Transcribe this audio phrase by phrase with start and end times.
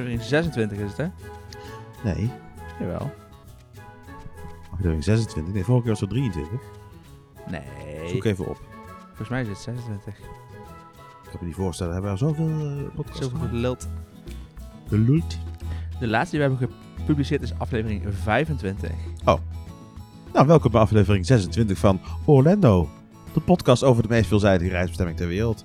[0.00, 1.06] aflevering 26 is het, hè?
[2.04, 2.30] Nee,
[2.78, 3.12] Jawel.
[4.70, 5.54] aflevering 26.
[5.54, 6.60] Nee, vorige keer was het 23.
[7.50, 8.08] Nee.
[8.08, 8.60] Zoek even op.
[9.06, 10.18] Volgens mij is het 26.
[10.18, 11.92] Ik kan me niet voorstellen.
[11.92, 13.88] Hebben we al zoveel uh, podcasts Zoveel geluld.
[14.88, 15.38] Geluld.
[16.00, 18.90] De laatste die we hebben gepubliceerd is aflevering 25.
[20.32, 22.88] Nou, welkom bij aflevering 26 van Orlando.
[23.32, 25.64] De podcast over de meest veelzijdige reisbestemming ter wereld.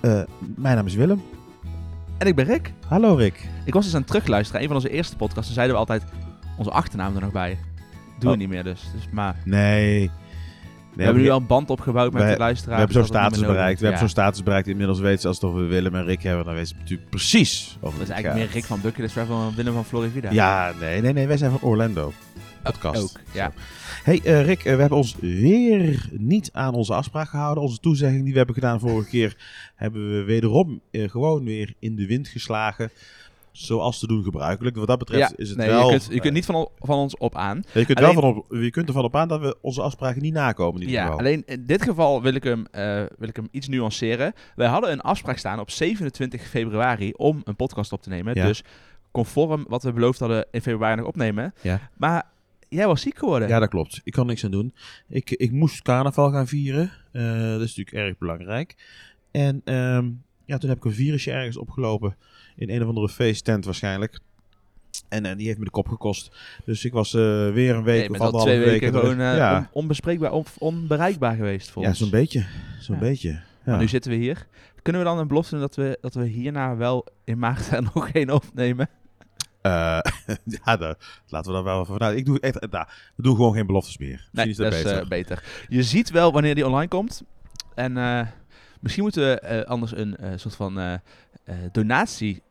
[0.00, 0.22] Eh,
[0.56, 1.22] mijn naam is Willem.
[2.18, 2.72] En ik ben Rick.
[2.88, 3.48] Hallo Rick.
[3.64, 4.60] Ik was eens aan het terugluisteren.
[4.60, 5.44] Een van onze eerste podcasts.
[5.46, 6.02] Dan zeiden we altijd
[6.56, 7.58] onze achternaam er nog bij.
[8.18, 8.36] Doen we Oh.
[8.36, 8.80] niet meer dus.
[8.94, 10.10] dus maar Nee.
[10.94, 12.74] we hebben nu al een band opgebouwd met we- de luisteraars.
[12.80, 13.78] We hebben zo'n niet status bereikt.
[13.78, 14.68] We hebben zo'n status bereikt.
[14.68, 16.44] Inmiddels weten ze als het over Willem en Rick hebben.
[16.44, 18.52] Dan weten ze natuurlijk precies over Dat is eigenlijk meer.
[18.54, 20.30] Rick van Bucket Travel van Willem van Florida.
[20.30, 21.26] Ja, nee, nee, nee.
[21.26, 22.12] Wij zijn van Orlando.
[22.62, 23.02] Podcast.
[23.02, 23.52] Ook, ja.
[24.06, 27.62] Hey eh, Rick, eh, we hebben ons weer niet aan onze afspraak gehouden.
[27.62, 29.36] Onze toezegging die we hebben gedaan vorige keer
[29.74, 32.90] hebben we wederom eh, gewoon weer in de wind geslagen.
[33.52, 34.76] Zoals te doen gebruikelijk.
[34.76, 35.84] Wat dat betreft Ja, is het nee, wel...
[35.84, 37.62] je kunt, je kunt niet van, van ons op aan.
[37.72, 40.22] je, kunt alleen- wel van op, je kunt ervan op aan dat we onze afspraken
[40.22, 41.18] niet nakomen in Ja, geval.
[41.18, 42.66] alleen in dit geval wil ik, hem,
[43.18, 44.32] wil ik hem iets nuanceren.
[44.56, 48.34] Wij hadden een afspraak staan op 27 februari om een podcast op te nemen.
[48.34, 48.46] Ja.
[48.46, 48.62] Dus
[49.10, 51.54] conform wat we beloofd hadden in februari nog opnemen.
[51.62, 51.90] Ja.
[51.96, 52.34] Maar
[52.68, 53.48] jij was ziek geworden.
[53.48, 54.00] Ja, dat klopt.
[54.04, 54.74] Ik kan niks aan doen.
[55.08, 56.90] Ik, ik moest carnaval gaan vieren.
[57.12, 58.74] Eh, dat is natuurlijk erg belangrijk.
[59.30, 60.10] En ehm,
[60.44, 62.16] ja, toen heb ik een virusje ergens opgelopen.
[62.56, 64.18] In een of andere feesttent waarschijnlijk.
[65.08, 66.36] En eh, die heeft me de kop gekost.
[66.64, 67.20] Dus ik was eh,
[67.52, 71.70] weer een week Nee, of anderhalve twee weken gewoon ja, on- onbespreekbaar of onbereikbaar geweest
[71.70, 72.44] voor ja zo'n beetje.
[72.80, 73.00] Zo'n Ja.
[73.00, 73.28] beetje.
[73.30, 73.42] Ja.
[73.64, 74.46] Maar nu zitten we hier.
[74.82, 78.08] Kunnen we dan een belofte doen dat we, dat we hierna wel in maart nog
[78.08, 78.88] één opnemen?
[79.66, 79.98] Eh,
[80.64, 80.94] ja, daar,
[81.28, 82.18] laten we daar wel van uit.
[82.18, 84.28] Ik doe echt, nou, we doen gewoon geen beloftes meer.
[84.32, 85.00] Nee, is dat dat is beter.
[85.02, 85.42] eh, beter.
[85.68, 87.22] Je ziet wel wanneer die online komt.
[87.74, 88.26] En eh,
[88.80, 91.00] misschien moeten we anders een soort van
[91.72, 92.42] donatie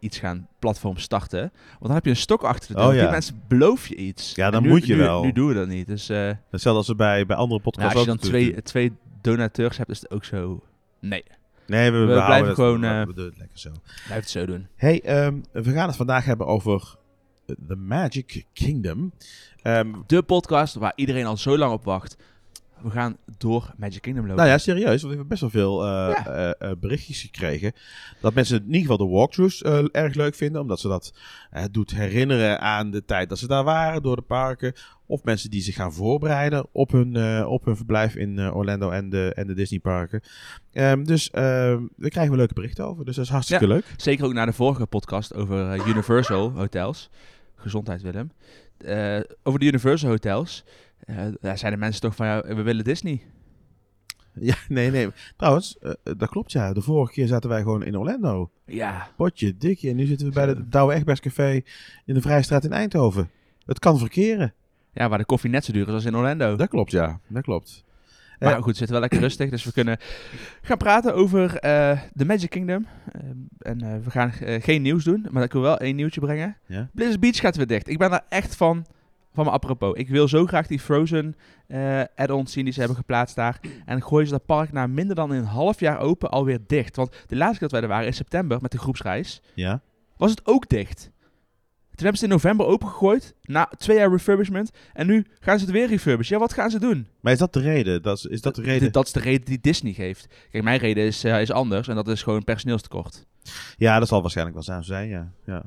[0.00, 1.40] iets gaan platform starten.
[1.40, 2.84] Want dan heb je een stok achter de deur.
[2.84, 3.10] Oh, Die ja.
[3.10, 4.34] mensen beloof je iets.
[4.34, 5.22] Ja, dan nu- moet je nu- wel.
[5.24, 5.86] Nu doen we dat niet.
[5.86, 9.90] Dus Hetzelfde als bij, bij andere nou, podcasts als je dan twee, twee donateurs hebt,
[9.90, 10.62] is het ook zo...
[11.00, 11.24] Nee.
[11.66, 13.70] Nee, we, we, blijven het- gewoon, eh, we doen het lekker zo.
[14.06, 14.66] blijf het zo doen.
[14.76, 16.96] Hey, ehm, we gaan het vandaag hebben over
[17.68, 19.12] The Magic Kingdom.
[19.62, 22.16] Ehm, De podcast waar iedereen al zo lang op wacht.
[22.82, 24.36] We gaan door Magic Kingdom lopen.
[24.38, 25.88] nou ja, serieus, want we hebben best wel veel eh,
[26.24, 26.52] Ja.
[26.54, 27.72] eh, berichtjes gekregen.
[28.20, 31.12] Dat mensen in ieder geval de walkthroughs erg leuk vinden, omdat ze dat
[31.70, 34.72] doet herinneren aan de tijd dat ze daar waren door de parken.
[35.06, 38.90] Of mensen die zich gaan voorbereiden op hun, eh, op hun verblijf in eh, Orlando
[38.90, 40.20] en de, en de Disneyparken.
[40.72, 43.84] Ehm, dus ehm daar krijgen we leuke berichten over, dus dat is hartstikke leuk.
[43.96, 47.10] Zeker ook naar de vorige podcast over eh, Universal Hotels.
[47.54, 48.30] Gezondheid, Willem.
[49.42, 50.64] Over de Universal Hotels.
[51.40, 53.22] daar zeiden mensen toch van, ja, we willen Disney.
[54.40, 55.08] Ja, nee, nee.
[55.36, 56.72] Trouwens, dat klopt ja.
[56.72, 58.50] De vorige keer zaten wij gewoon in Orlando.
[58.66, 59.90] Ja, Potje, dikje.
[59.90, 61.62] En nu zitten we bij de Douwe Egberts Café
[62.04, 63.30] in de Vrijstraat in Eindhoven.
[63.66, 64.54] Het kan verkeren.
[64.94, 66.56] Ja, waar de koffie net zo duur is als in Orlando.
[66.56, 67.20] Dat klopt, ja.
[67.28, 67.84] Dat klopt.
[68.38, 69.50] Maar Eh, goed, we zitten wel lekker rustig.
[69.50, 69.98] Dus we kunnen
[70.62, 72.86] gaan praten over eh de Magic Kingdom.
[73.12, 73.20] Eh,
[73.58, 76.56] en eh, we gaan eh, geen nieuws doen, maar ik wil wel één nieuwtje brengen.
[76.66, 76.88] Ja?
[76.94, 77.88] Blizzard Beach gaat weer dicht.
[77.88, 78.86] Ik ben daar echt van,
[79.32, 79.94] van mijn apropos.
[79.96, 81.34] Ik wil zo graag die Frozen
[81.66, 83.60] eh add-ons zien die ze hebben geplaatst daar.
[83.84, 86.96] En gooien ze dat park na minder dan een half jaar open alweer dicht.
[86.96, 89.80] Want de laatste keer dat wij er waren, in september, met de groepsreis, Ja?
[90.16, 91.10] was het ook dicht.
[91.94, 94.70] Toen hebben ze in november opengegooid, na twee jaar refurbishment.
[94.92, 96.34] En nu gaan ze het weer refurbishen.
[96.34, 97.06] Ja, wat gaan ze doen?
[97.20, 98.02] Maar is dat de reden?
[98.02, 98.92] Dat is, is dat de reden?
[98.92, 100.26] Dat is de reden die Disney geeft.
[100.50, 103.26] Kijk, mijn reden is, eh, is anders en dat is gewoon personeelstekort.
[103.76, 105.32] Ja, dat zal waarschijnlijk wel zijn, ja.
[105.46, 105.62] ja.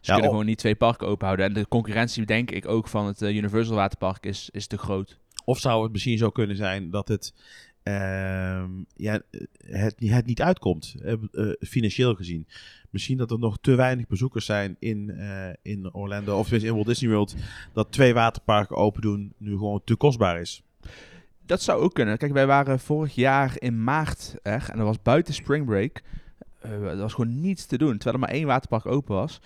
[0.00, 1.46] Ze Ja, kunnen gewoon niet twee parken openhouden.
[1.46, 5.18] En de concurrentie, denk ik, ook van het eh, Universal Waterpark is, is te groot.
[5.44, 7.34] Of zou het misschien zo kunnen zijn dat het,
[8.96, 9.20] ja,
[9.66, 12.46] het, het niet uitkomt, eh, eh, financieel gezien.
[12.90, 16.86] Misschien dat er nog te weinig bezoekers zijn in, eh, in Orlando, of in Walt
[16.86, 17.34] Disney World,
[17.72, 20.62] dat twee waterparken open doen nu gewoon te kostbaar is.
[21.46, 22.18] Dat zou ook kunnen.
[22.18, 26.02] Kijk, wij waren vorig jaar in maart er en dat was buiten Spring Break.
[26.58, 29.40] Eh er was gewoon niets te doen, terwijl er maar één waterpark open was.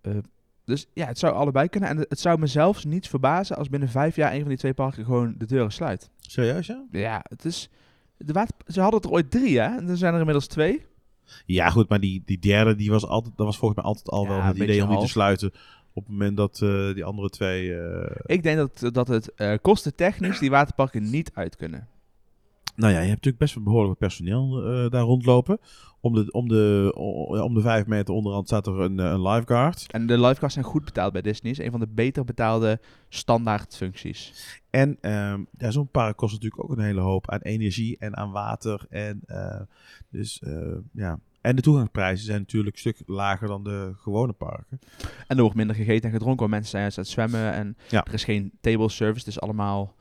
[0.00, 0.12] Eh,
[0.64, 1.88] dus ja, het zou allebei kunnen.
[1.88, 4.74] En het zou me zelfs niet verbazen als binnen vijf jaar een van die twee
[4.74, 6.10] parken gewoon de deuren sluit.
[6.20, 6.84] Serieus, ja?
[6.90, 7.68] Ja, het is...
[8.16, 8.54] De water...
[8.66, 9.76] Ze hadden er ooit drie, hè?
[9.76, 10.86] En er zijn er inmiddels twee.
[11.46, 14.22] Ja, goed, maar die, die derde, die was altijd, dat was volgens mij altijd al
[14.22, 15.52] Ja, wel het idee om die te sluiten.
[15.92, 17.74] Op het moment dat eh, die andere twee...
[17.74, 21.88] eh, Ik denk dat, dat het eh kostentechnisch die waterparken niet uit kunnen.
[22.76, 25.58] Nou ja, je hebt natuurlijk best wel behoorlijk wat personeel eh, daar rondlopen.
[26.00, 26.92] Om de, om, de,
[27.44, 29.86] om de vijf meter onderhand staat er een, eh, een lifeguard.
[29.90, 31.52] En de lifeguards zijn goed betaald bij Disney.
[31.52, 34.32] is een van de beter betaalde standaard functies.
[34.70, 34.98] En
[35.58, 38.86] ja, zo'n park kost natuurlijk ook een hele hoop aan energie en aan water.
[38.88, 39.60] En, eh,
[40.08, 40.42] dus,
[40.92, 41.18] ja.
[41.40, 44.78] en de toegangsprijzen zijn natuurlijk een stuk lager dan de gewone parken.
[45.26, 47.52] En er wordt minder gegeten en gedronken, want mensen zijn aan het zwemmen.
[47.52, 48.04] En Ja.
[48.04, 49.94] er is geen table service, het is allemaal...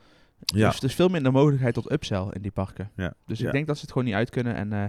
[0.46, 0.70] Ja.
[0.70, 2.92] Dus er is veel minder mogelijkheid tot upsell in die parken.
[2.96, 3.14] Ja.
[3.26, 3.46] Dus Ja.
[3.46, 4.56] ik denk dat ze het gewoon niet uit kunnen.
[4.56, 4.86] En eh,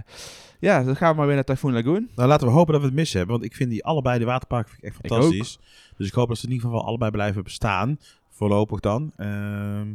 [0.59, 2.09] ja, dan gaan we maar weer naar Typhoon Lagoon.
[2.15, 3.31] Nou, laten we hopen dat we het mis hebben.
[3.31, 5.59] Want ik vind die allebei, de waterparken, vind ik echt Ik fantastisch.
[5.97, 7.99] Dus ik hoop dat ze in ieder geval allebei blijven bestaan.
[8.29, 9.11] Voorlopig dan.
[9.15, 9.93] Ehm,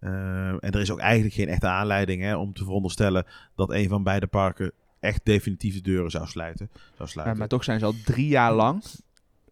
[0.00, 3.24] ehm, en er is ook eigenlijk geen echte aanleiding hè, om te veronderstellen
[3.54, 6.68] dat een van beide parken echt definitief de deuren zou sluiten.
[6.72, 7.38] Zou Eh, sluiten.
[7.38, 8.82] maar toch zijn ze al drie jaar lang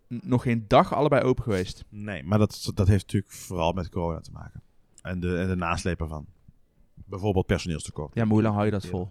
[0.08, 1.84] nog geen dag allebei open geweest.
[1.88, 4.62] Nee, maar dat, dat heeft natuurlijk vooral met corona te maken.
[5.08, 6.26] En de, en de nasleep ervan.
[6.94, 8.14] Bijvoorbeeld personeelstekort.
[8.14, 9.08] Ja, maar hoe lang hou je dat vol?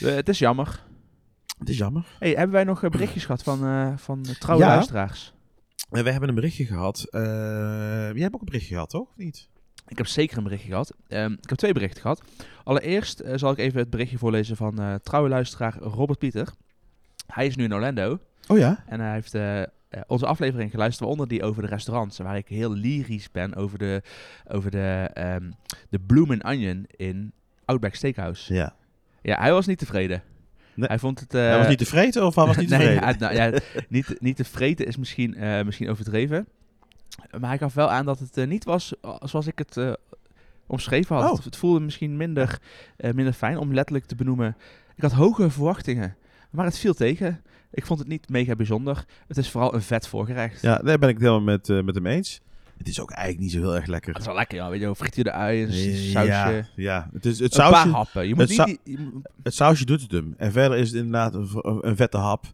[0.00, 0.82] Eh, het is jammer.
[1.58, 2.06] Het is jammer.
[2.18, 4.68] Hey, hebben wij nog eh, berichtjes gehad van, eh, van trouwe Ja.
[4.68, 5.32] luisteraars?
[5.90, 7.06] En we hebben een berichtje gehad.
[7.10, 7.20] Eh,
[8.12, 9.08] jij hebt ook een berichtje gehad, toch?
[9.08, 9.48] Of niet?
[9.88, 10.94] Ik heb zeker een berichtje gehad.
[11.08, 12.22] Ehm, ik heb twee berichten gehad.
[12.64, 16.48] Allereerst zal ik even het berichtje voorlezen van eh trouwe luisteraar Robert Pieter.
[17.26, 18.84] Hij is nu in Orlando Oh ja?
[18.86, 19.32] en hij heeft
[19.94, 22.18] eh, onze aflevering geluisterd, waaronder die over de restaurants.
[22.18, 24.02] Waar ik heel lyrisch ben over de,
[24.48, 25.50] over de, ehm
[25.88, 27.32] de Bloom and Onion in
[27.64, 28.54] Outback Steakhouse.
[28.54, 28.74] Ja.
[29.22, 30.22] Ja, hij was niet tevreden.
[30.74, 30.88] Nee.
[30.88, 31.32] Hij vond het...
[31.32, 33.04] hij was eh, niet tevreden of hij was niet nee, tevreden?
[33.04, 33.58] hij- nou, ja,
[33.88, 36.46] niet, niet te vreten is misschien, eh, misschien overdreven.
[37.40, 39.98] Maar hij gaf wel aan dat het niet was zoals ik het
[40.66, 41.38] omschreven had.
[41.38, 41.44] Oh.
[41.44, 42.58] Het, voelde misschien minder,
[42.96, 44.56] minder fijn om letterlijk te benoemen.
[44.94, 46.16] Ik had hoge verwachtingen,
[46.50, 47.42] maar het viel tegen.
[47.74, 49.04] Ik vond het niet mega bijzonder.
[49.28, 50.62] Het is vooral een vet voorgerecht.
[50.62, 52.40] Ja, daar ben ik het helemaal met, eh, met hem eens.
[52.78, 54.10] Het is ook eigenlijk niet zo heel erg lekker.
[54.12, 54.68] Het is wel lekker, ja.
[54.70, 56.66] Weet je, frituurde ui, een s- Ja, sausje.
[56.76, 57.10] ja.
[57.12, 58.28] Het, is, het, Een paar sausje, happen.
[58.28, 60.34] Je moet het niet, die- je het sausje doet het hem.
[60.36, 61.48] En verder is het inderdaad een,
[61.80, 62.44] een vette hap.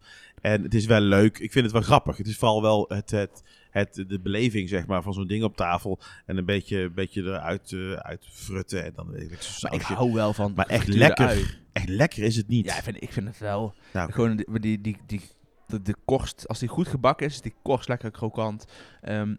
[0.41, 1.39] En het is wel leuk.
[1.39, 2.17] Ik vind het wel grappig.
[2.17, 5.57] Het is vooral wel het, het, het, de beleving zeg maar, van zo'n ding op
[5.57, 5.99] tafel.
[6.27, 8.85] En een beetje, beetje eruit eh, uit frutten.
[8.85, 9.39] En dan weet ik, maar
[9.75, 9.93] ik sausje.
[9.95, 11.27] hou wel van Maar echt lekker.
[11.27, 11.45] ui.
[11.73, 12.67] Echt lekker is het niet.
[12.67, 13.75] Ja, ik vind, ik vind het wel.
[13.93, 15.21] Nou, Gewoon die, die, die, die,
[15.67, 18.65] de, de korst, als die goed gebakken is, is die korst lekker krokant.
[19.01, 19.35] Ehm,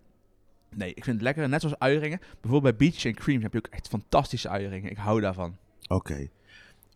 [0.75, 1.49] nee, ik vind het lekker.
[1.49, 2.19] Net zoals uieringen.
[2.41, 4.91] Bijvoorbeeld bij Beach and Cream heb je ook echt fantastische uieringen.
[4.91, 5.57] Ik hou daarvan.
[5.87, 6.15] Oké.
[6.17, 6.29] dus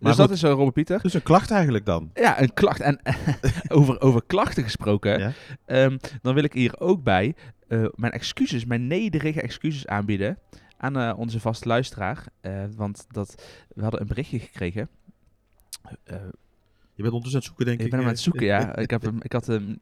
[0.09, 0.17] goed.
[0.17, 1.01] dat is uh, Robert Pieter.
[1.01, 2.09] Dus een klacht eigenlijk dan.
[2.13, 2.79] Ja, een klacht.
[2.79, 2.99] En
[3.67, 5.31] over, over klachten gesproken, Ja.
[5.65, 7.35] ehm, dan wil ik hier ook bij
[7.67, 10.37] eh, mijn excuses, mijn nederige excuses aanbieden
[10.77, 12.25] aan eh, onze vaste luisteraar.
[12.41, 13.43] Eh, want dat,
[13.75, 14.89] we hadden een berichtje gekregen.
[16.03, 16.15] Eh,
[16.93, 17.85] Je bent ondertussen aan het zoeken, denk ik.
[17.85, 18.75] Ik ben hem aan het zoeken, ja.
[18.85, 19.77] Ik, heb hem, ik, had hem,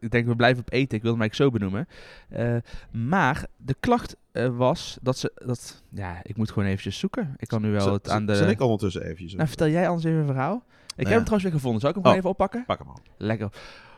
[0.00, 0.96] ik denk, we blijven op eten.
[0.96, 1.88] Ik wilde eigenlijk zo benoemen.
[2.28, 2.56] Eh,
[3.08, 5.32] maar de klacht eh, was dat ze...
[5.46, 7.34] Dat, ja, ik moet gewoon eventjes zoeken.
[7.36, 8.36] Ik kan nu wel Zal- het aan de...
[8.36, 9.34] Zal ik ondertussen eventjes...
[9.34, 10.64] Nou, vertel jij anders even een verhaal.
[10.66, 11.12] Ik heb ja.
[11.12, 11.80] hem trouwens weer gevonden.
[11.80, 12.10] Zal ik hem Oh.
[12.10, 12.64] gewoon even oppakken?
[12.64, 13.00] Pak hem al.
[13.16, 13.48] Lekker.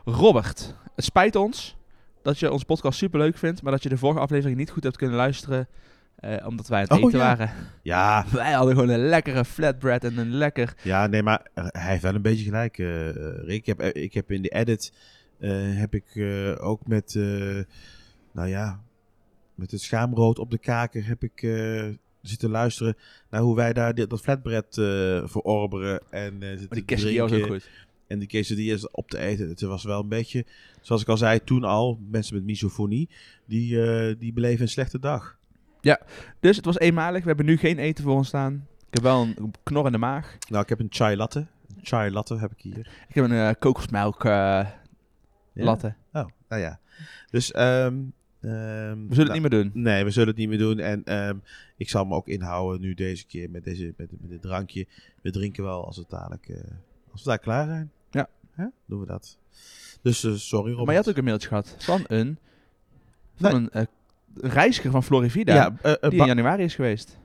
[0.05, 1.75] Robert, het spijt ons
[2.21, 4.83] dat je onze podcast super leuk vindt, maar dat je de vorige aflevering niet goed
[4.83, 5.67] hebt kunnen luisteren,
[6.17, 7.25] eh, omdat wij aan het Oh, eten ja.
[7.25, 7.51] waren.
[7.81, 10.73] Ja, Wij hadden gewoon een lekkere flatbread en een lekker...
[10.83, 13.11] Ja, nee, maar eh, hij heeft wel een beetje gelijk, eh,
[13.45, 13.57] Rick.
[13.57, 14.93] Ik heb, ik heb in de edit
[15.75, 16.17] heb ik
[16.59, 17.13] ook met,
[18.31, 18.81] nou ja,
[19.55, 21.39] met het schaamrood op de kaken heb ik
[22.21, 22.97] zitten luisteren
[23.29, 24.73] naar hoe wij daar dit, dat flatbread
[25.29, 27.69] verorberen en die quesadilla was ook goed.
[28.07, 29.49] En die quesadillas op te eten.
[29.49, 30.45] Het was wel een beetje,
[30.81, 33.09] zoals ik al zei toen al, mensen met misofonie,
[33.45, 33.77] die,
[34.17, 35.37] die beleven een slechte dag.
[36.39, 37.21] Dus het was eenmalig.
[37.21, 38.67] We hebben nu geen eten voor ons staan.
[38.87, 40.37] Ik heb wel een knor in de maag.
[40.49, 41.39] Nou, ik heb een chai latte.
[41.39, 42.77] Een chai latte heb ik hier.
[43.07, 44.73] Ik heb een eh, kokosmelk Ja?
[45.53, 45.93] latte.
[46.13, 46.79] Oh, nou ja.
[47.31, 47.97] Dus, ehm ehm,
[48.41, 49.71] We zullen nou, het niet meer doen.
[49.73, 50.79] Nee, we zullen het niet meer doen.
[50.79, 51.37] En ehm,
[51.77, 54.87] ik zal me ook inhouden nu deze keer met, deze, met, met dit drankje.
[55.21, 56.57] We drinken wel als, het dadelijk, eh,
[57.11, 57.91] als we daar klaar zijn.
[58.11, 58.29] Ja.
[58.85, 59.37] Doen we dat.
[60.01, 60.85] Dus sorry Robert.
[60.85, 62.37] Maar je had ook een mailtje gehad van een,
[63.35, 63.69] van Nee.
[63.71, 63.87] een
[64.41, 65.53] reiziger van Florivida.
[65.53, 67.17] Ja, eh, eh, die in Ba- januari is geweest.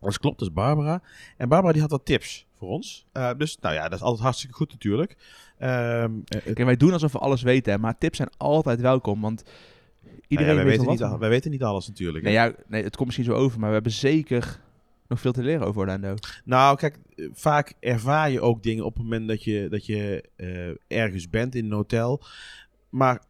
[0.00, 0.38] dat klopt.
[0.38, 1.02] Dat is Barbara.
[1.36, 3.06] En Barbara die had wat tips voor ons.
[3.12, 5.16] Eh, dus nou ja, dat is altijd hartstikke goed natuurlijk.
[5.58, 9.20] Ehm, eh, Kijk, wij doen alsof we alles weten, maar tips zijn altijd welkom.
[9.20, 9.56] Want nou
[10.04, 12.24] ja, iedereen wij, weet weten niet, al- wij weten niet alles natuurlijk.
[12.24, 14.60] Nee, ja, nee, het komt misschien zo over, maar we hebben zeker
[15.08, 16.14] nog veel te leren over Orlando.
[16.44, 20.24] Nou, kijk, eh, vaak ervaar je ook dingen op het moment dat je, dat je
[20.36, 22.22] eh, ergens bent in een hotel.
[22.90, 23.22] Maar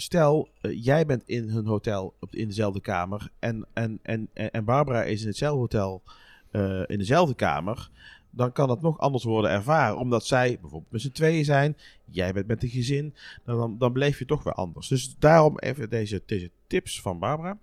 [0.00, 4.64] stel, eh, jij bent in een hotel op, in dezelfde kamer en, en, en, en
[4.64, 6.02] Barbara is in hetzelfde hotel
[6.50, 7.90] eh, in dezelfde kamer.
[8.30, 9.98] Dan kan dat nog anders worden ervaren.
[9.98, 11.76] Omdat zij bijvoorbeeld met z'n tweeën zijn.
[12.04, 13.14] Jij bent met een gezin.
[13.44, 14.88] Dan, dan, dan beleef je toch weer anders.
[14.88, 16.22] Dus daarom even deze,
[16.66, 17.58] tips van Barbara.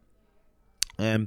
[0.96, 1.26] Ehm,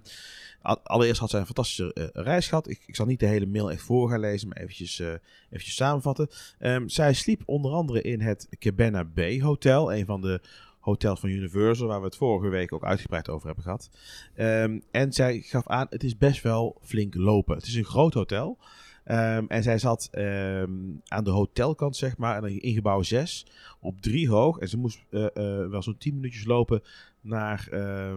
[0.63, 2.69] al- allereerst had zij een fantastische eh, reis gehad.
[2.69, 5.03] Ik, ik zal niet de hele mail echt voor gaan lezen, maar eventjes,
[5.51, 6.29] eventjes samenvatten.
[6.59, 10.41] Ehm, zij sliep onder andere in het Cabana Bay Hotel, een van de
[10.81, 13.91] hotels van Universal, waar we het vorige week ook uitgebreid over hebben gehad.
[14.35, 17.57] Ehm, en zij gaf aan, het is best wel flink lopen.
[17.57, 18.59] Het is een groot hotel.
[19.05, 20.73] Ehm, en zij zat ehm,
[21.09, 23.47] aan de hotelkant, zeg maar, in gebouw 6,
[23.81, 24.59] op drie hoog.
[24.59, 26.83] En ze moest eh, eh, wel zo'n 10 minuutjes lopen
[27.21, 28.15] naar, eh,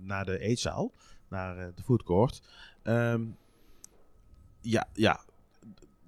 [0.00, 0.92] naar de eetzaal,
[1.28, 2.42] naar de food court.
[2.82, 3.22] Ehm,
[4.60, 5.20] ja, ja.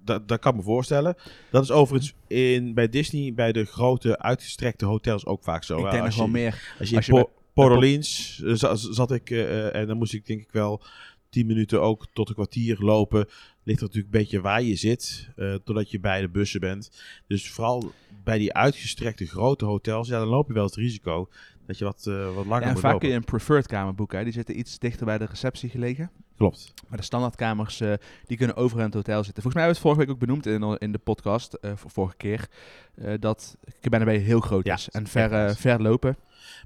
[0.07, 1.15] Dat, dat kan me voorstellen.
[1.51, 5.85] Dat is overigens in, bij Disney, bij de grote uitgestrekte hotels ook vaak zo.
[5.85, 6.75] ik denk nog wel meer.
[6.79, 9.87] als je Als in je Po- Port Orleans eh, za- zat ik eh, eh, en
[9.87, 10.81] dan moest ik denk ik wel
[11.29, 13.27] 10 minuten ook tot een kwartier lopen.
[13.63, 16.91] Ligt er natuurlijk een beetje waar je zit, eh, totdat je bij de bussen bent.
[17.27, 17.91] Dus vooral
[18.23, 21.29] bij die uitgestrekte grote hotels, ja, dan loop je wel het risico
[21.67, 23.07] dat je wat, eh, wat langer Ja, en moet vaak kun lopen.
[23.09, 24.17] je een preferred kamer boeken.
[24.17, 24.23] Hè.
[24.23, 26.11] Die zitten iets dichter bij de receptie gelegen.
[26.37, 26.73] Klopt.
[26.87, 27.93] Maar de standaardkamers, eh,
[28.25, 29.43] die kunnen overal in het hotel zitten.
[29.43, 32.15] Volgens mij hebben we het vorige week ook benoemd in, in de podcast, voor vorige
[32.17, 32.47] keer,
[32.95, 34.89] eh, dat Cabana Bay heel groot Ja, is.
[34.89, 36.17] En ver, ver lopen.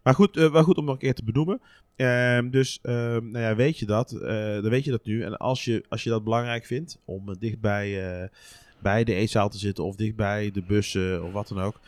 [0.03, 1.61] Maar goed, wel goed om nog een keer te benoemen.
[1.95, 4.09] Ehm, dus ehm, nou ja, weet je dat,
[4.61, 5.23] dan weet je dat nu.
[5.23, 8.29] En als je, als je dat belangrijk vindt om dichtbij
[8.81, 11.79] bij de eetzaal te zitten of dichtbij de bussen of wat dan ook,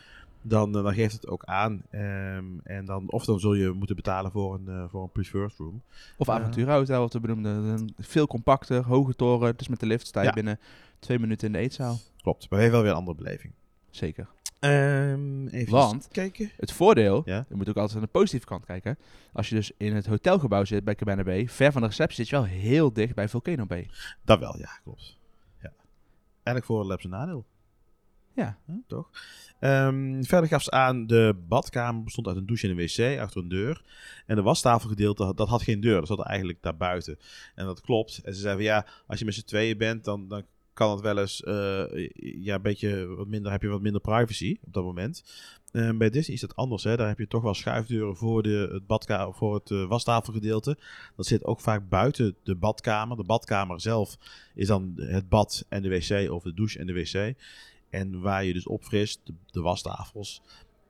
[0.46, 1.82] dan, eh, dan geeft het ook aan.
[1.90, 5.54] Ehm, en dan, of dan zul je moeten betalen voor een, eh, voor een preferred
[5.56, 5.82] room.
[6.16, 6.32] Of Ja.
[6.34, 7.52] Aventura Hotel, wat we benoemden.
[7.52, 9.56] Een Veel compacter, hoge toren.
[9.56, 10.32] Dus met de lift sta je Ja.
[10.32, 10.58] binnen
[10.98, 11.98] twee minuten in de eetzaal.
[12.22, 13.52] Klopt, maar heeft wel weer een andere beleving.
[13.90, 14.28] Zeker.
[14.60, 16.50] Ehm even Want- kijken.
[16.56, 17.44] Het voordeel, Ja.
[17.48, 18.98] je moet ook altijd aan de positieve kant kijken.
[19.32, 22.28] Als je dus in het hotelgebouw zit bij Cabana Bay, ver van de receptie zit
[22.28, 23.90] je wel heel dicht bij Volcano Bay.
[24.24, 25.18] Dat wel, ja, klopt.
[25.62, 25.72] Ja.
[26.42, 27.44] Eigenlijk voor een nadeel.
[28.34, 28.58] Ja.
[28.86, 29.10] Toch?
[29.60, 33.42] Ehm, verder gaf ze aan, de badkamer bestond uit een douche en een wc achter
[33.42, 33.82] een deur.
[34.26, 35.98] En de wastafelgedeelte, dat had geen deur.
[35.98, 37.18] Dat zat eigenlijk daarbuiten.
[37.54, 38.20] En dat klopt.
[38.24, 41.00] En ze zei van ja, als je met z'n tweeën bent, dan, dan kan het
[41.00, 44.84] wel eens eh, ja, een beetje wat minder, heb je wat minder privacy op dat
[44.84, 45.24] moment.
[45.72, 46.84] Ehm, bij Disney is dat anders.
[46.84, 46.96] Hè?
[46.96, 50.78] Daar heb je toch wel schuifdeuren voor, de, het, badka voor het eh, wastafelgedeelte.
[51.16, 53.16] Dat zit ook vaak buiten de badkamer.
[53.16, 54.18] De badkamer zelf
[54.54, 57.36] is dan het bad en de wc of de douche en de wc.
[57.94, 60.42] En waar je dus opfrist, de, de wastafels,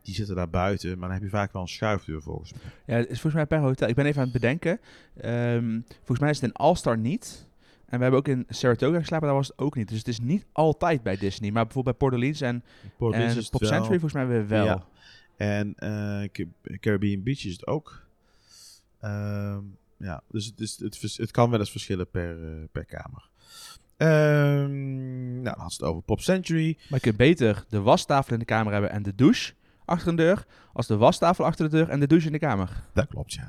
[0.02, 0.90] die zitten daar buiten.
[0.99, 2.61] Maar dan heb je vaak wel een schuifdeur volgens mij.
[2.87, 3.88] Ja, het is volgens mij per hotel.
[3.88, 4.80] Ik ben even aan het bedenken.
[5.16, 7.46] Ehm, volgens mij is het in All-Star niet.
[7.87, 9.88] En we hebben ook in Saratoga geslapen, daar was het ook niet.
[9.88, 11.50] Dus het is niet altijd bij Disney.
[11.50, 12.64] Maar bijvoorbeeld bij Port Orleans en,
[12.96, 13.70] Port Orleans en is Pop wel.
[13.70, 14.64] Century volgens mij weer wel.
[14.64, 14.84] Ja.
[15.37, 15.75] En
[16.32, 18.06] Ca- Caribbean Beach is het ook.
[19.00, 19.61] Ehm,
[19.96, 23.28] ja, dus het, is, het, het kan wel eens verschillen per, eh, per kamer.
[23.96, 26.76] Ehm, nou, dan had ze het over Pop Century.
[26.78, 29.52] Maar je kunt beter de wastafel in de kamer hebben en de douche
[29.84, 32.82] achter een deur, als de wastafel achter de deur en de douche in de kamer.
[32.92, 33.42] Dat klopt, ja.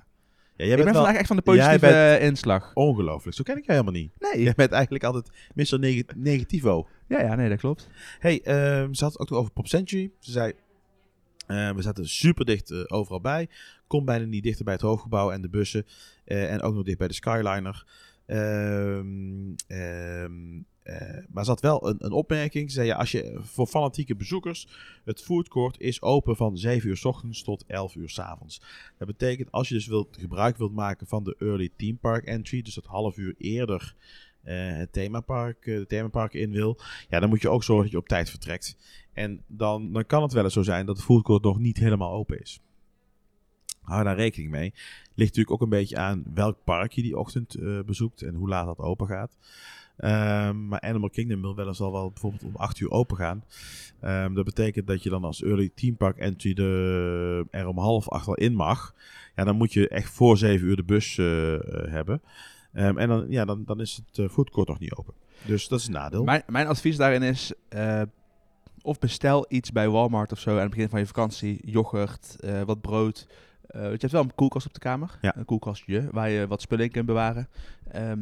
[0.55, 2.71] ja jij ik ben wel vandaag echt van de positieve inslag.
[2.73, 3.35] ongelooflijk.
[3.35, 4.11] Zo ken ik jij helemaal niet.
[4.19, 4.43] Nee.
[4.43, 5.79] Jij bent eigenlijk altijd Mr.
[5.79, 6.87] Neg Negativo.
[7.07, 7.89] Ja, ja, nee, dat klopt.
[8.19, 10.11] Hey, ehm, ze had het ook over Pop Century.
[10.19, 10.53] Ze zei,
[11.47, 13.49] eh, we zaten super dicht eh, overal bij.
[13.87, 15.85] Kom bijna niet dichter bij het hoofdgebouw en de bussen.
[16.25, 17.85] eh, en ook nog dicht bij de Skyliner.
[18.25, 22.69] Ehm, ehm, eh, maar had wel een, een opmerking.
[22.69, 24.67] Ze zei, ja, als je voor fanatieke bezoekers,
[25.05, 28.61] het foodcourt is open van 7 uur s ochtends tot 11 uur s avonds.
[28.97, 32.61] Dat betekent, als je dus wilt, gebruik wilt maken van de early theme park entry,
[32.61, 33.95] dus dat half uur eerder
[34.43, 36.77] eh, het themapark, eh, de themapark in wil,
[37.09, 38.77] ja, dan moet je ook zorgen dat je op tijd vertrekt.
[39.13, 42.11] En dan, dan kan het wel eens zo zijn dat de foodcourt nog niet helemaal
[42.11, 42.59] open is.
[43.85, 44.73] Hou daar rekening mee.
[45.15, 48.49] Ligt natuurlijk ook een beetje aan welk park je die ochtend eh, bezoekt en hoe
[48.49, 49.37] laat dat open gaat.
[49.97, 53.43] Ehm, maar Animal Kingdom wil wel eens al wel bijvoorbeeld om 8 uur open gaan.
[53.99, 58.09] Ehm, dat betekent dat je dan als early theme park entry de, er om half
[58.09, 58.93] acht al in mag.
[59.35, 62.21] Ja, dan moet je echt voor 7 uur de bus eh, eh, hebben.
[62.73, 65.13] Ehm, en dan, ja, dan, dan is het foodcourt nog niet open.
[65.45, 66.23] Dus dat is een nadeel.
[66.23, 67.53] Mijn, mijn advies daarin is,
[68.81, 71.59] of bestel iets bij Walmart of zo aan het begin van je vakantie.
[71.65, 73.27] Yoghurt, wat brood.
[73.75, 75.17] Eh, je hebt wel een koelkast op de kamer.
[75.21, 75.37] Ja.
[75.37, 77.47] Een koelkastje waar je wat spullen in kunt bewaren.
[77.91, 78.19] Ehm,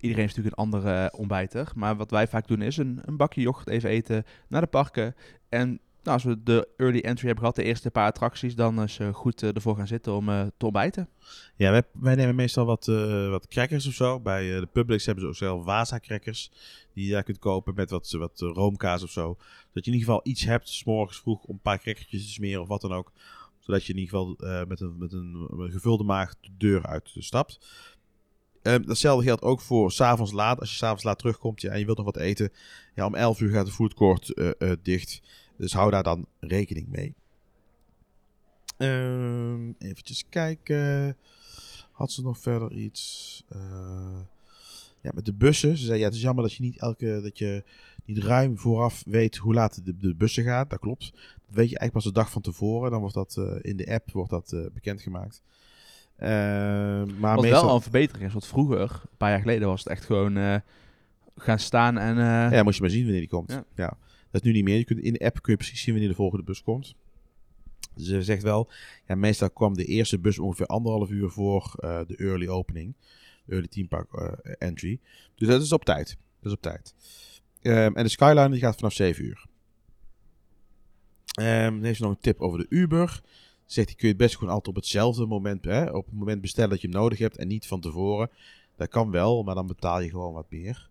[0.00, 1.72] iedereen heeft natuurlijk een andere ontbijter.
[1.74, 5.14] Maar wat wij vaak doen is een, een bakje yoghurt even eten naar de parken.
[5.48, 8.98] En nou, als we de early entry hebben gehad, de eerste paar attracties, dan is
[9.12, 11.08] goed eh, ervoor gaan zitten om eh, te ontbijten.
[11.56, 14.20] Ja, wij, wij nemen meestal wat, eh, wat crackers of zo.
[14.20, 16.50] Bij de Publix hebben ze ook zelf Waza crackers.
[16.92, 19.36] Die je daar kunt kopen met wat, wat roomkaas of zo.
[19.68, 22.32] Zodat je in ieder geval iets hebt, s morgens vroeg, om een paar crackertjes te
[22.32, 23.12] smeren of wat dan ook.
[23.66, 27.14] Zodat je in ieder geval eh, met, een, met een, gevulde maag de deur uit
[27.18, 27.58] stapt.
[28.62, 30.60] Ehm, datzelfde geldt ook voor s'avonds laat.
[30.60, 32.52] Als je s'avonds laat terugkomt ja, en je wilt nog wat eten.
[32.94, 35.22] Ja, om 11 uur gaat de foodcourt eh eh, dicht.
[35.56, 37.14] Dus hou daar dan rekening mee.
[38.76, 41.16] Ehm eventjes kijken.
[41.92, 43.42] Had ze nog verder iets?
[43.48, 44.20] Eh,
[45.06, 45.76] ja, met de bussen.
[45.76, 47.64] Ze zei, ja, het is jammer dat je niet elke, dat je
[48.04, 50.70] niet ruim vooraf weet hoe laat de, de bussen gaat.
[50.70, 51.10] Dat klopt.
[51.10, 52.90] Dat weet je eigenlijk pas de dag van tevoren.
[52.90, 55.42] Dan wordt dat eh, in de app wordt dat, eh, bekendgemaakt.
[56.16, 56.28] Eh,
[57.18, 57.64] maar Wat meestal...
[57.64, 60.56] wel een verbetering is, want vroeger, een paar jaar geleden, was het echt gewoon eh,
[61.36, 62.16] gaan staan en...
[62.52, 63.50] Ja, moest je maar zien wanneer die komt.
[63.50, 63.64] Ja.
[63.74, 63.96] Ja.
[64.30, 64.78] Dat is nu niet meer.
[64.78, 66.94] Je kunt, in de app kun je precies zien wanneer de volgende bus komt.
[67.96, 68.68] Ze zegt wel,
[69.06, 72.94] ja, meestal kwam de eerste bus ongeveer anderhalf uur voor de early opening.
[73.48, 75.00] Early team park eh, entry.
[75.34, 76.16] Dus dat is op tijd.
[76.40, 76.94] Dat is op tijd.
[77.62, 79.46] Ehm, en de Skyline die gaat vanaf 7 uur.
[81.36, 83.22] Ehm, dan heeft ze nog een tip over de Uber.
[83.64, 86.40] Zegt hij kun je het best gewoon altijd op hetzelfde moment, hè, op het moment
[86.40, 88.30] bestellen dat je hem nodig hebt en niet van tevoren.
[88.76, 90.90] Dat kan wel, maar dan betaal je gewoon wat meer.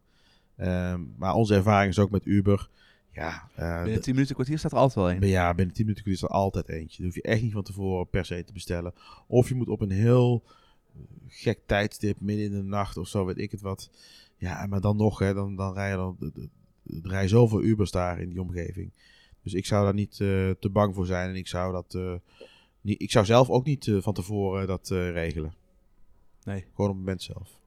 [0.57, 2.69] Ehm, maar onze ervaring is ook met Uber.
[3.11, 5.29] Ja, eh, binnen 10 minuten, kwartier staat er altijd wel een.
[5.29, 6.97] ja, binnen 10 minuten is er altijd eentje.
[6.97, 8.93] Dan hoef je echt niet van tevoren per se te bestellen.
[9.27, 10.43] Of je moet op een heel
[11.27, 13.89] gek tijdstip, midden in de nacht of zo, weet ik het wat.
[14.37, 16.17] Ja, maar dan nog, hè, dan, dan rijden dan,
[17.03, 18.91] er rijden zoveel Ubers daar in die omgeving.
[19.45, 21.29] Dus ik zou daar niet eh, te bang voor zijn.
[21.29, 21.95] En ik zou dat.
[21.95, 22.13] eh,
[22.81, 25.53] niet, ik zou zelf ook niet eh, van tevoren dat regelen.
[26.43, 26.59] Nee.
[26.59, 27.59] Gewoon op het moment zelf.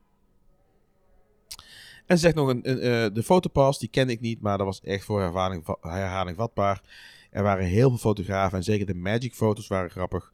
[2.06, 4.80] En ze zegt nog, een, een, de fotopass, die kende ik niet, maar dat was
[4.80, 6.82] echt voor herhaling, herhaling vatbaar.
[7.30, 10.32] Er waren heel veel fotografen en zeker de Magic foto's waren grappig.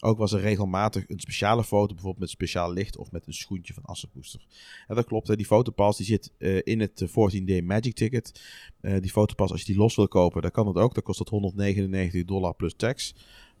[0.00, 3.74] Ook was er regelmatig een speciale foto, bijvoorbeeld met speciaal licht of met een schoentje
[3.74, 4.46] van Assenbooster.
[4.86, 8.40] En dat klopt, hè, die fotopass die zit eh, in het eh, 14-day Magic ticket.
[8.80, 10.94] Eh, die fotopass, als je die los wil kopen, dan kan dat ook.
[10.94, 13.14] Dan kost dat 199 dollar plus tax.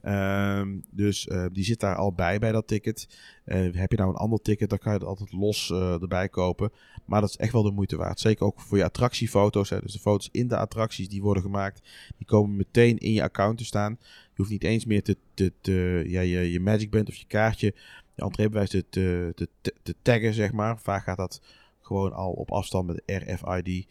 [0.06, 3.08] Ehm, dus eh, die zit daar al bij, bij dat ticket.
[3.44, 6.28] Eh, heb je nou een ander ticket, dan kan je het altijd los eh, erbij
[6.28, 6.72] kopen.
[7.04, 8.20] Maar dat is echt wel de moeite waard.
[8.20, 9.70] Zeker ook voor je attractiefoto's.
[9.70, 9.80] Hè.
[9.80, 13.58] Dus de foto's in de attracties die worden gemaakt, die komen meteen in je account
[13.58, 13.98] te staan.
[14.36, 17.24] Je hoeft niet eens meer te, te, te- ja, je, je Magic Band of je
[17.26, 17.74] kaartje,
[18.14, 20.78] je entreebewijs te, te, te, te taggen, zeg maar.
[20.78, 21.40] Vaak gaat dat
[21.80, 23.86] gewoon al op afstand met RFID.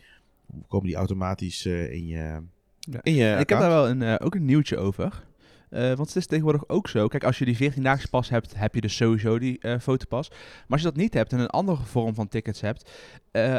[0.68, 2.42] Komen die automatisch eh, in je,
[2.80, 3.00] Ja.
[3.02, 5.24] in je Ik heb daar wel een, eh, ook een nieuwtje over.
[5.70, 7.08] Eh, want het is tegenwoordig ook zo.
[7.08, 10.30] Kijk, als je die 14-daagse pas hebt, heb je dus sowieso die eh, fotopas.
[10.30, 12.92] Maar als je dat niet hebt en een andere vorm van tickets hebt.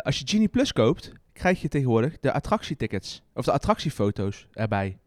[0.02, 3.22] als je Genie Plus koopt, krijg je tegenwoordig de attractietickets.
[3.34, 4.98] Of de attractiefoto's erbij.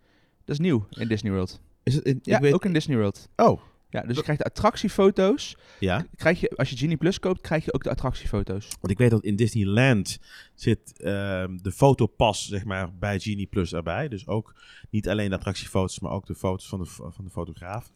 [0.45, 1.59] Dat is nieuw in Disney World.
[1.89, 3.29] Is het in, Ja, ik weet, ook in Disney World.
[3.35, 5.57] Oh, Ja, dus je krijgt de attractiefoto's.
[5.79, 6.05] ja.
[6.15, 8.67] Krijg je, als je Genie Plus koopt, krijg je ook de attractiefoto's.
[8.79, 10.19] Want ik weet dat in Disneyland
[10.53, 14.07] zit ehm, de fotopas zeg maar, bij Genie Plus erbij.
[14.07, 14.53] Dus ook
[14.89, 17.91] niet alleen de attractiefoto's, maar ook de foto's van de, van de fotograaf.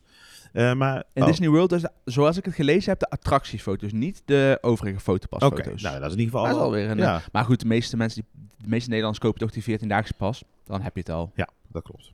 [0.53, 3.91] Eh, maar, In oh, Disney World, dus, zoals ik het gelezen heb, de attractiefoto's.
[3.91, 5.81] Niet de overige Oké, fotopasfoto's.
[5.81, 7.97] nou dat is in ieder geval Dat is alweer een, Ja, Maar goed, de meeste
[7.97, 10.43] mensen, die, de meeste Nederlanders kopen toch die 14-daagse pas.
[10.65, 11.31] Dan heb je het al.
[11.35, 12.13] ja, dat klopt.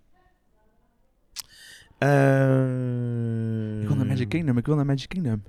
[1.99, 5.43] Eh, Ik wil naar Magic Kingdom, ik wil naar Magic Kingdom.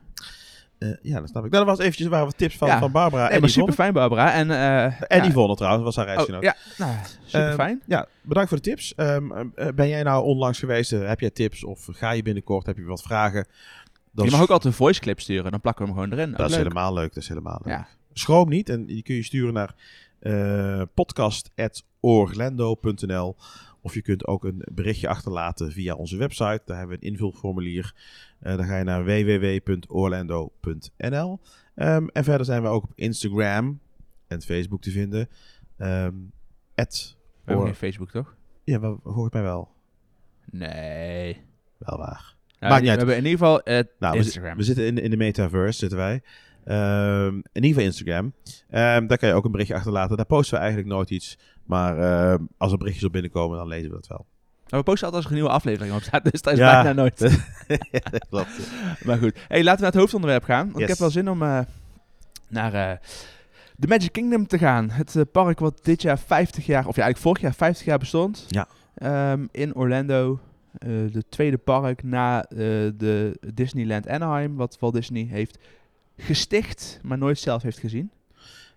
[0.79, 1.51] eh, ja, dat snap ik.
[1.51, 2.79] Nou, dat was eventjes waren wat tips van, Ja.
[2.79, 4.33] van Barbara Nee, en super fijn, Barbara.
[4.33, 6.43] En, eh En ja, Yvonne trouwens, was haar oh, reisgenoot.
[6.43, 6.93] ja, nou,
[7.25, 7.83] super Ehm, fijn.
[7.87, 8.95] Ja, bedankt voor de tips.
[8.95, 10.93] Ehm, eh, ben jij nou onlangs geweest?
[10.93, 12.67] eh, heb jij tips of ga je binnenkort?
[12.67, 13.47] Heb je wat vragen?
[14.13, 16.31] Dat je mag ook altijd een voice clip sturen, dan plakken we hem gewoon erin.
[16.33, 16.63] Dat is leuk.
[16.63, 17.15] helemaal leuk.
[17.15, 17.75] Dat is helemaal leuk.
[17.75, 17.87] Ja.
[18.13, 18.69] Schroom niet.
[18.69, 19.75] En die kun je sturen naar
[20.21, 23.37] eh podcast.orlando.nl
[23.83, 26.61] Of je kunt ook een berichtje achterlaten via onze website.
[26.65, 27.95] Daar hebben we een invulformulier.
[28.41, 31.41] Eh dan ga je naar www.orlando.nl
[31.75, 33.81] Ehm, En verder zijn we ook op Instagram
[34.27, 35.29] en Facebook te vinden.
[35.77, 36.15] Ehm
[36.75, 38.35] at We Or- Facebook, toch?
[38.65, 39.69] ja, wel, volgens mij wel.
[40.51, 41.41] Nee.
[41.79, 42.37] Wel waar.
[42.59, 42.99] Nou, Maakt niet we uit.
[42.99, 44.57] hebben in ieder geval eh, Nou, we, Instagram.
[44.57, 46.23] we zitten in, de- in de metaverse, zitten wij.
[46.71, 48.33] Ehm, in ieder geval Instagram.
[48.71, 50.17] Ehm, daar kan je ook een berichtje achterlaten.
[50.17, 51.39] Daar posten we eigenlijk nooit iets.
[51.65, 54.27] Maar ehm, als er berichtjes op binnenkomen, dan lezen we dat wel.
[54.69, 56.83] Maar we posten altijd als er een nieuwe aflevering op staat, dus dat is Ja.
[56.83, 57.19] bijna nooit.
[58.11, 58.71] dat klopt.
[59.05, 60.65] Maar goed, hey, laten we naar het hoofdonderwerp gaan.
[60.65, 60.83] Want Yes.
[60.83, 61.61] ik heb wel zin om eh,
[62.49, 62.97] naar eh
[63.77, 64.91] de Magic Kingdom te gaan.
[64.91, 67.99] Het eh, park wat dit jaar 50 jaar, of ja, eigenlijk vorig jaar 50 jaar
[67.99, 68.47] bestond.
[68.49, 68.67] Ja.
[69.51, 70.41] In Orlando.
[71.13, 72.41] De tweede park na
[72.97, 75.59] de Disneyland Anaheim, wat Walt Disney heeft
[76.21, 78.11] gesticht, maar nooit zelf heeft gezien.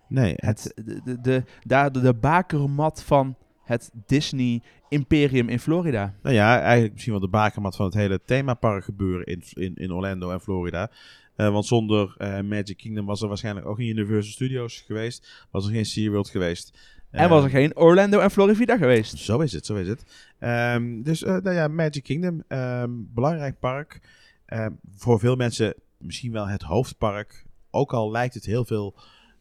[0.08, 6.14] Nee, Het, de, de, de, daar de, de bakermat van het Disney Imperium in Florida.
[6.22, 9.92] nou ja, eigenlijk misschien wel de bakermat van het hele themapark gebeuren in, in, in
[9.92, 10.90] Orlando en Florida.
[11.36, 15.46] Eh, want zonder eh, Magic Kingdom was er waarschijnlijk ook geen Universal Studios geweest.
[15.50, 16.78] Was er geen SeaWorld geweest.
[17.10, 19.18] En Eh, was er geen Orlando en Florida geweest.
[19.18, 20.04] Zo is het, zo is het.
[20.38, 24.00] Ehm, dus eh, nou ja, Magic Kingdom, ehm, belangrijk park.
[24.46, 27.44] Ehm, voor veel mensen misschien wel het hoofdpark.
[27.70, 28.94] Ook al lijkt het heel veel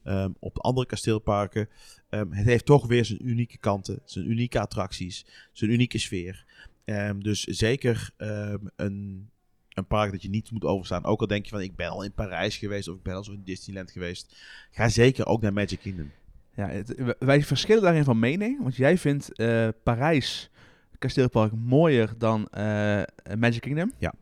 [0.03, 1.69] ehm, op andere kasteelparken.
[2.09, 6.45] Ehm, het heeft toch weer zijn unieke kanten, zijn unieke attracties, zijn unieke sfeer.
[6.85, 8.11] Ehm, dus zeker
[8.75, 9.29] een
[9.73, 11.03] een park dat je niet moet overstaan.
[11.05, 13.23] Ook al denk je van ik ben al in Parijs geweest of ik ben al
[13.23, 14.35] zo in Disneyland geweest.
[14.71, 16.11] Ga zeker ook naar Magic Kingdom.
[16.55, 18.61] Ja, het- wij verschillen daarin van mening.
[18.61, 20.49] Want jij vindt eh, Parijs
[20.99, 23.01] kasteelpark mooier dan eh,
[23.37, 23.91] Magic Kingdom.
[23.97, 24.13] Ja.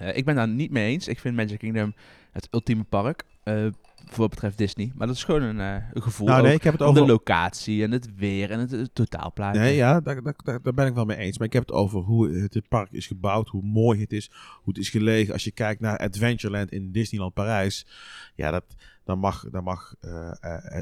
[0.00, 1.08] Eh, ik ben daar niet mee eens.
[1.08, 1.94] Ik vind Magic Kingdom
[2.32, 3.24] het ultieme park.
[3.42, 3.66] eh,
[4.04, 4.92] voor wat betreft Disney.
[4.94, 6.26] Maar dat is gewoon een, eh, een gevoel.
[6.26, 7.12] Nou nee, ik heb het om de over...
[7.12, 9.60] locatie en het weer en het, het totaalplaatje.
[9.60, 11.38] Nee, ja, daar, daar, daar, ben ik wel mee eens.
[11.38, 14.30] Maar ik heb het over hoe het, het park is gebouwd, hoe mooi het is,
[14.54, 15.32] hoe het is gelegen.
[15.32, 17.86] Als je kijkt naar Adventureland in Disneyland Parijs,
[18.34, 18.64] ja, dat,
[19.04, 19.94] dan mag, dan mag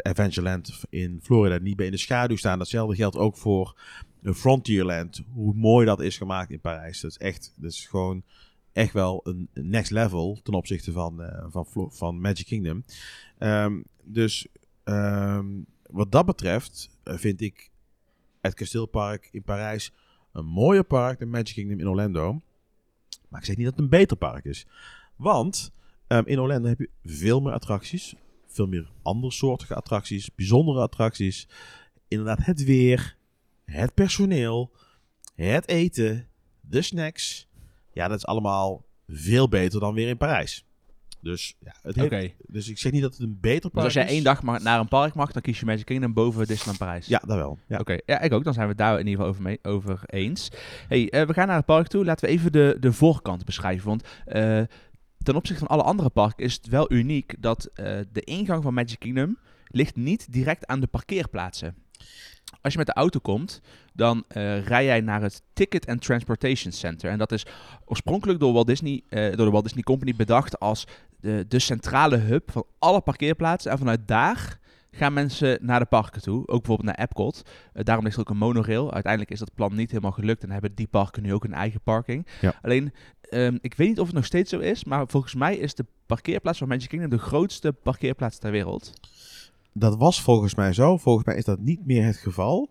[0.02, 2.58] Adventureland in Florida niet bij in de schaduw staan.
[2.58, 3.80] Datzelfde geldt ook voor
[4.22, 7.00] Frontierland, hoe mooi dat is gemaakt in Parijs.
[7.00, 8.22] Dat is echt, dat is gewoon
[8.78, 12.84] echt wel een next level ten opzichte van, eh, van, van Magic Kingdom.
[13.38, 14.46] Ehm, dus
[14.84, 15.46] ehm,
[15.90, 17.70] wat dat betreft eh, vind ik
[18.40, 19.92] het kasteelpark in Parijs
[20.32, 22.40] een mooier park dan Magic Kingdom in Orlando.
[23.28, 24.66] Maar ik zeg niet dat het een beter park is.
[25.16, 25.72] Want
[26.06, 28.14] ehm, in Orlando heb je veel meer attracties.
[28.46, 30.34] Veel meer andersoortige attracties.
[30.34, 31.48] Bijzondere attracties.
[32.08, 33.16] Inderdaad, het weer.
[33.64, 34.70] Het personeel.
[35.34, 36.28] Het eten.
[36.60, 37.47] De snacks.
[37.98, 40.64] Ja, dat is allemaal veel beter dan weer in Parijs.
[41.20, 43.94] Dus, ja, het heeft, dus ik zeg niet dat het een beter Dus park als
[43.94, 44.10] jij is.
[44.10, 47.06] één dag mag, naar een park mag, dan kies je Magic Kingdom boven Disneyland Parijs.
[47.06, 47.58] Ja, dat wel.
[47.68, 47.78] Ja.
[47.78, 48.44] Oké, ja, ik ook.
[48.44, 50.50] Dan zijn we het daar in ieder geval over, mee, over eens.
[50.88, 52.04] Hey, eh, we gaan naar het park toe.
[52.04, 53.88] Laten we even de, de voorkant beschrijven.
[53.88, 54.60] Want eh,
[55.22, 58.74] ten opzichte van alle andere parken is het wel uniek dat eh, de ingang van
[58.74, 61.74] Magic Kingdom ligt niet direct aan de parkeerplaatsen.
[62.60, 63.60] Als je met de auto komt,
[63.92, 67.10] dan eh, rij jij naar het Ticket and Transportation Center.
[67.10, 67.46] En dat is
[67.84, 70.86] oorspronkelijk door, Walt Disney, eh, door de Walt Disney Company bedacht als
[71.20, 73.70] de, de centrale hub van alle parkeerplaatsen.
[73.70, 74.58] En vanuit daar
[74.90, 76.38] gaan mensen naar de parken toe.
[76.38, 77.42] Ook bijvoorbeeld naar Epcot.
[77.72, 78.92] Eh, daarom ligt er ook een monorail.
[78.92, 81.80] Uiteindelijk is dat plan niet helemaal gelukt en hebben die parken nu ook een eigen
[81.80, 82.26] parking.
[82.40, 82.54] Ja.
[82.62, 85.74] Alleen, ehm, ik weet niet of het nog steeds zo is, maar volgens mij is
[85.74, 88.92] de parkeerplaats van Magic Kingdom de grootste parkeerplaats ter wereld.
[89.72, 90.96] Dat was volgens mij zo.
[90.96, 92.70] Volgens mij is dat niet meer het geval.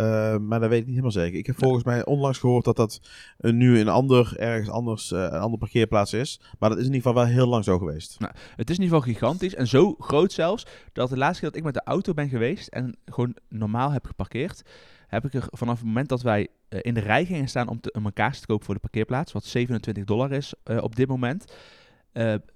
[0.00, 1.38] Uh, maar dat weet ik niet helemaal zeker.
[1.38, 3.00] Ik heb volgens mij onlangs gehoord dat dat
[3.38, 6.40] nu een ander, ergens anders, uh, een andere parkeerplaats is.
[6.58, 8.20] Maar dat is in ieder geval wel heel lang zo geweest.
[8.20, 11.48] Nou, het is in ieder geval gigantisch en zo groot zelfs dat de laatste keer
[11.48, 14.62] dat ik met de auto ben geweest en gewoon normaal heb geparkeerd,
[15.06, 17.80] heb ik er vanaf het moment dat wij uh, in de rij gingen staan om,
[17.80, 21.08] te, om een kaars te kopen voor de parkeerplaats, wat 27 dollar is op dit
[21.08, 21.52] moment,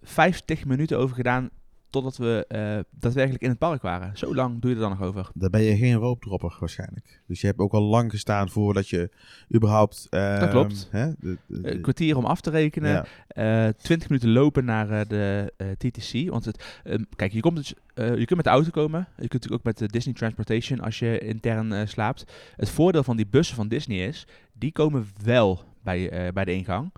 [0.03, 1.51] 50 minuten over gedaan
[1.95, 4.17] totdat we uh, daadwerkelijk in het park waren.
[4.17, 5.31] Zo lang doe je er dan nog over.
[5.35, 7.23] Daar ben je geen roopdropper waarschijnlijk.
[7.27, 9.11] Dus je hebt ook al lang gestaan voordat je
[9.55, 10.07] überhaupt...
[10.11, 10.89] Uh, dat klopt.
[10.91, 13.07] Hè, de, de, een kwartier om af te rekenen.
[13.29, 13.67] Ja.
[13.67, 16.31] Uh, 20 minuten lopen naar de TTC.
[16.31, 19.01] Want het, um, kijk, je, komt dus, je kunt met de auto komen.
[19.01, 22.25] Je kunt natuurlijk ook met de Disney Transportation als je intern slaapt.
[22.57, 26.93] Het voordeel van die bussen van Disney is, die komen wel bij, bij de ingang.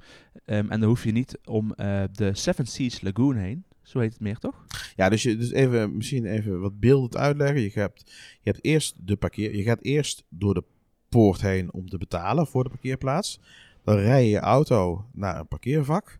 [0.45, 1.75] Um, en dan hoef je niet om
[2.13, 3.65] de Seven Seas Lagoon heen.
[3.87, 4.67] Zo heet het meer, toch?
[4.97, 7.61] Ja, dus, je, dus even, misschien even wat beeldend uitleggen.
[7.61, 8.03] Je hebt,
[8.41, 9.57] je hebt eerst de parkeer...
[9.57, 10.65] Je gaat eerst door de
[11.09, 13.41] poort heen om te betalen voor de parkeerplaats.
[13.85, 16.19] Dan rij je je auto naar een parkeervak.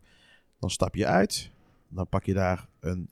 [0.59, 1.51] Dan stap je uit.
[1.89, 3.09] Dan pak je daar een,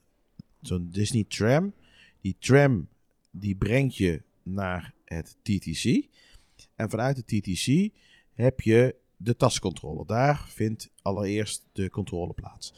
[0.62, 1.74] zo'n Disney tram.
[2.22, 2.88] Die tram
[3.32, 6.08] die brengt je naar het TTC.
[6.76, 7.94] En vanuit de TTC
[8.34, 10.06] heb je de tascontrole.
[10.06, 12.74] Daar vindt allereerst de controle plaats.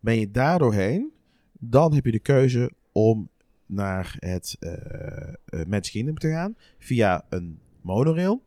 [0.00, 1.12] Ben je daar doorheen,
[1.52, 3.28] dan heb je de keuze om
[3.66, 8.42] naar het uh, Magic Kingdom te gaan via een monorail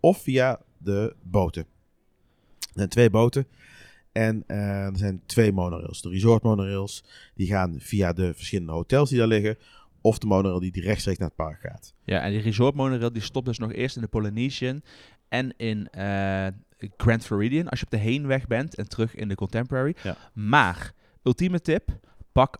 [0.00, 1.66] of via de boten.
[2.58, 3.46] Er zijn twee boten
[4.12, 6.02] en uh, er zijn twee monorails.
[6.02, 9.56] De resort monorails die gaan via de verschillende hotels die daar liggen
[10.00, 11.94] of de monorail die rechtstreeks naar het park gaat.
[12.04, 14.82] Ja, en die resort monorail die stopt dus nog eerst in de Polynesian
[15.28, 15.88] en in
[16.96, 19.96] Grand Floridian als je op de heenweg bent en terug in de Contemporary.
[20.02, 20.16] Ja.
[20.32, 21.88] Maar, ultieme tip,
[22.32, 22.58] pak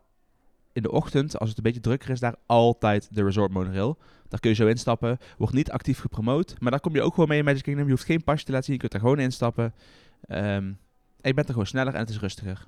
[0.72, 3.98] in de ochtend, als het een beetje drukker is, daar altijd de resort monorail.
[4.28, 5.18] Daar kun je zo instappen.
[5.38, 7.84] Wordt niet actief gepromoot, maar daar kom je ook gewoon mee in Magic Kingdom.
[7.84, 9.74] Je hoeft geen pasje te laten zien, je kunt er gewoon instappen.
[10.28, 10.78] Um,
[11.20, 12.66] en je bent er gewoon sneller en het is rustiger.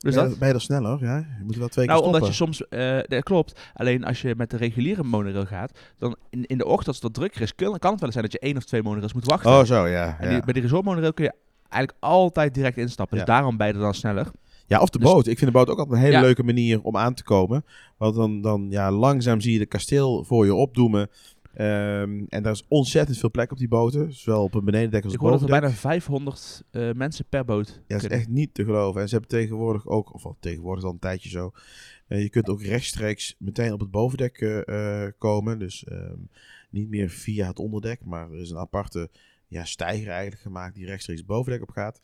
[0.00, 0.38] Dus ben, je, dat?
[0.38, 0.98] ben je er sneller?
[1.00, 2.20] Ja, je moet wel twee keer Nou, stoppen.
[2.20, 3.60] omdat je soms, uh, dat klopt.
[3.74, 7.04] Alleen als je met de reguliere monorail gaat, dan in, in de ochtend als het
[7.04, 9.12] wat drukker is, kan, kan het wel eens zijn dat je één of twee monorails
[9.12, 9.50] moet wachten.
[9.50, 10.16] Oh, zo, ja.
[10.18, 10.34] En ja.
[10.34, 11.32] die, bij die resort monorail kun je
[11.68, 13.16] eigenlijk altijd direct instappen.
[13.16, 14.30] Dus daarom er dan sneller.
[14.66, 15.26] Ja, of de Dus- boot.
[15.26, 17.64] Ik vind de boot ook altijd een hele leuke manier om aan te komen.
[17.96, 21.08] Want dan, dan ja, langzaam zie je de kasteel voor je opdoemen.
[21.54, 24.12] Ehm, en daar is ontzettend veel plek op die boten.
[24.12, 27.44] Zowel op een benedendek als Ik op hoor dat er bijna 500 eh, mensen per
[27.44, 28.18] boot Ja, dat is kunnen.
[28.18, 29.00] echt niet te geloven.
[29.00, 31.52] En ze hebben tegenwoordig ook, of al tegenwoordig al een tijdje zo.
[32.08, 35.58] eh, je kunt ook rechtstreeks meteen op het bovendek eh, komen.
[35.58, 36.18] Dus ehm,
[36.70, 39.10] niet meer via het onderdek, maar er is een aparte
[39.48, 42.00] ja, stijger eigenlijk gemaakt die rechtstreeks bovendek op gaat.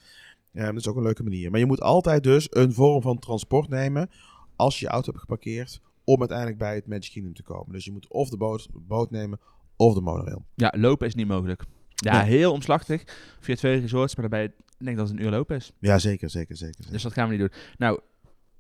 [0.53, 1.51] Ehm, dat is ook een leuke manier.
[1.51, 4.11] Maar je moet altijd dus een vorm van transport nemen
[4.57, 7.73] als je je auto hebt geparkeerd om uiteindelijk bij het Magic Kingdom te komen.
[7.73, 9.41] Dus je moet of de boot, boot nemen
[9.77, 10.45] of de monorail.
[10.55, 11.65] Ja, lopen is niet mogelijk.
[11.95, 12.31] Ja, Nee.
[12.31, 13.03] heel omslachtig
[13.41, 14.45] via twee resorts, maar daarbij
[14.79, 15.73] ik denk dat het een uur lopen is.
[15.79, 16.75] Ja, zeker, zeker, zeker.
[16.77, 16.93] zeker.
[16.93, 17.61] Dus dat gaan we niet doen.
[17.79, 18.01] Nou,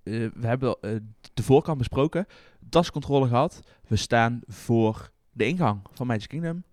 [0.02, 0.90] eh, we hebben eh,
[1.34, 2.26] de voorkant besproken.
[2.60, 3.60] DAS-controle gehad.
[3.88, 6.64] We staan voor de ingang van Magic Kingdom.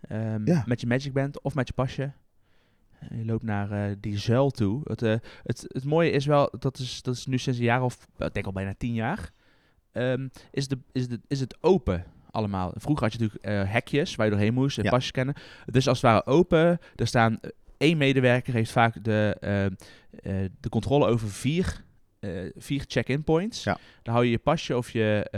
[0.00, 0.62] Ehm, Ja.
[0.66, 2.12] Met je Magic Band of met je pasje.
[2.98, 4.80] En je loopt naar eh, die zuil toe.
[4.84, 7.82] Het, eh, het, het mooie is wel, dat is, dat is nu sinds een jaar
[7.82, 9.32] of, ik denk al bijna tien jaar,
[9.92, 12.72] ehm, is, de, is, de, is het open allemaal.
[12.76, 14.90] Vroeger had je natuurlijk eh, hekjes waar je doorheen moest en Ja.
[14.90, 15.34] pasjes kennen.
[15.66, 16.78] Dus als het ware open.
[16.96, 19.70] Er staan eh, één medewerker heeft vaak de, ehm,
[20.22, 21.84] eh, de controle over vier,
[22.56, 23.64] vier check-in points.
[23.64, 23.78] Ja.
[24.02, 25.28] Dan hou je je pasje of je,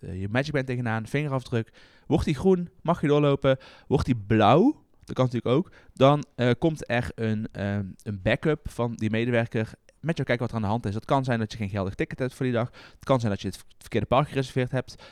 [0.00, 1.72] je Magic Band tegenaan, vingerafdruk.
[2.06, 3.58] Wordt die groen, mag je doorlopen.
[3.86, 5.72] Wordt die blauw, dat kan natuurlijk ook.
[5.94, 6.24] Dan
[6.58, 10.62] komt er een, ehm, een backup van die medewerker met jou kijken wat er aan
[10.62, 10.92] de hand is.
[10.94, 12.70] Dat kan zijn dat je geen geldig ticket hebt voor die dag.
[12.70, 15.02] Het kan zijn dat je het verkeerde park gereserveerd hebt.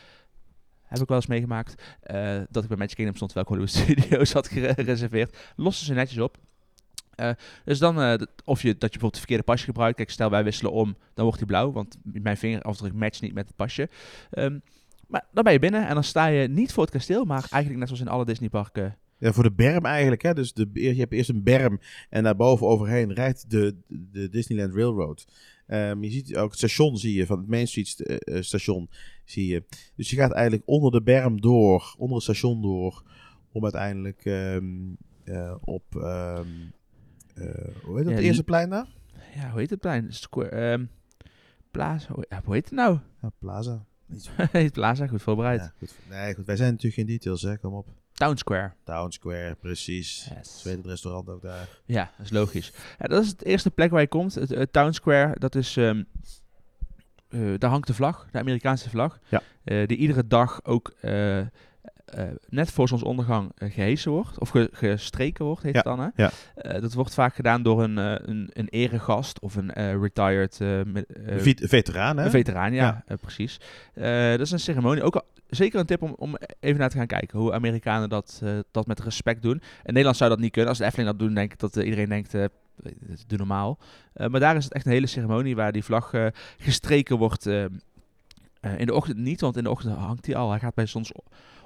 [0.82, 1.82] Heb ik wel eens meegemaakt.
[2.00, 5.36] eh, dat ik bij Magic Kingdom stond ik Hollywood Studios had gere- gereserveerd.
[5.56, 6.36] Lossen ze netjes op.
[7.14, 7.30] Eh,
[7.64, 9.96] dus dan, eh, of je, dat je bijvoorbeeld het verkeerde pasje gebruikt.
[9.96, 11.72] Kijk, stel wij wisselen om, dan wordt die blauw.
[11.72, 13.88] Want mijn vingerafdruk matcht niet met het pasje.
[14.30, 14.58] Ehm,
[15.06, 17.76] maar dan ben je binnen en dan sta je niet voor het kasteel, maar eigenlijk
[17.78, 18.96] net zoals in alle Disneyparken.
[19.18, 20.22] Ja, voor de berm eigenlijk.
[20.22, 20.34] Hè?
[20.34, 25.26] Dus de, je hebt eerst een berm en daarboven overheen rijdt de, de Disneyland Railroad.
[25.66, 28.90] Ehm, je ziet ook het station, zie je, van het Main Street eh, eh, station,
[29.24, 29.64] zie je.
[29.96, 33.02] Dus je gaat eigenlijk onder de berm door, onder het station door,
[33.52, 34.64] om uiteindelijk ehm,
[35.24, 36.40] eh, op, eh,
[37.82, 38.86] hoe heet dat, Ja, het eerste plein daar?
[39.34, 40.12] Ja, hoe heet het plein?
[40.12, 40.88] Square,
[41.70, 42.98] Plaza, hoe, hoe heet het nou?
[43.22, 43.84] Ja, Plaza.
[44.72, 45.60] Plaza, goed voorbereid.
[45.60, 45.94] Ja, goed.
[46.08, 47.86] Nee, goed, wij zijn natuurlijk geen details, hè, kom op.
[48.18, 48.72] Town Square.
[48.84, 50.30] Town Square, precies.
[50.34, 50.56] Yes.
[50.60, 51.68] Tweede restaurant ook daar.
[51.84, 52.72] Ja, dat is logisch.
[52.98, 54.34] Ja, dat is het eerste plek waar je komt.
[54.34, 55.76] Het, het Town Square, dat is...
[55.76, 56.02] ehm,
[57.28, 59.18] eh, daar hangt de vlag, de Amerikaanse vlag.
[59.28, 59.42] Ja.
[59.64, 61.46] Eh, die iedere dag ook eh, eh,
[62.48, 64.38] net voor zonsondergang gehesen wordt.
[64.38, 66.00] Of ge- gestreken wordt, heet Ja, het dan.
[66.00, 66.22] Hè?
[66.22, 66.30] ja.
[66.54, 70.60] Eh, dat wordt vaak gedaan door een, eh, een, een eregast of een eh, retired
[70.60, 72.24] eh, eh, veteraan, hè?
[72.24, 72.72] een veteraan.
[72.72, 73.60] Ja, eh, precies.
[73.94, 75.02] Eh, dat is een ceremonie.
[75.02, 78.40] Ook al, zeker een tip om, om even naar te gaan kijken hoe Amerikanen dat,
[78.44, 79.54] eh, dat met respect doen.
[79.54, 80.70] In Nederland zou dat niet kunnen.
[80.70, 82.44] Als de Efteling dat doen, denk ik dat eh, iedereen denkt, eh
[83.26, 83.78] doe normaal.
[84.12, 86.14] Maar daar is het echt een hele ceremonie waar die vlag
[86.58, 87.46] gestreken wordt.
[87.46, 90.50] in de ochtend niet, want in de ochtend hangt hij al.
[90.50, 91.12] Hij gaat bij zons...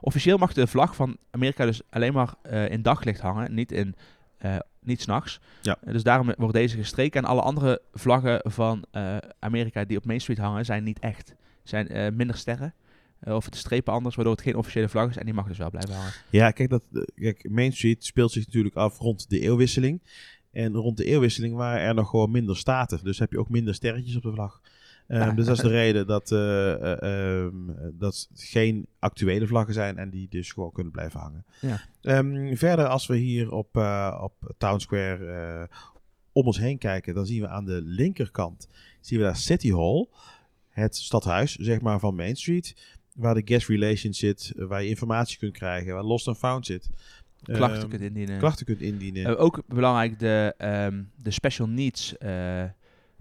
[0.01, 2.35] Officieel mag de vlag van Amerika dus alleen maar
[2.69, 3.95] in daglicht hangen, niet in...
[4.39, 5.41] eh niet s'nachts.
[5.63, 5.79] Ja.
[5.85, 7.23] dus daarom wordt deze gestreken.
[7.23, 8.85] En alle andere vlaggen van
[9.39, 11.35] Amerika die op Main Street hangen, zijn niet echt.
[11.63, 12.75] Zijn minder sterren.
[13.23, 15.17] Eh, of het strepen anders, waardoor het geen officiële vlag is.
[15.17, 16.13] En die mag dus wel blijven hangen.
[16.31, 20.01] Ja, kijk, dat, eh, kijk, Main Street speelt zich natuurlijk af rond de eeuwwisseling.
[20.53, 23.05] En rond de eeuwwisseling waren er nog gewoon minder staten.
[23.05, 24.61] Dus heb je ook minder sterretjes op de vlag.
[25.09, 25.31] Ehm, Ja.
[25.31, 26.29] Dus dat is de reden dat,
[27.99, 31.45] dat het geen actuele vlaggen zijn en die dus gewoon kunnen blijven hangen.
[31.61, 31.81] Ja.
[32.01, 33.77] Ehm, verder, als we hier op,
[34.21, 35.69] op Town Square
[36.33, 38.69] om ons heen kijken, dan zien we aan de linkerkant
[39.01, 40.09] zien we daar City Hall,
[40.69, 44.89] het stadhuis zeg maar, van Main Street, waar de guest relations zit, eh, waar je
[44.89, 46.91] informatie kunt krijgen, waar Lost and Found zit.
[47.43, 48.39] Klachten Ehm, kunt indienen.
[48.39, 49.25] klachten kunt indienen.
[49.37, 52.65] Eh, ook belangrijk de, ehm, de special needs eh,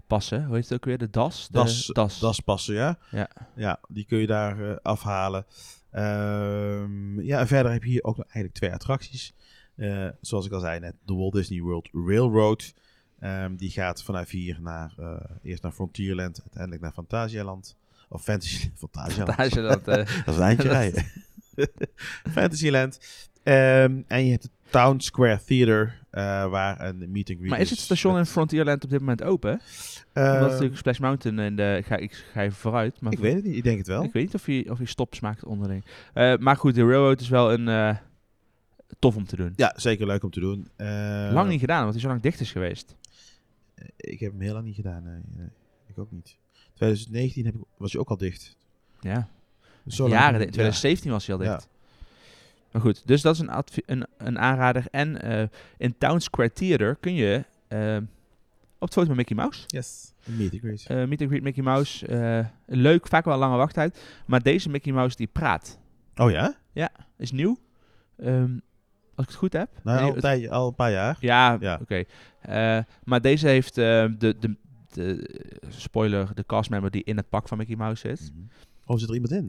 [0.06, 0.44] passen.
[0.46, 0.98] Hoe heet het ook weer?
[0.98, 1.46] De DAS?
[1.46, 2.18] De Das, DAS.
[2.18, 2.98] das passen, ja.
[3.10, 3.28] Ja.
[3.56, 5.46] Ja, die kun je daar afhalen.
[5.90, 9.34] Ehm, ja, en verder heb je hier ook nog eigenlijk twee attracties.
[10.20, 12.74] Zoals ik al zei net, de Walt Disney World Railroad.
[13.56, 14.94] Die gaat vanaf hier naar,
[15.42, 17.76] eerst naar Frontierland, uiteindelijk naar Fantasialand.
[18.12, 18.70] Of Fantasy,
[19.54, 21.04] je dat, eh, Dat is een eindje rijden.
[22.32, 22.98] Fantasyland.
[23.42, 27.60] Ehm, en je hebt het Town Square Theater, eh, waar een meet and greet maar
[27.60, 29.60] is het station in Frontierland op dit moment open?
[30.12, 33.00] Eh, Omdat natuurlijk Splash Mountain en de, ik ga, ik ga even vooruit.
[33.00, 34.02] Maar ik weet het niet, ik denk het wel.
[34.02, 35.84] Ik weet niet of hij, of hij stops maakt onderling.
[36.12, 37.96] Eh, maar goed, de Railroad is wel een eh,
[38.98, 39.52] tof om te doen.
[39.56, 40.68] Ja, zeker leuk om te doen.
[40.76, 42.96] Eh, lang niet gedaan, want hij zo lang dicht is geweest.
[43.96, 45.02] Ik heb hem heel lang niet gedaan.
[45.02, 45.48] Nee, nee,
[45.86, 46.40] ik ook niet.
[46.86, 48.56] 2019 heb ik, was je ook al dicht.
[49.00, 49.28] Ja,
[49.84, 50.38] Dus zo lang- jaren.
[50.38, 50.44] ja.
[50.44, 51.62] In 2017 was hij al dicht.
[51.62, 51.68] Ja.
[52.72, 53.50] Maar goed, dus dat is een,
[53.86, 54.84] een, een aanrader.
[54.90, 57.96] En eh, in Town Square Theater kun je eh,
[58.78, 59.62] op de foto met Mickey Mouse.
[59.66, 60.12] Yes.
[60.24, 60.84] Meet and greet.
[60.86, 62.06] Eh meet and greet Mickey Mouse.
[62.66, 64.00] leuk, vaak wel een lange wachttijd.
[64.26, 65.78] Maar deze Mickey Mouse die praat.
[66.16, 66.54] oh ja?
[67.16, 67.58] Is nieuw.
[68.16, 68.52] Ehm,
[69.14, 69.68] als ik het goed heb.
[69.82, 71.16] Nou, Nee, al, het- al een paar jaar.
[71.20, 71.78] Ja, Ja.
[71.82, 72.04] oké.
[73.04, 74.56] Maar deze heeft de, de,
[74.94, 78.32] de, spoiler, de castmember die in het pak van Mickey Mouse zit.
[78.34, 78.44] Mhm.
[78.86, 79.48] Oh, zit er iemand in?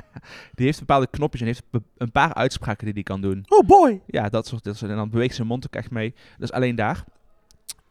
[0.54, 1.62] die heeft bepaalde knopjes en heeft
[1.96, 3.44] een paar uitspraken die hij kan doen.
[3.48, 4.00] Oh boy!
[4.06, 6.10] Ja, dat soort dat soort- En dan beweegt zijn mond ook echt mee.
[6.38, 7.04] Dat is alleen daar.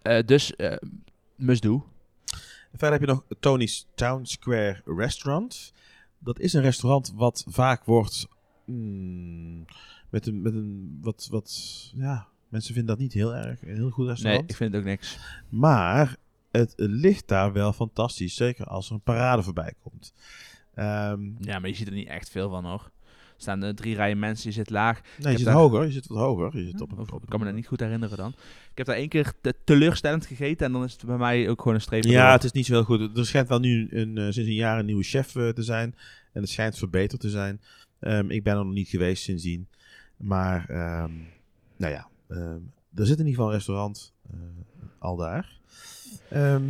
[0.02, 0.76] Eh, dus, eh,
[1.36, 1.88] must do.
[2.72, 5.74] Verder heb je nog Tony's Town Square Restaurant.
[6.20, 8.28] Dat is een restaurant wat vaak wordt
[8.66, 9.66] mm,
[10.10, 11.52] met een, met een wat, wat,
[11.96, 14.50] ja, mensen vinden dat niet heel erg een heel goed Nee, restaurant.
[14.50, 15.20] ik vind het ook niks.
[15.50, 16.16] Maar
[16.62, 20.14] het ligt daar wel fantastisch, zeker als er een parade voorbij komt.
[20.74, 22.92] Ehm, Ja, maar je ziet er niet echt veel van hoor.
[23.36, 25.02] Er staan er drie rijen mensen, je zit laag.
[25.20, 26.58] nee, je zit daar- hoger, je zit wat hoger.
[26.58, 28.30] Je zit op, een- op, ik kan me dat niet goed herinneren dan.
[28.72, 31.60] Ik heb daar één keer te teleurstellend gegeten en dan is het bij mij ook
[31.62, 32.04] gewoon een streep.
[32.04, 33.18] Ja, het is niet zo heel goed.
[33.18, 35.96] Er schijnt wel nu een, eh, sinds een jaar een nieuwe chef eh, te zijn.
[36.34, 37.62] En het schijnt verbeterd te zijn.
[38.00, 39.68] Ehm, ik ben er nog niet geweest sindsdien.
[40.18, 41.12] Maar, ehm,
[41.78, 42.08] nou ja,
[42.96, 44.38] er zit in ieder geval een restaurant eh,
[45.00, 45.60] al daar.
[46.30, 46.64] Ehm,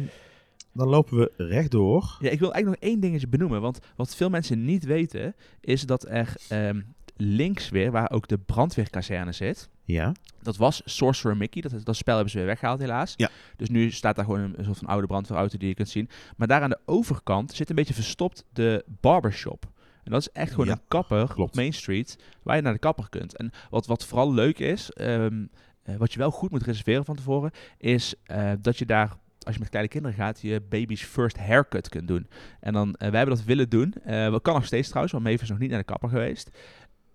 [0.73, 2.17] dan lopen we rechtdoor.
[2.19, 3.61] Ja, ik wil eigenlijk nog één dingetje benoemen.
[3.61, 6.81] Want wat veel mensen niet weten, is dat er ehm,
[7.17, 9.69] links weer, waar ook de brandweerkazerne zit.
[9.85, 10.11] Ja,
[10.41, 11.61] Dat was Sorcerer Mickey.
[11.61, 13.13] Dat, dat spel hebben ze weer weggehaald helaas.
[13.17, 13.29] Ja.
[13.55, 16.09] Dus nu staat daar gewoon een, een soort van oude brandweerauto die je kunt zien.
[16.37, 19.65] Maar daar aan de overkant zit een beetje verstopt de barbershop.
[20.03, 21.49] En dat is echt gewoon Ja, een kapper klopt.
[21.49, 23.37] op Main Street waar je naar de kapper kunt.
[23.37, 25.45] En wat, wat vooral leuk is, ehm,
[25.83, 29.53] eh, wat je wel goed moet reserveren van tevoren, is eh, dat je daar, als
[29.53, 32.27] je met kleine kinderen gaat, je baby's first haircut kunt doen.
[32.59, 33.93] En dan, eh, wij hebben dat willen doen.
[34.03, 36.49] We kan nog steeds trouwens, want Maeve is nog niet naar de kapper geweest.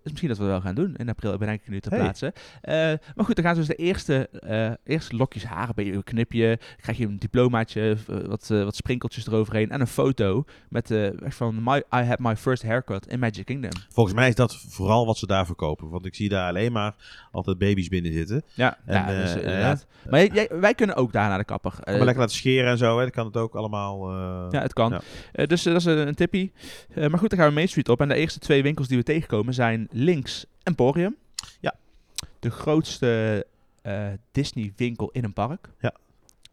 [0.09, 0.95] Dus misschien dat we dat wel gaan doen.
[0.95, 1.99] In april bedenk ik nu ter Hey.
[2.01, 2.33] plaatse.
[2.61, 2.73] Eh,
[3.15, 5.69] maar goed, dan gaan ze dus de eerste, eh, eerste lokjes haar,
[6.03, 10.93] knip je, krijg je een diplomaatje, eh, wat, wat sprinkeltjes eroverheen en een foto met
[11.27, 13.71] van my, I had my first haircut in Magic Kingdom.
[13.89, 15.89] volgens mij is dat vooral wat ze daar verkopen.
[15.89, 16.95] Want ik zie daar alleen maar
[17.31, 18.43] altijd baby's binnen zitten.
[18.53, 19.87] Ja, En, ja dus, inderdaad.
[20.09, 21.73] maar jij- jij- wij kunnen ook daar naar de kapper.
[21.85, 22.95] Maar lekker laten scheren en zo.
[22.95, 23.01] Hè.
[23.01, 24.11] Dan kan het ook allemaal...
[24.51, 24.99] ja, het kan.
[25.33, 25.45] Ja.
[25.45, 26.51] Dus dat is een, tippie.
[26.95, 28.01] Maar goed, dan gaan we Main Street op.
[28.01, 31.15] En de eerste twee winkels die we tegenkomen zijn links Emporium.
[31.59, 31.75] Ja.
[32.39, 33.45] De grootste
[33.81, 35.69] eh, Disney winkel in een park.
[35.79, 35.93] Ja.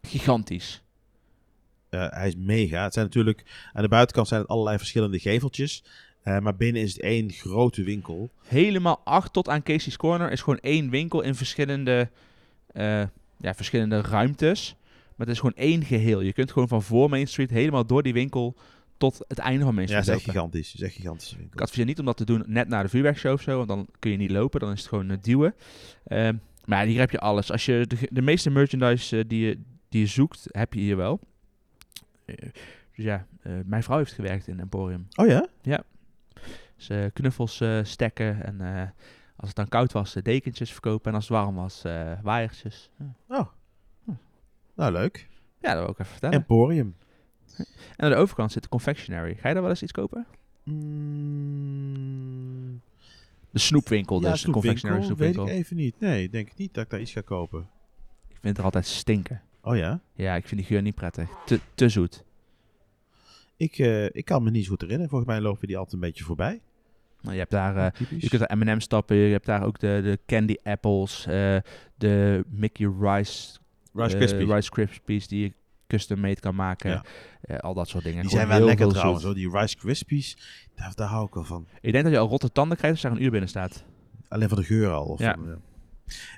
[0.02, 0.82] Gigantisch.
[1.88, 2.82] Eh, hij is mega.
[2.82, 5.84] Het zijn natuurlijk aan de buitenkant zijn het allerlei verschillende geveltjes.
[6.22, 8.30] Eh, maar binnen is het één grote winkel.
[8.46, 12.10] Helemaal acht tot aan Casey's Corner is gewoon één winkel in verschillende,
[13.38, 14.76] ja, verschillende ruimtes.
[15.16, 16.20] Maar het is gewoon één geheel.
[16.20, 18.56] Je kunt gewoon van voor Main Street helemaal door die winkel
[18.96, 20.72] tot het einde van Main Ja, het is echt gigantisch.
[20.72, 22.88] Het is echt een gigantische Ik adviseer niet om dat te doen net na de
[22.88, 24.60] vuurwerkshow of zo, want dan kun je niet lopen.
[24.60, 25.54] Dan is het gewoon eh, duwen.
[26.04, 27.52] Ehm, maar ja, hier heb je alles.
[27.52, 30.96] Als je de, de meeste merchandise eh, die, je, die je zoekt, heb je hier
[30.96, 31.20] wel.
[32.24, 32.36] Eh,
[32.94, 33.26] dus ja,
[33.64, 35.06] mijn vrouw heeft gewerkt in Emporium.
[35.14, 35.48] Oh ja?
[36.76, 38.60] Dus eh, knuffels stekken en
[39.36, 41.10] als het dan koud was, dekentjes verkopen.
[41.10, 41.82] En als het warm was,
[42.22, 42.90] waaiertjes.
[42.98, 43.38] Ja.
[43.38, 43.48] Oh.
[44.74, 45.28] Nou, leuk.
[45.60, 46.38] ja, dat wil ik even vertellen.
[46.38, 46.94] Emporium.
[47.58, 49.34] En aan de overkant zit de confectionery.
[49.34, 50.26] Ga je daar wel eens iets kopen?
[51.46, 52.80] Mm,
[53.50, 56.00] De snoepwinkel dus, ja, de confectionery snoepwinkel, weet ik even niet.
[56.00, 57.60] Nee, denk ik niet dat ik daar iets ga kopen.
[58.28, 59.42] Ik vind het er altijd stinken.
[59.62, 60.00] Oh ja?
[60.14, 61.28] Ja, ik vind die geur niet prettig.
[61.46, 62.24] Te, te zoet.
[63.56, 65.10] Ik, eh, ik kan me niet zo goed herinneren.
[65.10, 66.60] Volgens mij lopen die altijd een beetje voorbij.
[67.20, 67.92] Nou, je hebt daar...
[67.92, 68.22] Typisch.
[68.22, 69.16] Je kunt er M&M stappen.
[69.16, 71.56] Je hebt daar ook de, de candy apples, eh,
[71.94, 73.58] de Mickey Rice,
[73.94, 74.48] Rice Krispies.
[74.48, 75.52] Rice Krispies die je
[75.86, 76.90] custom made kan maken.
[76.90, 77.04] Ja.
[77.40, 78.20] Eh, al dat soort dingen.
[78.20, 79.24] die Gewoon zijn wel lekker trouwens.
[79.24, 79.34] Hoor.
[79.34, 80.36] Die Rice Krispies,
[80.74, 81.66] daar, daar hou ik wel van.
[81.80, 83.84] Ik denk dat je al rotte tanden krijgt als er een uur binnen staat.
[84.28, 85.04] Alleen van de geur al.
[85.04, 85.34] Of Ja.
[85.34, 85.58] van, ja.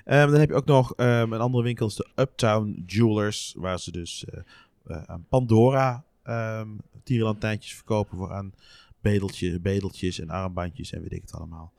[0.03, 3.79] Ehm, dan heb je ook nog ehm, een andere winkel, is de Uptown Jewelers, waar
[3.79, 4.39] ze dus eh,
[4.85, 6.67] eh, aan Pandora ehm
[7.03, 8.53] tierenlantijntjes verkopen voor aan
[9.01, 11.73] bedeltje, bedeltjes en armbandjes en weet ik het allemaal.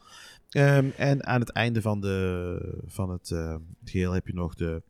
[0.97, 4.83] En aan het einde van, de, van het eh, geheel heb je nog de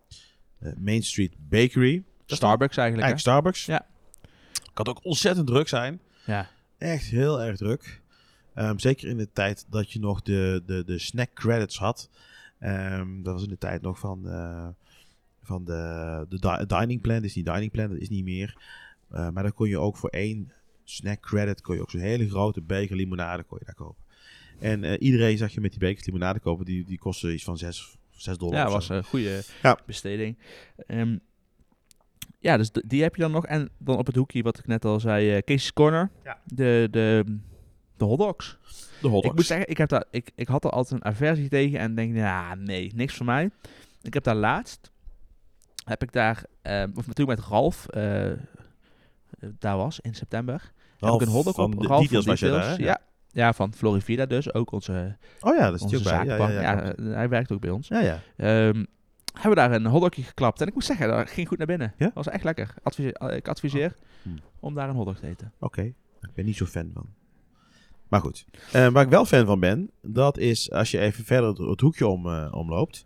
[0.78, 2.04] Main Street Bakery.
[2.36, 3.64] Starbucks eigenlijk, Eigenlijk Starbucks.
[3.66, 3.86] Ja.
[4.74, 6.00] Kan ook ontzettend druk zijn.
[6.26, 6.48] Ja.
[6.78, 8.00] Echt heel erg druk.
[8.54, 12.10] Ehm, zeker in de tijd dat je nog de, de, de snack credits had.
[12.58, 14.68] Ehm, dat was in de tijd nog van, eh,
[15.42, 17.20] van de, de di- dining plan.
[17.22, 18.56] Disney dining plan, dat is niet meer.
[19.10, 20.52] Eh, maar dan kon je ook voor één
[20.84, 24.02] snack credit, kon je ook zo'n hele grote beker limonade kon je daar kopen.
[24.58, 27.58] En eh, iedereen zag je met die bekers limonade kopen, die, die kostte iets van
[27.58, 28.58] 6, 6 dollar.
[28.58, 29.78] Ja, was een goede Ja.
[29.86, 30.38] besteding.
[30.86, 31.16] Ehm,
[32.40, 33.46] ja, dus die heb je dan nog.
[33.46, 36.10] En dan op het hoekje, wat ik net al zei, Casey's Corner.
[36.24, 36.38] Ja.
[36.44, 37.24] De, de,
[37.96, 38.58] de hotdogs.
[39.00, 41.48] de hot Ik moet zeggen, ik, heb daar, ik, ik had er altijd een aversie
[41.48, 43.50] tegen en denk, ja, nee, niks voor mij.
[44.02, 44.90] Ik heb daar laatst,
[45.84, 48.38] heb ik daar, eh, of ik met Ralf eh, eh,
[49.58, 51.80] daar was in september, heb ik een hotdog van op.
[51.80, 53.00] de Ralf details van daar, ja.
[53.32, 56.08] Ja, van Florivida dus, ook onze, Oh ja, dat is onze.
[56.08, 57.88] Ja, ja, ja, hij werkt ook bij ons.
[57.88, 58.20] ja, ja.
[58.36, 58.84] Ehm,
[59.32, 60.60] hebben we daar een hotdogje geklapt.
[60.60, 61.94] En ik moet zeggen, dat ging goed naar binnen.
[61.96, 62.10] Ja?
[62.14, 62.74] was echt lekker.
[62.82, 64.28] Adviseer, eh, ik adviseer Hm.
[64.60, 65.52] om daar een hotdog te eten.
[65.58, 65.82] Oké.
[66.20, 67.06] Ik ben niet zo fan van.
[68.08, 68.44] Maar goed.
[68.72, 72.06] Eh, waar ik wel fan van ben, dat is als je even verder het, hoekje
[72.06, 73.04] om, eh, omloopt.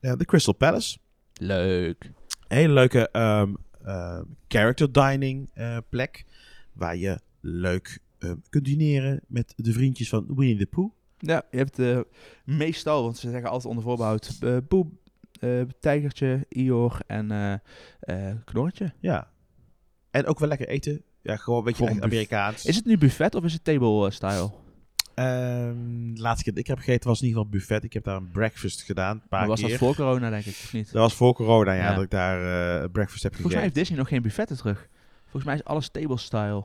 [0.00, 0.98] De Crystal Palace.
[1.32, 2.10] Leuk.
[2.48, 5.50] Hele leuke ehm, eh, character dining
[5.88, 6.24] plek.
[6.72, 10.92] Waar je leuk ehm, kunt dineren met de vriendjes van Winnie the Pooh.
[11.18, 12.06] Ja, je hebt
[12.44, 14.90] meestal, want ze zeggen altijd onder voorbehoud, eh Boe, eh,
[15.80, 17.52] Tijgertje, Ior en eh
[18.00, 18.92] eh, Knorretje.
[19.00, 19.28] Ja.
[20.10, 21.02] En ook wel lekker eten.
[21.22, 22.64] Ja, gewoon een beetje een Amerikaans.
[22.66, 24.50] Is het nu buffet of is het table eh, style?
[25.14, 27.84] Ehm, laatste keer ik heb gegeten was in ieder geval buffet.
[27.84, 29.68] Ik heb daar een breakfast gedaan, een paar Maar was keer.
[29.68, 30.92] dat voor corona, denk ik, of niet?
[30.92, 31.94] Dat was voor corona, ja, Ja.
[31.94, 33.60] dat ik daar eh, breakfast heb Volgens mij gegeten.
[33.62, 34.88] heeft Disney nog geen buffetten terug.
[35.22, 36.64] Volgens mij is alles table style.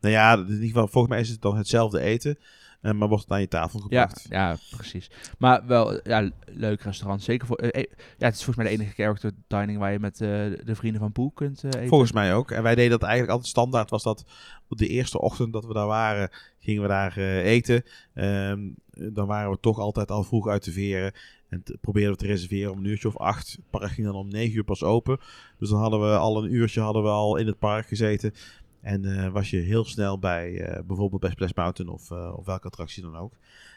[0.00, 2.38] Nou ja, in ieder geval, volgens mij is het dan hetzelfde eten,
[2.82, 4.26] eh, maar wordt het aan je tafel gebracht.
[4.28, 5.10] ja, precies.
[5.38, 7.22] Maar wel, ja, leuk restaurant.
[7.22, 7.56] Zeker voor...
[7.56, 10.74] eh, eh, ja, het is volgens mij de enige character dining waar je met de
[10.74, 11.88] vrienden van Poe kunt eten.
[11.88, 12.50] Volgens mij ook.
[12.50, 13.90] En wij deden dat eigenlijk altijd standaard.
[13.90, 14.24] Was dat
[14.68, 17.82] op de eerste ochtend dat we daar waren, gingen we daar eten.
[18.14, 21.12] Ehm, dan waren we toch altijd al vroeg uit de veren.
[21.48, 23.52] En probeerden we te reserveren om een uurtje of acht.
[23.52, 25.18] Het park ging dan om negen uur pas open.
[25.58, 28.34] Dus dan hadden we al een uurtje hadden we al in het park gezeten.
[28.82, 32.46] En eh, was je heel snel bij eh, bijvoorbeeld bij Splash Mountain of, eh, of
[32.46, 33.32] welke attractie dan ook.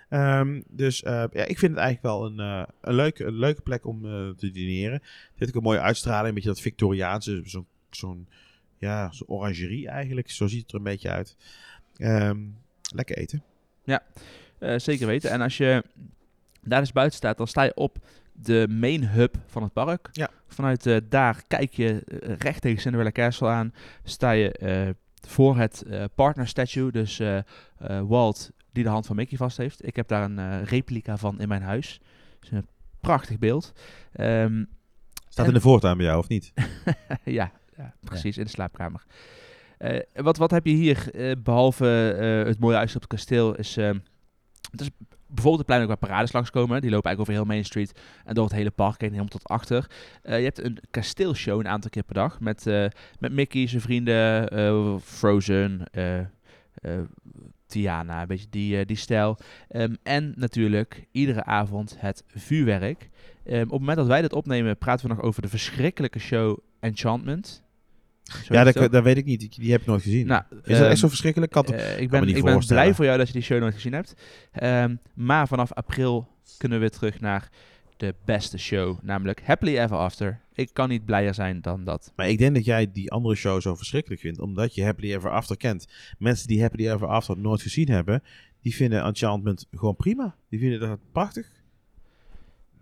[0.09, 4.01] Ehm, dus ja, ik vind het eigenlijk wel een, een, leuke, een leuke plek om
[4.35, 4.93] te dineren.
[4.93, 8.27] Het heeft ook een mooie uitstraling, een beetje dat Victoriaanse, zo'n zo'n
[8.77, 10.29] ja, zo'n orangerie eigenlijk.
[10.29, 11.37] Zo ziet het er een beetje uit.
[11.97, 12.39] Ehm,
[12.93, 13.43] lekker eten.
[14.59, 15.29] Eh, zeker weten.
[15.29, 15.83] En als je
[16.61, 17.97] daar dus buiten staat, dan sta je op
[18.37, 20.09] de main hub van het park.
[20.11, 20.29] Ja.
[20.47, 23.73] Vanuit eh, daar kijk je eh, recht tegen Cinderella Castle aan.
[24.03, 24.89] Sta je eh,
[25.27, 27.43] voor het eh, partner statue, dus eh, eh,
[28.07, 29.87] Walt die de hand van Mickey vast heeft.
[29.87, 31.99] Ik heb daar een eh, replica van in mijn huis.
[32.39, 32.67] Het is een
[32.99, 33.71] prachtig beeld.
[34.11, 34.63] Ehm,
[35.29, 36.53] Staat En- in de voortuin bij jou, of niet?
[37.23, 39.05] ja, ja, precies, in de slaapkamer.
[39.77, 43.55] Eh, wat, wat heb je hier, eh, behalve eh, het mooie uitzicht op het kasteel,
[43.55, 43.77] is...
[43.77, 43.97] ehm,
[44.71, 44.89] het is
[45.27, 46.81] bijvoorbeeld het plein ook waar parades langskomen.
[46.81, 49.47] Die lopen eigenlijk over heel Main Street en door het hele park heen, helemaal tot
[49.47, 49.91] achter.
[50.21, 52.85] Eh, je hebt een kasteelshow een aantal keer per dag met, eh,
[53.19, 55.83] met Mickey, zijn vrienden, eh, Frozen,
[57.65, 59.37] Tiana, een beetje die, die stijl.
[59.69, 63.09] Ehm, en natuurlijk iedere avond het vuurwerk.
[63.45, 66.57] Ehm, op het moment dat wij dit opnemen, praten we nog over de verschrikkelijke show
[66.79, 67.64] Enchantment.
[68.25, 69.39] Zo ja, dat, dat weet ik niet.
[69.39, 70.27] Die, die heb ik nooit gezien.
[70.27, 71.51] Nou, is dat ehm, echt zo verschrikkelijk?
[71.51, 73.59] Kan eh, ik me ben, niet ik ben blij voor jou dat je die show
[73.59, 74.13] nooit gezien hebt.
[74.51, 77.49] Ehm, maar vanaf april kunnen we weer terug naar
[77.97, 80.39] de beste show, namelijk Happily Ever After.
[80.53, 82.11] Ik kan niet blijer zijn dan dat.
[82.15, 85.29] maar ik denk dat jij die andere show zo verschrikkelijk vindt, omdat je Happily Ever
[85.29, 85.87] After kent.
[86.17, 88.23] Mensen die Happily Ever After nooit gezien hebben,
[88.61, 90.35] die vinden Enchantment gewoon prima.
[90.49, 91.51] Die vinden dat prachtig.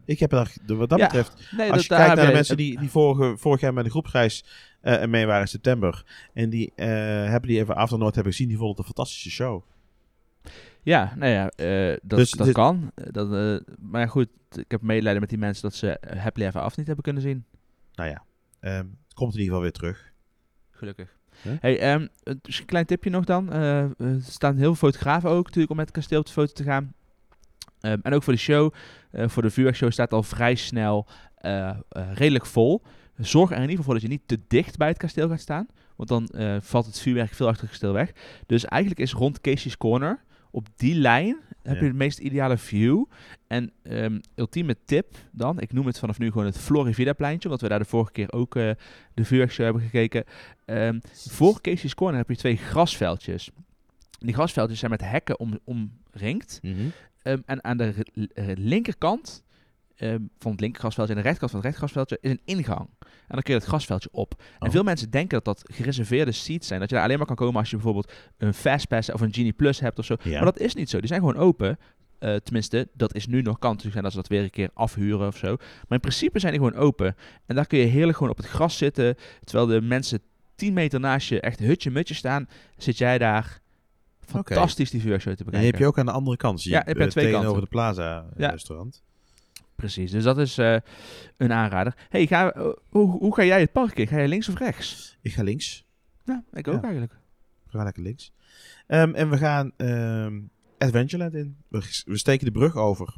[0.06, 2.80] Ik heb daar, wat dat Ja, betreft, Nee, als je kijkt naar de mensen die,
[2.80, 4.46] die vorige, vorig jaar met de groepsreis
[4.84, 6.88] eh, mee waren in september, en die eh
[7.30, 9.64] Happily Ever After nooit hebben gezien, die vonden het een fantastische show.
[10.82, 12.92] Ja, nou ja, eh, dat, Dus dat dit- kan.
[12.96, 16.88] Dat, maar goed, ik heb medelijden met die mensen dat ze Happily Ever After niet
[16.88, 17.46] hebben kunnen zien.
[17.96, 18.24] Nou ja,
[18.60, 20.12] ehm, het komt in ieder geval weer terug.
[20.72, 21.16] Gelukkig.
[21.42, 22.10] Hey, een
[22.42, 23.52] dus een klein tipje nog dan.
[23.54, 26.64] Er staan heel veel fotografen ook natuurlijk om met het kasteel op de foto te
[26.64, 26.94] gaan.
[27.82, 28.74] Ehm, en ook voor de show,
[29.14, 31.08] voor de vuurwerkshow staat al vrij snel
[32.14, 32.82] redelijk vol.
[33.18, 35.39] Zorg er in ieder geval voor dat je niet te dicht bij het kasteel gaat
[35.39, 35.68] staan.
[35.95, 38.11] Want dan eh, valt het vuurwerk veel achter het kasteel weg.
[38.45, 41.80] Dus eigenlijk is rond Casey's Corner, op die lijn, heb Ja.
[41.82, 43.03] je het meest ideale view.
[43.47, 47.47] En ehm, ultieme tip dan, ik noem het vanaf nu gewoon het Florivida pleintje.
[47.49, 48.72] Omdat we daar de vorige keer ook eh,
[49.14, 50.24] de vuurwerkshow hebben gekeken.
[50.66, 53.49] Ehm, voor Casey's Corner heb je twee grasveldjes.
[54.20, 56.59] Die grasveldjes zijn met hekken om, omringd.
[57.22, 57.93] Ehm, en aan de
[58.57, 59.43] linkerkant
[60.04, 62.89] ehm, van het linkergrasveldje en de rechterkant van het rechtergrasveldje is een ingang.
[62.99, 64.41] En dan kun je het grasveldje op.
[64.60, 64.74] En Oh.
[64.74, 66.80] veel mensen denken dat dat gereserveerde seats zijn.
[66.80, 69.54] Dat je daar alleen maar kan komen als je bijvoorbeeld een Fastpass of een Genie
[69.54, 70.16] Plus hebt of zo.
[70.24, 70.32] Ja.
[70.32, 70.97] Maar dat is niet zo.
[70.99, 71.78] Die zijn gewoon open.
[72.20, 73.60] Eh, tenminste, dat is nu nog.
[73.60, 75.56] Kan natuurlijk zijn dat ze dat weer een keer afhuren of zo.
[75.58, 77.16] Maar in principe zijn die gewoon open.
[77.45, 79.16] En daar kun je heerlijk gewoon op het gras zitten.
[79.43, 80.20] Terwijl de mensen
[80.56, 82.47] 10 meter naast je echt hutje-mutje staan.
[82.78, 83.62] Zit jij daar
[84.20, 85.60] fantastisch die vuurshow te En bekijken.
[85.62, 86.62] die heb je ook aan de andere kant.
[86.62, 87.70] zie Ja, je, je aan eh, twee tegenover kanten.
[87.70, 88.49] de Plaza eh, Ja.
[88.49, 89.04] restaurant.
[89.76, 90.78] Precies, dus dat is eh,
[91.38, 91.96] een aanrader.
[92.10, 94.08] hey, ga, eh, hoe, hoe ga jij het park in?
[94.08, 95.18] Ga jij links of rechts?
[95.22, 95.86] Ik ga links.
[96.26, 96.82] Ja, ik ook Ja.
[96.82, 97.14] eigenlijk.
[97.64, 98.32] We gaan lekker links.
[98.88, 100.42] Ehm, en we gaan ehm,
[100.78, 101.58] Adventureland in.
[101.68, 103.16] We, we steken de brug over.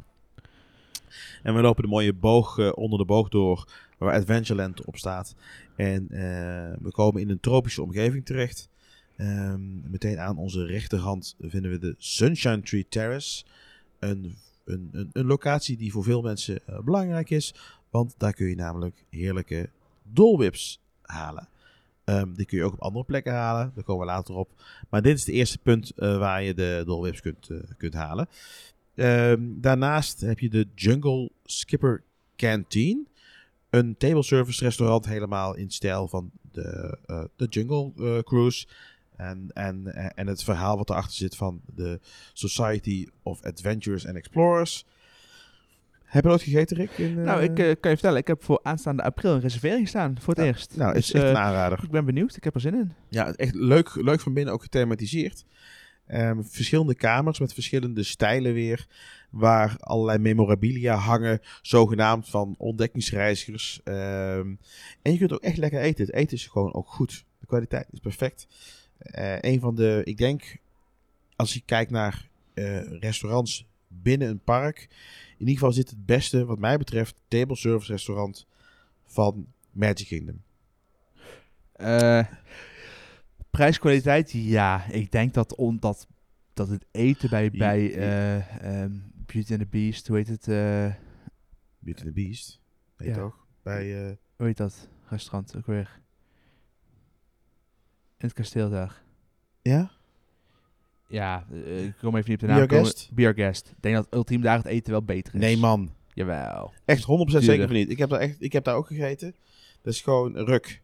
[1.42, 5.34] En we lopen de mooie boog eh, onder de boog door waar Adventureland op staat.
[5.76, 6.06] En
[6.82, 8.68] we komen in een tropische omgeving terecht.
[9.16, 13.44] Ehm, meteen aan onze rechterhand vinden we de Sunshine Tree Terrace.
[13.98, 14.36] Een,
[14.66, 17.54] een, een, een locatie die voor veel mensen eh, belangrijk is.
[17.90, 19.70] Want daar kun je namelijk heerlijke
[20.02, 21.48] dolwips halen.
[22.04, 23.72] Ehm, die kun je ook op andere plekken halen.
[23.74, 24.50] Daar komen we later op.
[24.90, 27.94] Maar dit is het eerste punt eh, waar je de Dole Whips kunt, eh, kunt
[27.94, 28.28] halen.
[28.94, 32.02] Ehm, daarnaast heb je de Jungle Skipper
[32.36, 33.08] Canteen.
[33.70, 36.98] Een table service restaurant helemaal in stijl van de,
[37.36, 38.66] de Jungle Cruise.
[39.16, 42.00] En, en, en het verhaal wat erachter zit van de
[42.32, 44.84] Society of Adventurers and Explorers.
[46.06, 46.90] Heb je nooit gegeten, Rick?
[46.90, 49.88] In, Nou, ik eh, eh, kan je vertellen, ik heb voor aanstaande april een reservering
[49.88, 50.16] staan.
[50.20, 50.76] Voor het eerst.
[50.76, 51.82] nou, Dus, is echt eh, een aanrader.
[51.82, 52.92] ik ben benieuwd, ik heb er zin in.
[53.08, 55.44] Ja, echt leuk, leuk van binnen ook gethematiseerd.
[56.06, 58.86] Ehm, verschillende kamers met verschillende stijlen weer.
[59.30, 61.40] Waar allerlei memorabilia hangen.
[61.62, 63.80] Zogenaamd van ontdekkingsreizigers.
[63.84, 64.54] Ehm,
[65.02, 66.04] en je kunt ook echt lekker eten.
[66.04, 67.24] Het eten is gewoon ook goed.
[67.38, 68.46] De kwaliteit is perfect.
[68.98, 70.56] Eh een van de, ik denk,
[71.36, 74.86] als je kijkt naar eh, restaurants binnen een park.
[75.32, 78.46] In ieder geval is dit het beste, wat mij betreft, table service restaurant
[79.06, 80.42] van Magic Kingdom.
[81.72, 82.26] Eh,
[83.50, 84.84] prijskwaliteit, ja.
[84.90, 86.06] Ik denk dat, on, dat,
[86.52, 88.92] dat het eten bij, Ja, bij eh, ehm,
[89.26, 90.46] Beauty and the Beast, hoe heet het?
[91.78, 92.60] Beauty and the Beast.
[92.96, 93.14] Weet Ja.
[93.14, 93.46] toch?
[93.62, 94.16] Bij...
[94.36, 96.00] hoe heet dat restaurant ook weer?
[98.18, 99.02] In het kasteel daar.
[99.62, 99.90] ja?
[101.08, 102.68] Ja, eh, ik kom even niet op de naam.
[102.68, 103.10] Guest?
[103.12, 103.68] Be Our Guest.
[103.68, 105.40] Ik denk dat ultiem daar het eten wel beter is.
[105.40, 105.90] Nee, man.
[106.14, 106.72] Jawel.
[106.84, 107.06] Echt 100%
[107.44, 107.90] zeker van niet.
[107.90, 109.34] Ik heb, daar echt, ik heb daar ook gegeten.
[109.82, 110.82] Dat is gewoon ruk.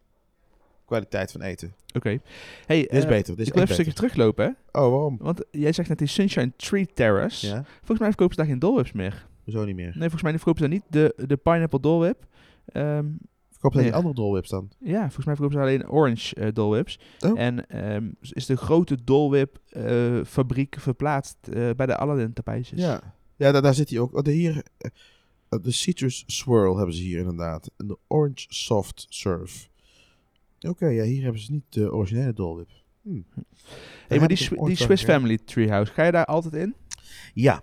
[0.84, 1.74] Kwaliteit van eten.
[1.94, 2.18] Oké.
[2.66, 3.36] Hey, Dit is eh, beter.
[3.36, 4.80] Dit is ik wil even een stukje teruglopen, hè?
[4.80, 5.16] Oh, waarom?
[5.20, 7.46] Want jij zegt net die Sunshine Tree Terrace.
[7.46, 7.64] Ja?
[7.78, 9.26] Volgens mij verkopen ze daar geen Dole Whips meer.
[9.44, 9.84] Hoezo niet meer?
[9.84, 12.26] Nee, volgens mij verkopen ze daar niet de, de Pineapple Dole Whip.
[13.70, 13.94] Die Nee.
[13.94, 14.70] andere Dole Whips dan?
[14.78, 16.98] ja, volgens mij verkopen ze alleen Orange eh Dole Whips.
[17.20, 17.40] Oh.
[17.40, 22.80] En ehm, is de grote Dole Whip eh, fabriek verplaatst eh, bij de Aladdin tapijtjes.
[22.80, 23.14] Ja.
[23.36, 24.16] Ja, daar, daar zit hij ook.
[24.16, 24.62] Oh, de, hier,
[25.48, 27.70] de Citrus Swirl hebben ze hier inderdaad.
[27.76, 29.66] En de Orange Soft Serve.
[30.60, 32.70] Oké, ja, hier hebben ze niet de originele Dole Whip.
[33.02, 33.40] Hm.
[34.08, 35.04] Hey, maar die, die Swiss.
[35.04, 36.74] Family Treehouse, ga je daar altijd in?
[37.34, 37.62] Ja.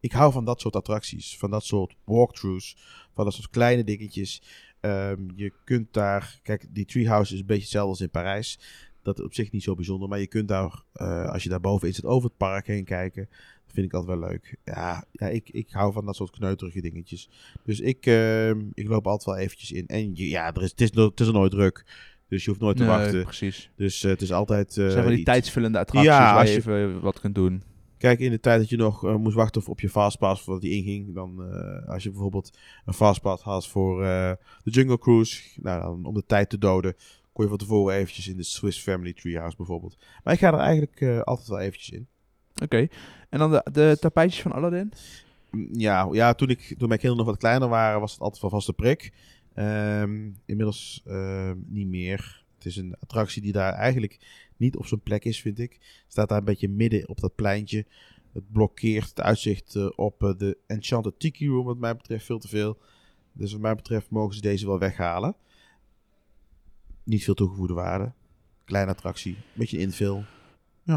[0.00, 1.38] Ik hou van dat soort attracties.
[1.38, 2.76] Van dat soort walkthroughs.
[3.14, 4.42] Van dat soort kleine dingetjes.
[4.80, 6.38] Ehm, je kunt daar...
[6.42, 8.58] Kijk, die treehouse is een beetje hetzelfde als in Parijs.
[9.02, 10.08] Dat is op zich niet zo bijzonder.
[10.08, 13.26] Maar je kunt daar, eh, als je daar bovenin zit, over het park heen kijken.
[13.64, 14.56] Dat vind ik altijd wel leuk.
[14.64, 17.28] Ja, ja ik, ik hou van dat soort kneuterige dingetjes.
[17.64, 19.86] Dus ik, ehm, ik loop altijd wel eventjes in.
[19.86, 21.84] En ja, er is, het, is, het is er nooit druk.
[22.28, 23.22] Dus je hoeft nooit te Nee, wachten.
[23.24, 23.70] precies.
[23.76, 24.68] Dus eh, het is altijd...
[24.68, 25.24] Eh, zijn van die iets.
[25.24, 27.62] tijdsvullende attracties Ja, waar als je je- even wat kunt doen.
[27.98, 30.72] Kijk, in de tijd dat je nog eh, moest wachten op- je fastpass voordat die
[30.84, 34.32] inging, dan eh, als je bijvoorbeeld een fastpass had voor eh,
[34.62, 36.94] de Jungle Cruise, nou, dan, om de tijd te doden,
[37.32, 39.98] kon je van tevoren eventjes in de Swiss Family Treehouse bijvoorbeeld.
[40.24, 42.06] Maar ik ga er eigenlijk altijd wel eventjes in.
[42.62, 42.86] Oké.
[43.28, 44.92] En dan de, de tapijtjes van Aladdin?
[45.50, 48.42] Mm, Ja, ja toen, ik, toen mijn kinderen nog wat kleiner waren, was het altijd
[48.42, 49.12] wel vaste prik.
[49.54, 52.44] Ehm, inmiddels ehm, niet meer.
[52.54, 54.18] Het is een attractie die daar eigenlijk
[54.58, 56.02] niet op zijn plek is, vind ik.
[56.08, 57.86] Staat daar een beetje midden op dat pleintje.
[58.32, 62.38] Het blokkeert het uitzicht eh, op eh, de Enchanted Tiki Room, wat mij betreft, veel
[62.38, 62.78] te veel.
[63.32, 65.34] Dus wat mij betreft mogen ze deze wel weghalen.
[67.04, 68.12] Niet veel toegevoegde waarde.
[68.64, 70.24] Kleine attractie, beetje infill.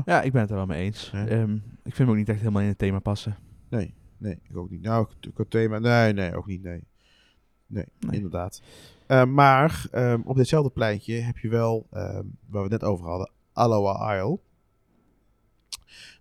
[0.05, 1.09] Ja, ik ben het er wel mee eens.
[1.11, 1.27] Ja.
[1.27, 3.37] Ehm, ik vind hem ook niet echt helemaal in het thema passen.
[3.69, 4.81] Nee, nee, ik ook niet.
[4.81, 5.79] Nou, ik- ik thema.
[5.79, 6.61] Nee, nee, ook niet.
[6.63, 6.83] Nee,
[7.67, 8.15] nee, Nee.
[8.15, 8.61] inderdaad.
[9.07, 13.05] Eh, maar ehm, op ditzelfde pleintje heb je wel, ehm, waar we het net over
[13.05, 14.39] hadden, Aloha Isle.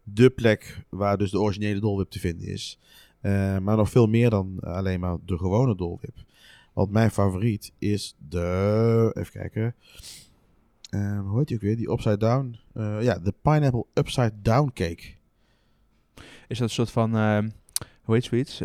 [0.03, 2.79] De plek waar dus de originele Dole Whip te vinden is.
[3.21, 6.17] Eh, maar nog veel meer dan alleen maar de gewone Dole Whip.
[6.73, 9.11] Want mijn favoriet is de.
[9.15, 9.75] Even kijken.
[10.91, 11.77] Ehm, hoe heet die ook weer?
[11.77, 12.57] Die Upside Down.
[12.75, 15.03] Eh, ja, de Pineapple Upside Down Cake.
[16.49, 17.49] Is dat een soort van, ehm,
[18.03, 18.59] hoe heet zoiets?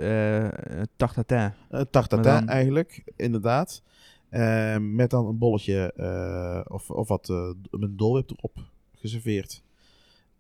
[0.95, 1.37] Tartatin.
[1.37, 3.81] Uh, tartatin Maar dan- eigenlijk, inderdaad.
[4.33, 7.27] Eh, met dan een bolletje eh, of, of wat
[7.69, 8.57] met een dolwip erop
[8.91, 9.63] geserveerd.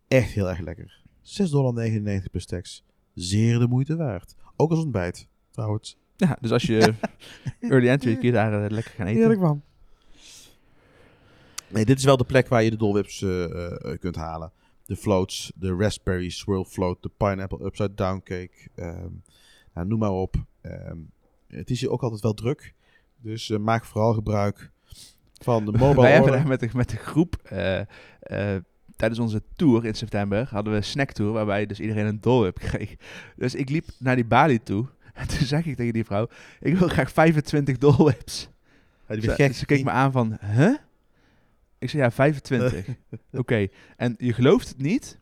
[0.07, 1.01] Echt heel erg lekker.
[1.21, 2.83] 6,99 per stacks.
[3.13, 4.35] Zeer de moeite waard.
[4.55, 5.97] Ook als ontbijt, trouwens.
[6.15, 6.93] Ja, dus als je
[7.59, 9.19] early entry je daar lekker gaan eten.
[9.19, 9.63] Heerlijk man.
[11.67, 13.19] Nee, dit is wel de plek waar je de dolwips
[13.99, 14.51] kunt halen.
[14.85, 18.69] De floats, de raspberry swirl float, de pineapple upside down cake.
[18.75, 19.11] ehm,
[19.73, 20.35] nou, noem maar op.
[20.61, 20.97] Ehm,
[21.47, 22.73] het is hier ook altijd wel druk.
[23.23, 24.71] Dus eh, maak vooral gebruik
[25.41, 26.47] van de mobile Wij hebben order.
[26.47, 28.61] met de, met de groep eh, eh,
[28.95, 32.95] tijdens onze tour in september hadden we een snacktour waarbij dus iedereen een dolwip kreeg.
[33.35, 36.27] Dus ik liep naar die balie toe en toen zei ik tegen die vrouw,
[36.59, 38.49] ik wil graag 25 dolwips.
[39.07, 40.75] Ja, die Ze, ze keek me aan van, huh?
[41.77, 42.85] Ik zei ja, 25.
[43.31, 43.67] Oké,
[43.97, 45.19] en je gelooft het niet.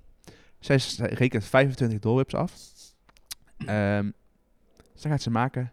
[0.60, 2.54] Zij, rekent 25 dolwips af.
[3.58, 4.10] Ehm
[4.94, 5.72] dus dan gaat ze maken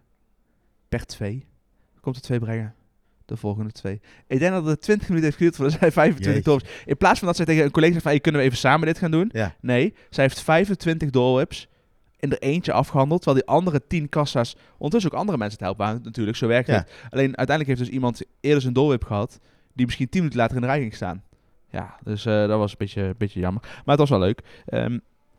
[0.89, 1.48] per twee.
[2.11, 2.73] Komt er twee brengen.
[3.25, 4.01] de volgende twee.
[4.27, 6.49] Ik denk dat het 20 minuten heeft geduurd voordat zij 25 Jeetje.
[6.49, 6.83] doorwhips.
[6.85, 8.87] In plaats van dat zij tegen een collega zegt van, hey, kunnen we even samen
[8.87, 9.29] dit gaan doen?
[9.33, 9.55] Ja.
[9.61, 11.67] Nee, zij heeft 25 doorwhips
[12.19, 15.85] in er eentje afgehandeld, terwijl die andere 10 kassa's ondertussen ook andere mensen het helpen
[15.85, 16.01] waren.
[16.03, 16.73] Natuurlijk, zo werkt Ja.
[16.75, 16.91] het.
[17.09, 19.39] Alleen uiteindelijk heeft dus iemand eerder zijn doorwhip gehad,
[19.73, 21.23] die misschien 10 minuten later in de rij ging staan.
[21.71, 23.61] Ja, dus eh, dat was een beetje, een beetje jammer.
[23.61, 24.41] Maar het was wel leuk.
[24.65, 24.83] Ehm,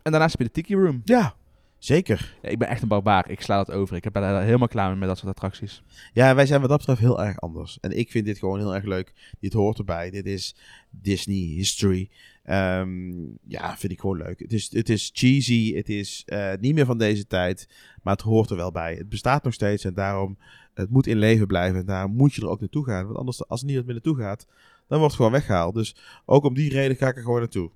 [0.03, 1.01] en daarnaast heb je de Tiki Room.
[1.05, 1.35] Ja,
[1.81, 2.35] zeker.
[2.43, 3.31] Ja, ik ben echt een barbaar.
[3.31, 3.97] Ik sla dat over.
[3.97, 5.83] Ik ben daar helemaal klaar mee met dat soort attracties.
[6.13, 7.79] Ja, wij zijn wat dat betreft heel erg anders.
[7.81, 9.35] En ik vind dit gewoon heel erg leuk.
[9.41, 10.11] Dit hoort erbij.
[10.11, 10.57] Dit is
[10.91, 12.11] Disney history.
[12.43, 13.11] Ehm,
[13.47, 14.41] ja, vind ik gewoon leuk.
[14.41, 15.75] Het is, het is cheesy.
[15.75, 17.69] Het is eh, niet meer van deze tijd.
[18.03, 18.95] Maar het hoort er wel bij.
[18.95, 19.85] Het bestaat nog steeds.
[19.85, 20.39] En daarom,
[20.75, 21.81] het moet in leven blijven.
[21.81, 23.05] En daar moet je er ook naartoe gaan.
[23.05, 24.47] Want anders, als er niemand meer naartoe gaat,
[24.87, 25.75] dan wordt het gewoon weggehaald.
[25.75, 27.71] Dus ook om die reden ga ik er gewoon naartoe.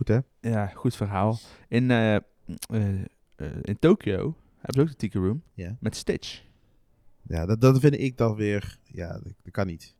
[0.00, 0.18] Goed hè?
[0.40, 1.38] Ja, goed verhaal.
[1.68, 2.22] In, eh, eh,
[3.36, 5.76] eh, in Tokio hebben ze ook de Tiki Room Ja.
[5.80, 6.42] met Stitch.
[7.22, 8.78] Ja, dat, dat vind ik dan weer...
[8.84, 9.94] Ja, dat, dat kan niet.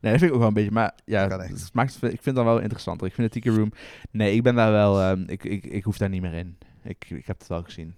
[0.00, 0.70] Nee, dat vind ik ook wel een beetje.
[0.70, 1.60] Maar ja, Kan echt.
[1.62, 3.06] het maakt, ik vind het dan wel interessanter.
[3.06, 3.72] Ik vind de Tiki Room...
[4.10, 5.00] Nee, ik ben daar wel...
[5.00, 6.58] ehm, ik, ik, ik hoef daar niet meer in.
[6.82, 7.94] Ik, ik heb het wel gezien.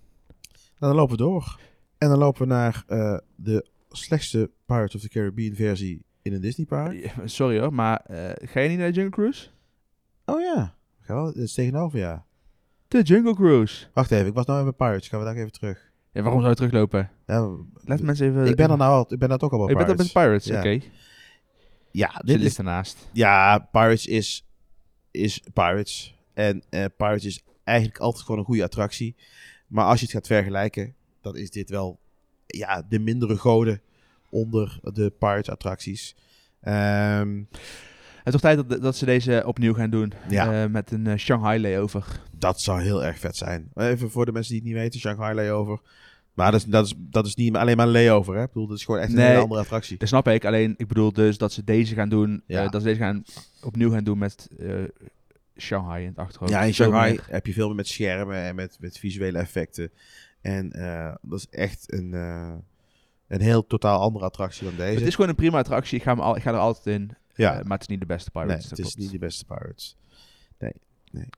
[0.78, 1.60] Nou, dan lopen we door.
[1.98, 6.40] En dan lopen we naar eh, de slechtste Pirates of the Caribbean versie in een
[6.40, 6.92] Disneypark.
[7.16, 9.48] Ja, Sorry hoor, maar eh, ga je niet naar de Jungle Cruise?
[10.24, 10.74] Oh ja.
[11.04, 12.24] Ga wel, dat is tegenover, ja.
[12.88, 13.86] De Jungle Cruise.
[13.94, 15.08] Wacht even, ik was nou met Pirates.
[15.08, 15.92] Gaan we daar even terug.
[16.12, 17.10] Ja, waarom zou je teruglopen?
[17.26, 18.46] Ja, Laat mensen even...
[18.46, 20.08] ik ben er nou al, ik ben er toch al bij Je bent Pirates.
[20.08, 20.58] op met Pirates, Ja.
[20.58, 20.84] oké.
[21.90, 23.08] Ja, Dit is, ligt ernaast.
[23.12, 24.46] ja, Pirates is,
[25.10, 26.18] is Pirates.
[26.34, 29.16] En eh, Pirates is eigenlijk altijd gewoon een goede attractie.
[29.66, 31.98] Maar als je het gaat vergelijken, dan is dit wel
[32.46, 33.80] ja, de mindere goden
[34.30, 36.16] onder de Pirates attracties.
[36.60, 37.42] Ehm,
[38.24, 40.12] Het is toch tijd dat, dat ze deze opnieuw gaan doen.
[40.28, 40.62] Ja.
[40.62, 42.20] Eh, met een eh, Shanghai layover.
[42.38, 43.70] Dat zou heel erg vet zijn.
[43.74, 45.80] Even voor de mensen die het niet weten, Shanghai Layover.
[46.34, 48.42] Maar dat is, dat is, dat is niet alleen maar een layover, hè?
[48.42, 49.26] Ik bedoel, dat is gewoon echt een Nee.
[49.26, 49.98] hele andere attractie.
[49.98, 50.44] Dat snap ik.
[50.44, 52.42] Alleen, ik bedoel dus dat ze deze gaan doen.
[52.46, 52.64] Ja.
[52.64, 53.24] eh, dat ze deze gaan,
[53.62, 54.48] opnieuw gaan doen met
[55.58, 56.52] Shanghai in het achterhoofd.
[56.52, 59.90] Ja, in Shanghai heb je veel meer met schermen en met, met visuele effecten.
[60.40, 60.68] En
[61.22, 62.12] dat is echt een,
[63.28, 64.98] een heel totaal andere attractie dan deze.
[64.98, 65.96] Het is gewoon een prima attractie.
[65.98, 67.10] Ik ga, me al, ik ga er altijd in.
[67.34, 68.68] Ja, Eh, maar het is niet de beste nee, Pirates.
[68.68, 68.98] het dat is klopt.
[69.12, 69.96] niet de beste Pirates.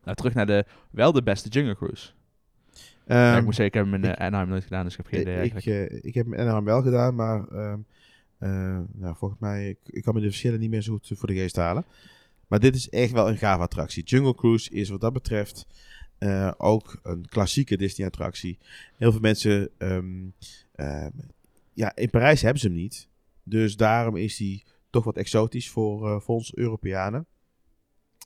[0.04, 2.10] Nou, terug naar de, wel de beste Jungle Cruise.
[3.06, 5.20] Ja, ik moet zeggen, ik heb ik- uh, Anaheim nooit gedaan, dus ik heb geen
[5.20, 7.78] idee ik, eh, ik heb hem Anaheim wel gedaan, maar ehm,
[8.38, 11.28] eh, nou, volgens mij, ik, ik kan me de verschillen niet meer zo goed voor
[11.28, 11.84] de geest halen.
[12.46, 14.02] Maar dit is echt wel een gave attractie.
[14.04, 15.66] Jungle Cruise is wat dat betreft
[16.18, 18.58] eh, ook een klassieke Disney attractie.
[18.96, 20.24] Heel veel mensen, ehm,
[21.72, 23.08] ja, in Parijs hebben ze hem niet.
[23.42, 27.26] Dus daarom is hij toch wat exotisch voor, eh, voor ons Europeanen.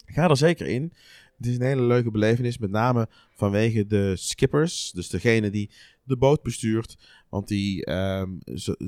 [0.07, 0.93] Ga er zeker in.
[1.37, 4.91] Het is een hele leuke belevenis, met name vanwege de skippers.
[4.93, 5.71] Dus degene die
[6.03, 6.99] de boot bestuurt.
[7.29, 8.31] Want die, ehm,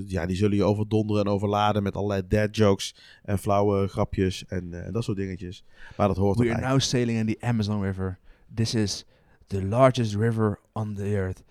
[0.07, 4.85] ja, die zullen je overdonderen en overladen met allerlei dad jokes en flauwe grapjes en
[4.85, 5.64] eh, dat soort dingetjes.
[5.97, 8.18] Maar dat hoort We are now sailing in the Amazon River.
[8.55, 9.05] This is
[9.47, 11.43] the largest river on the earth.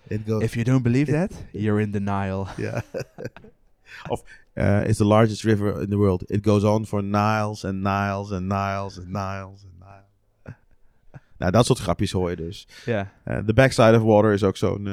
[0.42, 2.46] If you don't believe that, you're in denial.
[2.56, 2.82] Ja.
[4.08, 4.22] of
[4.54, 6.30] uh, it's the largest river in the world.
[6.30, 10.54] It goes on for miles and miles and miles and miles and miles.
[11.38, 12.66] nou, dat soort grapjes hoor je dus.
[12.84, 13.12] Ja.
[13.24, 14.86] Uh, the backside of water is ook zo'n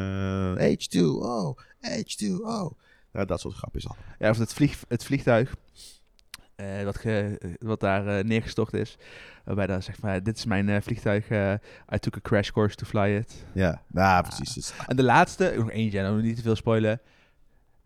[0.57, 2.77] eh, H2O, H2O.
[3.11, 3.95] Nou, dat soort grapjes al.
[4.19, 5.53] ja, of het, vlieg, het vliegtuig
[6.55, 8.97] eh, wat, ge, wat daar eh, neergestort is.
[9.43, 11.27] Waarbij zegt van, ja, dit is mijn eh, vliegtuig.
[11.29, 11.53] eh,
[11.93, 13.45] I took a crash course to fly it.
[13.53, 14.53] Ja, nou, precies.
[14.53, 17.01] Dus- En de laatste, nog eentje, en dan niet te veel spoilen.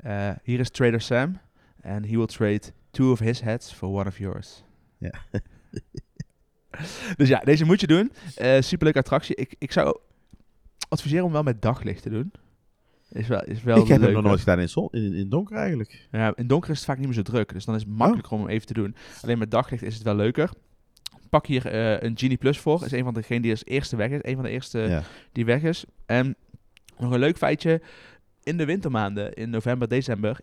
[0.03, 1.39] Eh, hier is Trader Sam.
[1.81, 4.63] And he will trade two of his heads for one of yours.
[4.97, 5.13] Ja.
[7.17, 8.11] dus ja, deze moet je doen.
[8.35, 9.35] Eh superleuke attractie.
[9.35, 9.97] Ik, ik zou
[10.89, 12.31] adviseren om wel met daglicht te doen.
[13.09, 15.57] Is wel, is wel ik heb hem nog nooit gedaan in, zon, in, in donker
[15.57, 16.07] eigenlijk.
[16.11, 17.53] Ja, in donker is het vaak niet meer zo druk.
[17.53, 18.95] Dus dan is het makkelijker om hem even te doen.
[19.21, 20.49] Alleen met daglicht is het wel leuker.
[21.29, 22.85] Pak hier eh, een Genie Plus voor.
[22.85, 24.19] Is een van degenen die als eerste weg is.
[24.21, 25.03] Een van de eerste ja.
[25.31, 25.85] die weg is.
[26.05, 26.35] En
[26.97, 27.81] nog een leuk feitje.
[28.43, 30.39] In de wintermaanden, in november, december,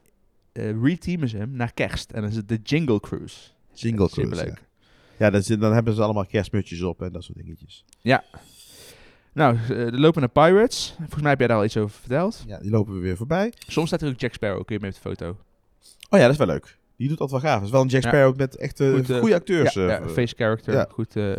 [0.53, 2.11] eh reteamen ze hem naar kerst.
[2.11, 3.37] En dan is het de Jingle Cruise.
[3.75, 4.45] Jingle Cruise.
[4.47, 7.85] Ja, ja is- dan hebben ze allemaal kerstmutjes op en dat soort dingetjes.
[9.33, 10.95] Nou, eh, de lopen naar Pirates.
[10.99, 12.45] Volgens mij heb jij daar al iets over verteld.
[12.47, 13.53] Ja, die lopen we weer voorbij.
[13.69, 14.65] Soms staat er ook Jack Sparrow.
[14.65, 15.29] Kun je mee op de foto.
[16.09, 16.79] Oh ja, dat is wel leuk.
[16.97, 17.55] Die doet dat wel gaaf.
[17.57, 18.09] Dat is wel een Jack Ja.
[18.09, 19.75] Sparrow met echt eh, Goed, eh, goede acteurs.
[19.75, 20.75] ja, eh, ja, eh, face character.
[20.75, 20.87] ja.
[20.93, 21.17] Goed.
[21.17, 21.37] eh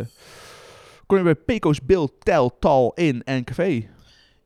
[1.06, 3.88] kon je bij Peco's Bill, Tel, Tal, In en Café.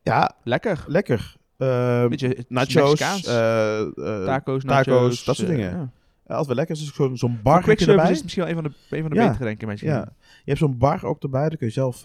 [0.03, 0.83] ja, Lekker.
[0.87, 1.35] lekker.
[1.57, 5.71] Ehm, Beetje nachos, eh, eh, Taco's, taco's, dat soort eh, dingen.
[5.71, 5.91] ja.
[6.27, 6.75] altijd wel lekker.
[6.75, 8.03] Dus zo'n zo'n bar quick erbij.
[8.03, 9.27] is het misschien wel een van de, een van de Ja.
[9.27, 9.67] betere, denk ik.
[9.67, 9.89] Misschien.
[9.91, 10.13] Ja.
[10.19, 11.49] Je hebt zo'n bar ook erbij.
[11.49, 12.01] Dan kun je zelf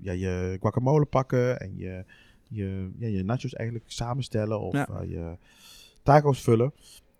[0.00, 2.04] ja, je guacamole pakken en je,
[2.48, 4.88] je, ja, je nachos eigenlijk samenstellen of Ja.
[5.06, 5.36] je
[6.02, 6.72] taco's vullen.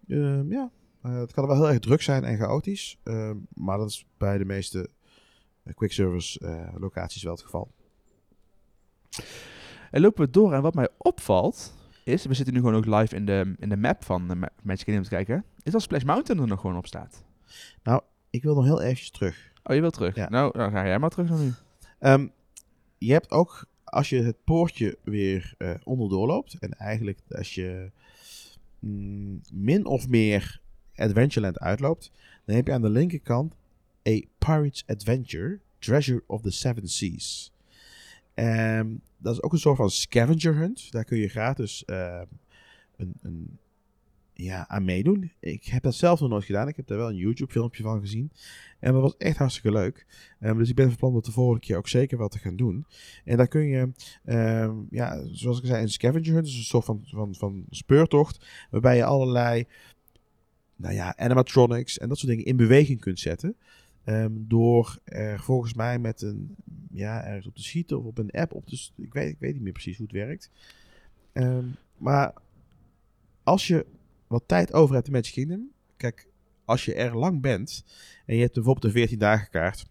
[0.09, 0.71] Ehm, ja,
[1.03, 2.99] het kan wel heel erg druk zijn en chaotisch.
[3.03, 4.89] ehm, maar dat is bij de meeste
[5.75, 6.41] quick service
[6.79, 7.71] locaties wel het geval.
[9.95, 11.75] En lopen we door en wat mij opvalt
[12.05, 14.85] is, we zitten nu gewoon ook live in de, in de map van uh, Magic
[14.85, 17.25] Kingdom te kijken, is dat Splash Mountain er nog gewoon op staat.
[18.31, 19.53] Ik wil nog heel eventjes terug.
[19.65, 20.15] Oh, je wilt terug?
[20.15, 20.29] Ja.
[20.29, 21.53] Nou, dan ga jij maar terug dan nu.
[21.99, 22.27] Ehm,
[22.99, 27.91] je hebt ook, als je het poortje weer eh onderdoor loopt, en eigenlijk als je
[28.79, 30.61] mm, min of meer
[30.97, 32.11] Adventureland uitloopt,
[32.45, 33.55] dan heb je aan de linkerkant
[34.09, 37.53] A Pirate's Adventure, Treasure of the Seven Seas.
[38.35, 38.87] Ehm,
[39.25, 40.93] dat is ook een soort van scavenger hunt.
[40.93, 42.25] Daar kun je gratis ehm,
[42.97, 43.59] een, een,
[44.33, 45.33] ja, aan meedoen.
[45.41, 46.69] Ik heb dat zelf nog nooit gedaan.
[46.69, 48.31] Ik heb daar wel een YouTube filmpje van gezien.
[48.81, 50.07] En dat was echt hartstikke leuk.
[50.41, 52.57] Ehm, dus ik ben van plan dat de volgende keer ook zeker wat te gaan
[52.57, 52.87] doen.
[53.25, 53.93] En daar kun je,
[54.25, 56.45] ehm, ja, zoals ik zei, een scavenger hunt.
[56.45, 58.47] Dus een soort van, van, van speurtocht.
[58.71, 59.67] Waarbij je allerlei,
[60.77, 63.57] nou ja, animatronics en dat soort dingen in beweging kunt zetten.
[64.05, 66.57] Ehm, door er volgens mij met een,
[66.91, 68.91] ja, ergens op te schieten of op een app op te...
[68.97, 70.51] Ik weet, ik weet niet meer precies hoe het werkt.
[71.33, 72.33] Ehm, maar
[73.43, 73.87] als je
[74.27, 75.73] wat tijd over hebt in Magic Kingdom...
[75.97, 76.29] Kijk,
[76.65, 77.85] als je er lang bent
[78.27, 79.87] en je hebt bijvoorbeeld een 14 dagen kaart...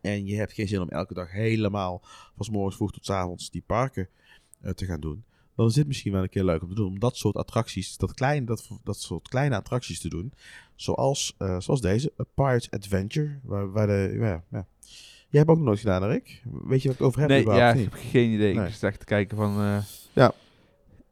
[0.00, 2.00] en je hebt geen zin om elke dag helemaal
[2.36, 4.08] van 's morgens vroeg tot 's avonds die parken
[4.60, 5.24] eh, te gaan doen...
[5.56, 6.86] dan is dit misschien wel een keer leuk om te doen.
[6.86, 10.32] Om dat soort attracties, dat, klein, dat, dat soort kleine attracties te doen.
[10.74, 13.38] Zoals, eh, zoals deze, A Pirate's Adventure.
[13.42, 14.66] Waar, waar de, ja, ja.
[15.28, 16.42] Jij hebt ook nog nooit gedaan, Rick?
[16.64, 17.28] Weet je wat ik over heb?
[17.28, 18.54] Nee, ja, ik heb geen idee.
[18.54, 18.66] Nee.
[18.68, 19.60] Ik echt te kijken van...
[19.60, 19.78] eh,
[20.12, 20.32] Ja.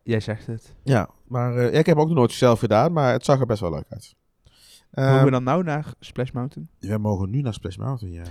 [0.03, 0.75] Jij zegt het.
[0.83, 3.61] Ja, maar eh, ik heb ook nog nooit zelf gedaan, maar het zag er best
[3.61, 4.15] wel leuk uit.
[4.91, 6.69] Mogen Ehm, we dan nou naar Splash Mountain?
[6.79, 8.23] we mogen nu naar Splash Mountain, ja.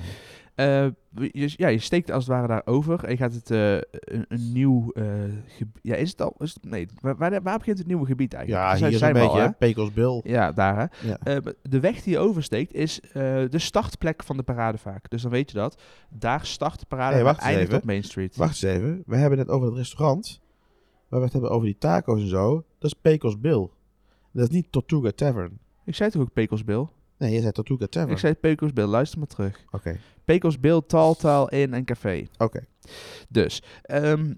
[0.55, 0.85] Eh,
[1.31, 4.25] je, ja, je steekt als het ware daar over en je gaat het eh, een,
[4.27, 4.91] een nieuw
[5.47, 5.79] gebied...
[5.81, 6.35] Ja, is het al...
[6.39, 8.65] Is het, nee, waar, waar, waar begint het nieuwe gebied eigenlijk?
[8.65, 10.21] Ja, hier een zijn we al, beetje Bill.
[10.23, 11.07] Ja, daar hè.
[11.07, 11.17] Ja.
[11.23, 13.11] Eh, de weg die je oversteekt is eh,
[13.49, 15.09] de startplek van de parade vaak.
[15.09, 15.81] Dus dan weet je dat.
[16.09, 17.79] Daar start de parade Hey, en wacht eindigt even.
[17.79, 18.35] op Main Street.
[18.35, 20.41] Wacht eens even, we hebben het over het restaurant,
[21.07, 22.65] waar we het hebben over die taco's en zo.
[22.79, 23.69] Dat is Pecos Bill.
[24.31, 25.59] Dat is niet Tortuga Tavern.
[25.85, 26.87] Ik zei toch ook Pecos Bill?
[27.23, 28.11] Nee, je zei Tortuga Tavern.
[28.11, 29.59] Ik zei Pecos Bill, luister maar terug.
[29.71, 32.27] Oké, Pecos Bill, Tal Tal Inn en Café.
[32.37, 32.65] oké.
[33.29, 34.33] Dus, ehm,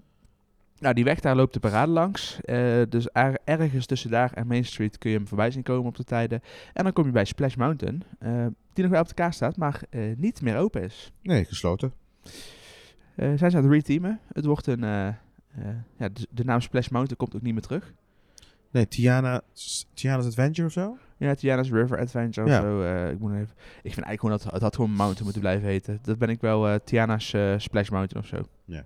[0.78, 2.40] nou die weg daar loopt de parade langs.
[2.40, 5.86] Eh, dus er- ergens tussen daar en Main Street kun je hem voorbij zien komen
[5.88, 6.40] op de tijden.
[6.72, 9.56] En dan kom je bij Splash Mountain, eh, die nog wel op de kaart staat,
[9.56, 11.12] maar eh, niet meer open is.
[11.22, 11.92] Nee, gesloten.
[13.14, 14.20] Eh zij zijn aan het reteamen.
[14.32, 15.14] Het wordt een, eh, eh,
[15.98, 17.92] ja, de, de naam Splash Mountain komt ook niet meer terug.
[18.70, 19.40] Nee, Tiana,
[19.94, 20.96] Tiana's Adventure of zo?
[21.18, 22.58] Ja, Tiana's River Adventure Ja.
[22.58, 22.82] of zo.
[22.82, 23.48] eh, ik, moet even,
[23.82, 25.98] ik vind eigenlijk gewoon dat het had gewoon Mountain moeten blijven heten.
[26.02, 28.36] Dat ben ik wel eh, Tiana's eh, Splash Mountain of zo.
[28.64, 28.84] Ja.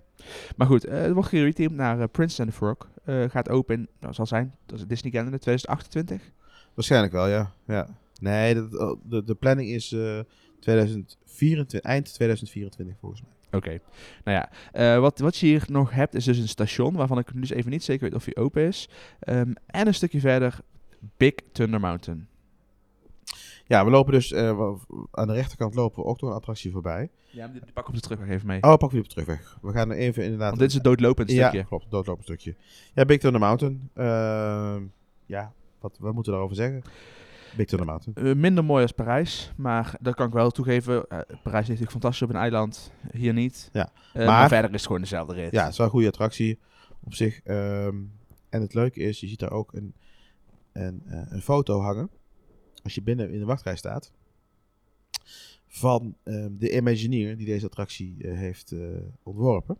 [0.55, 2.77] Maar goed, het wordt gereteamd naar Prince and the Frog.
[3.31, 6.31] Gaat open, nou, zal zijn, dat is Disney Canada 2028.
[6.73, 7.51] Waarschijnlijk wel, ja.
[7.65, 7.87] ja.
[8.19, 10.19] Nee, dat- de, de planning is eh
[10.59, 13.59] 2024, eind 2024 volgens mij.
[13.59, 13.79] Oké.
[14.23, 17.49] Nou ja, wat, wat je hier nog hebt is dus een station waarvan ik dus
[17.49, 18.89] even niet zeker weet of hij open is.
[19.19, 20.59] Ehm, en een stukje verder
[21.17, 22.27] Big Thunder Mountain.
[23.65, 24.71] Ja, we lopen dus eh,
[25.11, 27.09] aan de rechterkant lopen we ook door een attractie voorbij.
[27.29, 28.63] Ja, pak op de terugweg even mee.
[28.63, 29.57] Oh, pak weer op de terugweg.
[29.61, 30.47] We gaan er even inderdaad...
[30.47, 31.57] Want dit is een doodlopend stukje.
[31.57, 31.91] Ja, klopt.
[31.91, 32.55] Doodlopend stukje.
[32.93, 33.89] Ja, Big Thunder Mountain.
[33.93, 34.83] Ehm,
[35.25, 36.81] ja, wat, wat moeten we daarover zeggen?
[37.57, 38.27] Big Thunder Mountain.
[38.27, 41.07] Eh, minder mooi als Parijs, maar dat kan ik wel toegeven.
[41.09, 43.69] Eh, Parijs is natuurlijk fantastisch op een eiland, hier niet.
[43.73, 45.51] Ja, maar- maar, verder is het gewoon dezelfde rit.
[45.51, 46.59] Ja, het is wel een goede attractie
[47.03, 47.41] op zich.
[47.43, 47.95] Ehm,
[48.49, 49.93] en het leuke is, je ziet daar ook een,
[50.73, 52.09] een, eh, een foto hangen.
[52.83, 54.11] Als je binnen in de wachtrij staat.
[55.67, 58.79] Van ehm, de Imagineer die deze attractie eh, heeft eh,
[59.23, 59.77] ontworpen.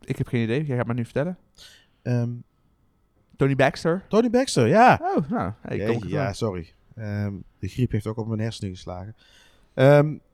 [0.00, 1.38] Ik heb geen idee, jij gaat maar nu vertellen.
[2.02, 2.30] Ehm,
[3.36, 4.04] Tony Baxter.
[4.08, 5.00] Tony Baxter, ja.
[5.02, 6.72] Oh, nou, hey, kom ja, sorry.
[6.94, 9.14] Ehm, de griep heeft ook op mijn hersenen geslagen.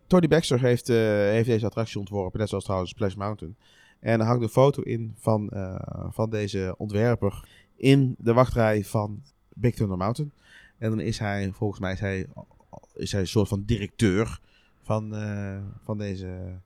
[0.06, 3.56] Tony Baxter heeft, heeft deze attractie ontworpen, net zoals trouwens Splash Mountain.
[4.00, 5.50] En er hangt een foto in van,
[6.10, 9.22] van deze ontwerper in de wachtrij van
[9.54, 10.32] Big Thunder Mountain.
[10.78, 12.26] En dan is hij, volgens mij is hij,
[12.94, 14.40] is hij een soort van directeur
[14.82, 16.60] van, eh, van deze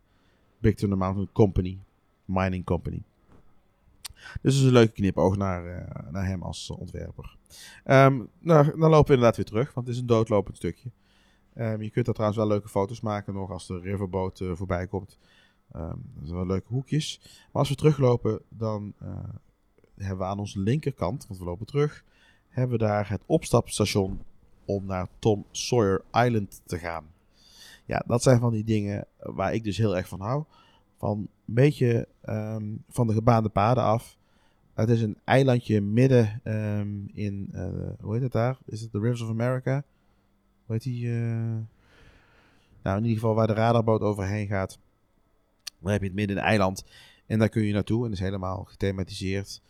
[0.59, 1.79] Big Thunder Mountain Company,
[2.25, 3.03] mining company.
[4.43, 7.37] Dus het is een leuke knipoog naar, eh, naar hem als ontwerper.
[7.85, 10.91] Ehm, nou, dan lopen we inderdaad weer terug, want het is een doodlopend stukje.
[11.55, 14.87] Ehm, je kunt daar trouwens wel leuke foto's maken nog als de riverboot eh, voorbij
[14.87, 15.19] komt.
[15.73, 17.21] Ehm, dat zijn wel leuke hoekjes.
[17.23, 18.95] Maar als we teruglopen, dan
[20.03, 22.05] hebben we aan onze linkerkant, want we lopen terug,
[22.49, 24.21] hebben we daar het opstapstation
[24.65, 27.05] om naar Tom Sawyer Island te gaan.
[27.85, 30.45] Ja, dat zijn van die dingen waar ik dus heel erg van hou.
[30.99, 34.17] Van een beetje ehm, van de gebaande paden af.
[34.75, 37.69] Het is een eilandje midden ehm, in, eh,
[38.01, 38.59] hoe heet het daar?
[38.67, 39.85] Is het de Rivers of America?
[40.67, 41.07] Hoe heet die?
[41.07, 41.57] eh?
[42.83, 44.79] Nou, in ieder geval waar de radarboot overheen gaat.
[45.81, 46.85] Dan heb je het midden in een eiland.
[47.27, 48.07] En daar kun je naartoe.
[48.07, 49.61] En is helemaal gethematiseerd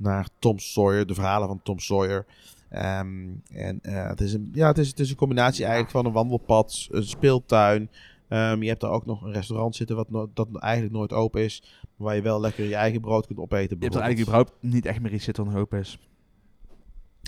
[0.00, 1.06] naar Tom Sawyer.
[1.06, 2.26] De verhalen van Tom Sawyer.
[2.68, 6.06] Ehm, en eh, het, is een, ja, het, is, het is een combinatie eigenlijk van
[6.06, 7.90] een wandelpad, een speeltuin.
[8.28, 11.42] Ehm, je hebt daar ook nog een restaurant zitten wat no- dat eigenlijk nooit open
[11.42, 11.62] is.
[11.82, 13.76] Maar waar je wel lekker je eigen brood kunt opeten.
[13.76, 15.98] Je hebt er eigenlijk überhaupt niet echt meer iets zitten dan hoop is.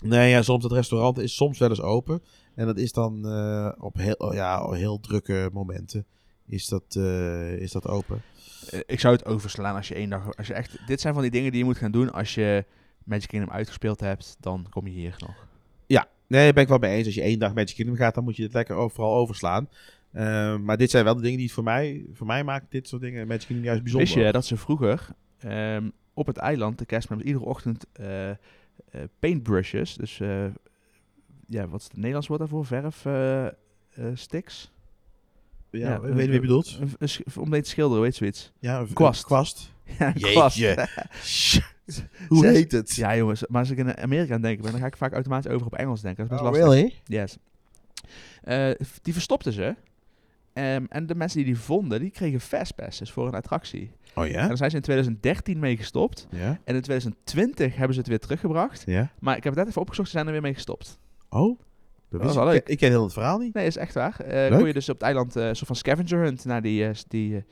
[0.04, 2.22] Nee, ja, soms het restaurant is soms wel eens open.
[2.54, 6.06] En dat is dan eh, op heel, oh ja, heel drukke momenten
[6.46, 8.22] is dat, eh, is dat open.
[8.72, 10.36] Eh, ik zou het overslaan als je één dag...
[10.36, 12.64] Als je echt, dit zijn van die dingen die je moet gaan doen als je
[13.04, 14.36] Magic Kingdom uitgespeeld hebt.
[14.40, 15.50] Dan kom je hier nog.
[16.32, 17.06] Nee, daar ben ik wel mee eens.
[17.06, 19.68] Als je één dag Magic Kingdom gaat, dan moet je het lekker overal overslaan.
[20.10, 22.88] Eh, maar dit zijn wel de dingen die het voor mij, voor mij maken dit
[22.88, 24.08] soort dingen Magic Kingdom juist bijzonder.
[24.08, 25.08] Wist je dat ze vroeger
[25.38, 28.30] ehm, op het eiland, de kerstmis, iedere ochtend eh,
[29.18, 30.16] paintbrushes, dus
[31.46, 32.66] ja, wat is het Nederlands woord daarvoor?
[32.66, 33.06] Verf
[34.14, 34.72] sticks?
[35.80, 36.78] Ja, ja, weet je wat je bedoelt?
[36.80, 38.52] Een, een, sch- om mee te schilderen, weet je zoiets?
[38.58, 39.24] Ja, een Kwast.
[39.24, 39.70] kwast.
[39.98, 40.74] Ja, een Jeetje.
[40.74, 41.60] kwast.
[42.28, 42.94] Hoe Zes- heet het?
[42.94, 45.50] Ja, jongens, maar als ik in Amerika aan denken ben, dan ga ik vaak automatisch
[45.52, 46.28] over op Engels denken.
[46.28, 46.80] Dat is best Oh, lastig.
[46.80, 46.94] really?
[47.04, 47.36] Yes.
[48.42, 49.74] Eh, die verstopten ze.
[50.52, 53.90] Ehm, en de mensen die die vonden, die kregen fastpasses voor een attractie.
[54.14, 54.46] Oh En ja?
[54.48, 56.26] daar zijn ze in 2013 mee gestopt.
[56.30, 56.60] Ja?
[56.64, 58.82] En in 2020 hebben ze het weer teruggebracht.
[58.86, 59.10] Ja?
[59.20, 60.98] Maar ik heb het net even opgezocht, ze zijn er weer mee gestopt.
[61.28, 61.60] Oh?
[62.18, 62.52] Dat was wel ik.
[62.52, 62.68] leuk.
[62.68, 63.54] Ik ken heel het verhaal niet.
[63.54, 64.16] Nee, is echt waar.
[64.26, 64.50] Leuk.
[64.58, 67.44] kon je dus op het eiland soort van scavenger hunt naar die, eh, die,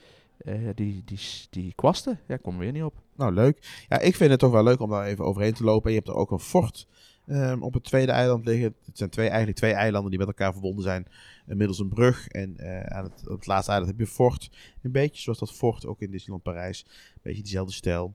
[0.74, 2.18] die, die, s- die kwasten.
[2.26, 2.94] Ja, kom er weer niet op.
[3.16, 3.84] Nou, leuk.
[3.88, 5.84] Ja, ik vind het toch wel leuk om daar even overheen te lopen.
[5.84, 6.86] En je hebt er ook een fort
[7.26, 8.74] ehm, op het tweede eiland liggen.
[8.86, 11.06] Het zijn twee, eigenlijk twee eilanden die met elkaar verbonden zijn.
[11.46, 12.28] middels een brug.
[12.28, 12.54] En
[12.90, 14.50] aan het, op het laatste eiland heb je een fort.
[14.82, 16.84] Een beetje zoals dat fort ook in Disneyland Parijs.
[16.88, 18.14] Een beetje diezelfde stijl.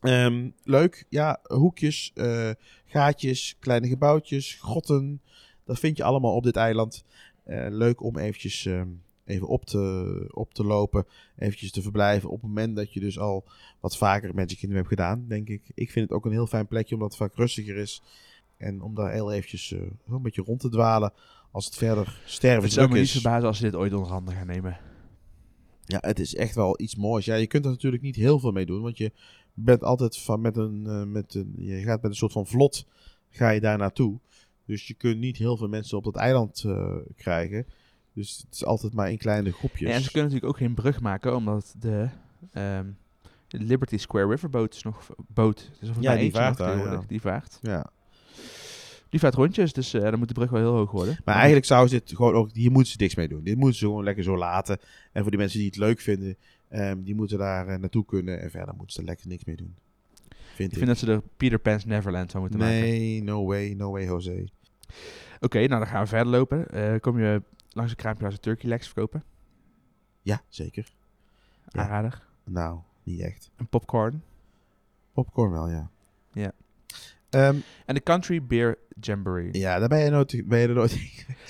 [0.00, 1.06] Ehm, leuk.
[1.08, 2.50] Ja, hoekjes, eh,
[2.86, 5.20] gaatjes, kleine gebouwtjes, grotten.
[5.64, 7.04] Dat vind je allemaal op dit eiland.
[7.44, 8.88] Eh, leuk om eventjes ehm,
[9.24, 11.06] even op te, op te lopen.
[11.38, 13.44] Eventjes te verblijven op het moment dat je dus al
[13.80, 15.62] wat vaker Magic Kingdom hebt gedaan, denk ik.
[15.74, 18.02] Ik vind het ook een heel fijn plekje, omdat het vaak rustiger is.
[18.56, 21.12] En om daar heel eventjes eh, een beetje rond te dwalen
[21.50, 23.12] als het verder Het sterven zou me niet is.
[23.12, 24.78] verbazen als ze dit ooit onder handen gaan nemen.
[25.90, 27.24] Ja, het is echt wel iets moois.
[27.24, 29.12] Ja, je kunt er natuurlijk niet heel veel mee doen, want je
[29.54, 32.86] bent altijd van met een, eh, met een, je gaat met een soort van vlot,
[33.30, 34.18] ga je daar naartoe.
[34.66, 37.66] Dus je kunt niet heel veel mensen op dat eiland eh, krijgen.
[38.12, 39.88] Dus het is altijd maar in kleine groepjes.
[39.88, 42.08] Ja, en ze kunnen natuurlijk ook geen brug maken, omdat de,
[42.52, 42.86] ehm,
[43.48, 45.70] Liberty Square Riverboat is nog boot.
[45.80, 47.02] Er volgens Ja, die vaart daar, ja.
[47.06, 47.58] Die vaart.
[47.62, 47.90] Ja.
[49.10, 51.18] Die vaart rondjes, dus eh, dan moet de brug wel heel hoog worden.
[51.24, 53.44] Maar eigenlijk zou ze dit gewoon ook, hier moeten ze niks mee doen.
[53.44, 54.78] Dit moeten ze gewoon lekker zo laten.
[55.12, 56.36] En voor die mensen die het leuk vinden,
[56.68, 58.40] ehm, die moeten daar eh, naartoe kunnen.
[58.40, 59.74] En verder moeten ze er lekker niks mee doen.
[60.54, 60.84] Vind ik ik.
[60.84, 62.80] vind dat ze er Peter Pan's Neverland van moeten maken.
[62.80, 64.48] nee, no way, no way, Jose.
[65.40, 66.68] Oké, nou dan gaan we verder lopen.
[66.68, 67.42] Eh, kom je
[67.72, 69.24] langs een kraampje waar ze turkey legs verkopen.
[70.22, 70.92] Ja, zeker.
[71.68, 71.82] Ja.
[71.82, 72.22] Aanrader.
[72.44, 73.50] Nou, niet echt.
[73.56, 74.22] Een popcorn.
[75.12, 75.90] Popcorn wel, ja.
[76.32, 76.52] Ja.
[77.30, 77.56] Ehm,
[77.86, 79.48] En de Country Beer Jamboree.
[79.52, 80.98] ja, daar ben je, nooit, ben je er nooit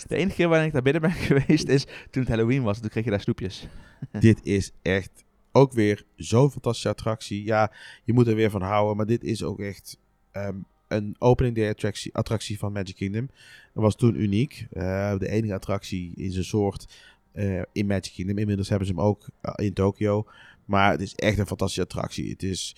[0.09, 2.81] De enige keer waarin ik daar binnen ben geweest is toen het Halloween was.
[2.81, 3.67] Toen kreeg je daar snoepjes.
[4.21, 7.45] dit is echt ook weer zo'n fantastische attractie.
[7.45, 7.73] Ja,
[8.05, 8.97] je moet er weer van houden.
[8.97, 9.99] Maar dit is ook echt
[10.33, 10.57] ehm,
[10.89, 13.31] een opening day attractie, attractie van Magic Kingdom.
[13.75, 14.67] Dat was toen uniek.
[14.73, 16.87] Eh, de enige attractie in zijn soort
[17.33, 18.39] eh, in Magic Kingdom.
[18.39, 20.27] Inmiddels hebben ze hem ook eh, in Tokio.
[20.65, 22.31] Maar het is echt een fantastische attractie.
[22.31, 22.77] Het is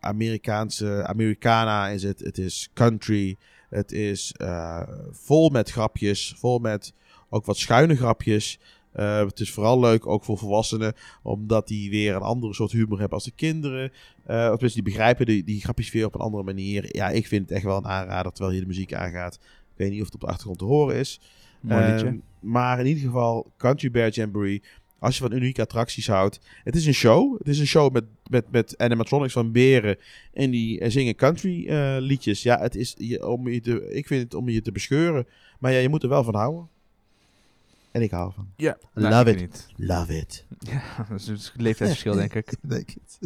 [0.00, 2.20] Amerikaanse, Americana is het.
[2.20, 3.36] Het is country.
[3.68, 6.34] Het is eh, vol met grapjes.
[6.38, 6.92] Vol met
[7.28, 8.58] ook wat schuine grapjes.
[8.92, 12.98] Eh, het is vooral leuk, ook voor volwassenen, omdat die weer een andere soort humor
[12.98, 13.92] hebben als de kinderen.
[14.24, 16.96] Eh of tenminste, die begrijpen die, die grapjes weer op een andere manier.
[16.96, 19.34] Ja, ik vind het echt wel een aanrader, terwijl hier de muziek aangaat.
[19.34, 21.20] Ik weet niet of het op de achtergrond te horen is.
[21.60, 24.62] Mooi Ehm, maar in ieder geval, Country Bear Jamboree.
[24.98, 26.40] Als je van unieke attracties houdt.
[26.64, 27.38] Het is een show.
[27.38, 29.96] Het is een show met, met, met animatronics van beren.
[30.32, 32.42] En die eh, zingen country eh, liedjes.
[32.42, 35.26] Ja, het is je, om je te, ik vind het om je te bescheuren.
[35.58, 36.68] Maar ja, je moet er wel van houden.
[37.90, 38.48] En ik hou ervan.
[38.56, 39.40] Ja, Love ik it.
[39.40, 39.88] Niet.
[39.88, 40.44] Love it.
[40.70, 42.54] Ja, dat is een leeftijdsverschil denk ik.
[42.62, 43.18] Denk het.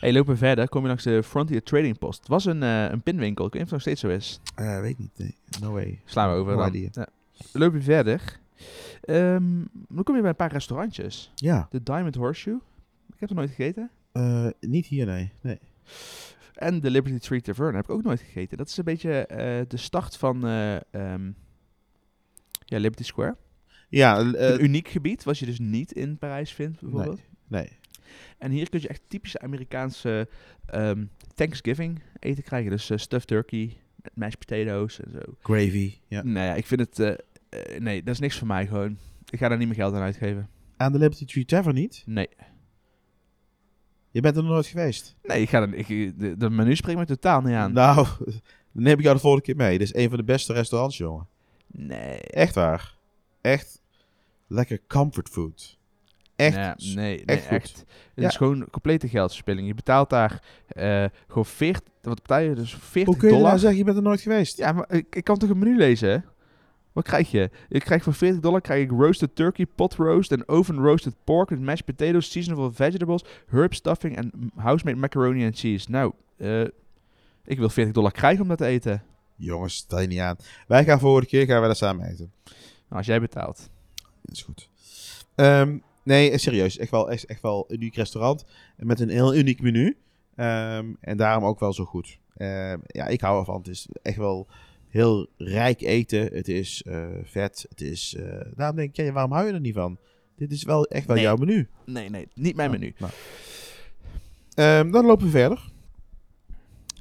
[0.00, 0.68] Hey, lopen we verder.
[0.68, 2.18] Kom je langs de Frontier Trading Post.
[2.18, 3.46] Het was een, eh, een pinwinkel.
[3.46, 4.40] Ik weet niet of het nog steeds zo is.
[4.54, 5.10] Eh, weet niet.
[5.16, 5.34] Nee.
[5.60, 6.00] No way.
[6.04, 6.68] Slaan we over No dan.
[6.74, 6.88] idea.
[6.92, 7.06] Ja.
[7.52, 8.38] Loop je verder.
[9.10, 11.32] Ehm, dan kom je bij een paar restaurantjes.
[11.34, 11.66] Ja.
[11.70, 12.60] De Diamond Horseshoe.
[13.12, 13.90] Ik heb er nooit gegeten.
[14.12, 15.32] Eh, niet hier, nee.
[15.40, 15.58] nee.
[16.54, 18.56] En de Liberty Tree Tavern heb ik ook nooit gegeten.
[18.56, 21.30] Dat is een beetje eh, de start van eh, ehm,
[22.64, 23.36] ja, Liberty Square.
[23.88, 27.20] Ja, een uniek gebied, wat je dus niet in Parijs vindt, bijvoorbeeld.
[27.46, 27.78] nee.
[28.38, 30.28] En hier kun je echt typische Amerikaanse
[30.66, 31.04] ehm,
[31.34, 32.70] Thanksgiving eten krijgen.
[32.70, 33.76] Dus stuffed turkey,
[34.14, 35.20] mashed potatoes en zo.
[35.42, 35.94] Gravy.
[36.06, 36.22] Ja.
[36.22, 37.24] Nou ja, ik vind het...
[37.50, 38.98] eh, eh, nee, dat is niks voor mij gewoon.
[39.30, 40.48] Ik ga daar niet meer geld aan uitgeven.
[40.76, 42.02] Aan de Liberty Tree Tavern niet?
[42.06, 42.28] Nee.
[44.10, 45.16] Je bent er nog nooit geweest.
[45.22, 45.86] Nee, ik ga er, ik,
[46.18, 47.72] de, de menu spreekt me totaal niet aan.
[47.72, 48.06] Nou,
[48.72, 49.78] dan neem ik jou de volgende keer mee.
[49.78, 51.26] Dit is een van de beste restaurants, jongen.
[51.66, 52.20] Nee.
[52.20, 52.96] Echt waar.
[53.40, 53.82] Echt
[54.46, 55.78] lekker comfort food.
[56.36, 56.56] Echt.
[56.56, 57.78] Nee, nee, nee, echt.
[57.78, 58.28] Het Ja.
[58.28, 59.66] is gewoon complete geldverspilling.
[59.66, 62.54] Je betaalt daar eh, gewoon 40, wat betaal je?
[62.54, 63.48] Dus 40 Hoe kun je dollar.
[63.48, 64.56] nou zeggen, je bent er nooit geweest?
[64.56, 66.18] Ja, maar ik, ik kan toch een menu lezen, hè?
[66.92, 67.50] Wat krijg je?
[67.68, 71.48] Ik krijg voor 40 dollar krijg ik roasted turkey, pot roast en oven roasted pork
[71.48, 75.90] with mashed potatoes, seasonable vegetables, herb stuffing en house-made macaroni and cheese.
[75.90, 76.60] Nou, eh,
[77.44, 79.02] ik wil 40 dollar krijgen om dat te eten.
[79.36, 80.36] Jongens, stel je niet aan.
[80.66, 82.32] Wij gaan volgende keer gaan wij daar samen eten.
[82.44, 82.54] Nou,
[82.88, 83.70] als jij betaalt.
[84.22, 84.68] Dat is goed.
[85.34, 86.78] Ehm, nee, serieus.
[86.78, 88.44] Echt wel, echt, echt wel een uniek restaurant.
[88.76, 89.96] Met een heel uniek menu.
[90.34, 92.18] Ehm, en daarom ook wel zo goed.
[92.36, 93.56] Ehm, ja, ik hou ervan.
[93.56, 94.46] Het is echt wel
[94.90, 96.20] heel rijk eten.
[96.34, 97.66] Het is eh, vet.
[97.68, 98.14] Het is...
[98.14, 99.98] eh, daarom denk ik, ja, waarom hou je er niet van?
[100.36, 101.24] Dit is wel echt wel Nee.
[101.24, 101.68] jouw menu.
[101.86, 102.94] Nee, nee, niet mijn menu.
[102.98, 103.12] Nou.
[104.54, 105.70] Ehm, dan lopen we verder.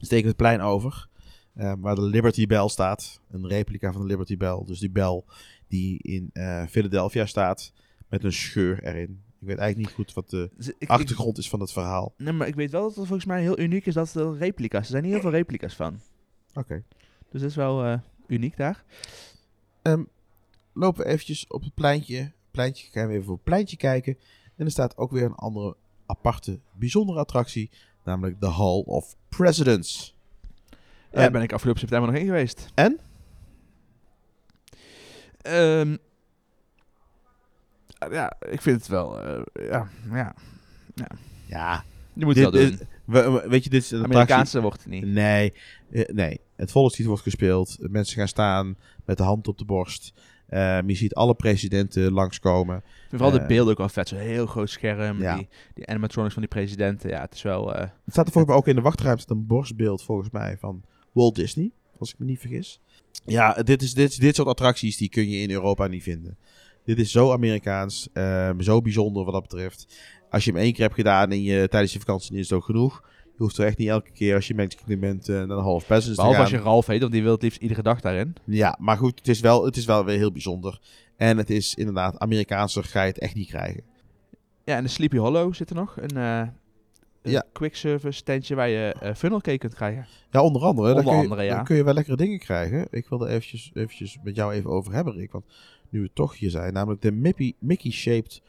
[0.02, 1.08] Steken we het plein over.
[1.56, 3.22] ehm, waar de Liberty Bell staat.
[3.32, 4.64] Een replica van de Liberty Bell.
[4.66, 5.26] Dus die bel
[5.68, 7.74] die in eh, Philadelphia staat.
[8.10, 9.22] Met een scheur erin.
[9.42, 12.14] Ik weet eigenlijk niet goed wat de Dus ik- achtergrond is van het verhaal.
[12.18, 14.82] nee, maar ik weet wel dat het volgens mij heel uniek is dat er replica's.
[14.86, 16.00] Er zijn niet heel veel replica's van.
[16.54, 16.84] Oké.
[17.32, 18.84] Dus dat is wel eh, uniek daar.
[19.82, 20.04] Ehm,
[20.74, 22.32] lopen we eventjes op het pleintje.
[22.52, 22.88] pleintje.
[22.92, 24.18] Gaan we even voor het pleintje kijken.
[24.56, 25.76] En er staat ook weer een andere
[26.06, 27.70] aparte, bijzondere attractie.
[28.04, 30.16] Namelijk de Hall of Presidents.
[31.12, 32.72] Daar En- ben ik afgelopen september nog in geweest.
[32.76, 33.00] En?
[35.42, 35.98] Ehm,
[38.12, 39.22] ja, ik vind het wel.
[39.22, 40.36] eh, ja, ja,
[41.46, 42.88] Ja, je moet het Dit- wel doen.
[43.10, 43.94] We- weet je, dit is.
[43.94, 45.06] Amerikaanse wordt het niet.
[45.06, 45.54] Nee,
[45.92, 46.40] eh, nee.
[46.56, 47.78] Het volkslied wordt gespeeld.
[47.80, 50.14] Mensen gaan staan met de hand op de borst.
[50.50, 52.84] Ehm, je ziet alle presidenten langskomen.
[53.10, 54.08] Vooral de eh, beelden ook wel vet.
[54.08, 55.22] Zo'n heel groot scherm.
[55.22, 55.36] Ja.
[55.36, 57.10] Die, die animatronics van die presidenten.
[57.10, 57.76] Ja, het is wel.
[57.76, 60.84] eh, Het staat er volgens mij ook in de wachtruimte een borstbeeld volgens mij van
[61.12, 61.72] Walt Disney.
[62.00, 62.80] Als ik me niet vergis.
[63.26, 66.38] Ja, dit, is, dit, dit soort attracties die kun je in Europa niet vinden.
[66.86, 68.10] Dit is zo Amerikaans.
[68.14, 69.98] ehm, zo bijzonder wat dat betreft.
[70.30, 72.58] Als je hem één keer hebt gedaan in je, tijdens je vakantie, dan is het
[72.58, 73.04] ook genoeg.
[73.24, 75.84] Je hoeft er echt niet elke keer als je Mexican bent eh, naar de Half
[75.84, 76.42] te behalve gaan.
[76.42, 78.36] als je Ralf heet, want die wil het liefst iedere dag daarin.
[78.46, 80.80] Ja, maar goed, het is, wel, het is wel weer heel bijzonder.
[81.18, 83.84] En het is inderdaad, Amerikaanser ga je het echt niet krijgen.
[84.64, 85.96] Ja, en de Sleepy Hollow zit er nog.
[86.00, 86.48] Een, eh
[87.22, 87.44] een Ja.
[87.54, 90.08] quick service tentje waar je eh funnel cake kunt krijgen.
[90.32, 90.96] Ja, onder andere.
[90.96, 91.56] Onder je, andere, ja.
[91.56, 92.88] daar kun je wel lekkere dingen krijgen.
[92.92, 95.32] Ik wilde eventjes, eventjes met jou even over hebben, Rick.
[95.32, 95.46] Want
[95.90, 96.74] nu we toch hier zijn.
[96.74, 98.42] Namelijk de Mickey, Mickey-shaped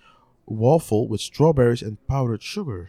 [0.59, 2.89] waffle with strawberries and powdered sugar.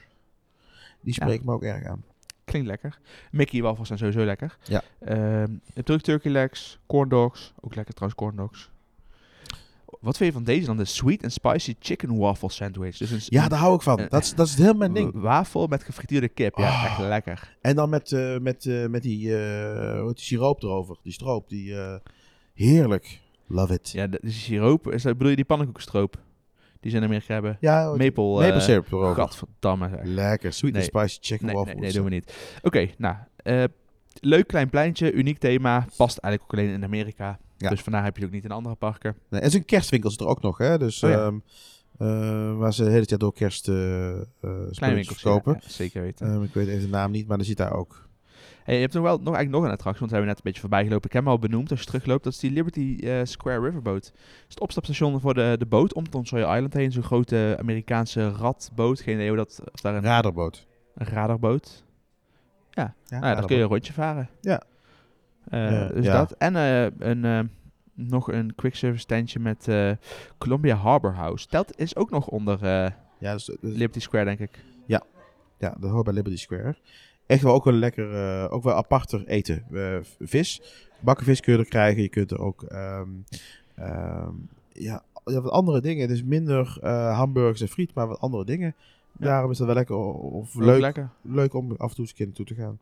[1.01, 1.23] Die Ja.
[1.25, 2.03] spreekt me ook erg aan.
[2.43, 2.99] Klinkt lekker.
[3.31, 4.57] Mickey waffles zijn sowieso lekker.
[4.63, 4.81] Ja.
[4.99, 7.53] Ehm, je hebt ook turkey legs, corn dogs.
[7.59, 8.69] Ook lekker trouwens, corn dogs.
[9.99, 10.77] Wat vind je van deze dan?
[10.77, 12.97] De sweet and spicy chicken waffle sandwich.
[12.97, 13.99] Dus een, Ja, daar hou ik van.
[13.99, 15.11] eh, Dat is, dat is heel mijn ding.
[15.13, 16.57] wafel met gefrituurde kip.
[16.57, 16.83] Ja, Oh.
[16.85, 17.57] echt lekker.
[17.61, 20.97] En dan met, eh, met, eh, met die, heet die siroop erover.
[21.03, 21.49] Die stroop.
[21.49, 21.75] Die,
[22.53, 23.19] heerlijk.
[23.47, 23.89] Love it.
[23.91, 24.91] Ja, de, de siroop.
[24.91, 26.17] Is dat, bedoel je die pannenkoekenstroop?
[26.81, 27.57] Die ze in Amerika hebben?
[27.59, 29.15] Ja, Maple, maple eh, syrup erover.
[29.15, 29.99] Gadverdamme zeg.
[30.03, 30.53] Lekker.
[30.53, 30.81] Sweet Nee.
[30.81, 31.83] and spicy chicken Nee, nee, waffles.
[31.83, 32.33] nee, doen we niet.
[32.61, 33.15] Oké, nou.
[33.35, 33.63] eh,
[34.19, 35.85] leuk klein pleintje, uniek thema.
[35.97, 37.39] Past eigenlijk ook alleen in Amerika.
[37.57, 37.69] Ja.
[37.69, 39.15] Dus vandaar heb je het ook niet in andere parken.
[39.29, 40.77] Nee, en zo'n kerstwinkel is er ook nog, hè?
[40.77, 41.17] Dus Oh ja.
[41.25, 41.35] ehm,
[41.97, 45.03] eh, waar ze het hele jaar door kerst winkeltje.
[45.05, 45.57] verkopen.
[45.61, 46.27] ja, zeker weten.
[46.27, 48.09] Ehm, ik weet even de naam niet, maar dan zit daar ook.
[48.63, 50.43] Hey, je hebt nog wel nog, eigenlijk nog een attractie, want we hebben net een
[50.43, 51.05] beetje voorbij gelopen.
[51.07, 52.23] Ik heb hem al benoemd als je terugloopt.
[52.23, 54.03] Dat is die Liberty eh, Square Riverboat.
[54.03, 54.13] Dat
[54.47, 56.91] is het opstapstation voor de, de boot om Sawyer Island heen.
[56.91, 59.01] Zo'n grote Amerikaanse radboot.
[59.01, 60.67] Geen idee hoe dat, of daar Een radarboot.
[60.95, 61.83] een radarboot.
[62.71, 64.29] Ja, Nou ja, daar kun je een rondje varen.
[64.41, 64.61] Ja.
[65.49, 66.13] Eh, Ja, dus ja.
[66.17, 66.31] dat.
[66.31, 67.39] En eh, een, eh,
[67.93, 69.91] nog een quick service tentje met eh,
[70.37, 71.47] Columbia Harbor House.
[71.49, 74.63] Dat is ook nog onder eh, Ja, dus, dus- Liberty Square, denk ik.
[75.57, 76.75] ja, dat hoort bij Liberty Square.
[77.31, 79.65] Echt wel ook wel lekker, eh, ook wel aparter eten.
[79.73, 80.61] Eh, vis,
[80.99, 82.01] bakken vis kun je er krijgen.
[82.01, 83.09] Je kunt er ook, ehm,
[83.75, 84.33] ehm,
[84.71, 86.01] ja, ja, wat andere dingen.
[86.01, 88.75] Het is minder eh, hamburgers en friet, maar wat andere dingen.
[89.19, 89.25] Ja.
[89.25, 91.09] Daarom is dat wel lekker of leuk, lekker.
[91.21, 92.79] leuk om af en toe eens een naartoe te gaan.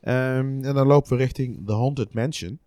[0.00, 2.58] Ehm, en dan lopen we richting The Haunted Mansion.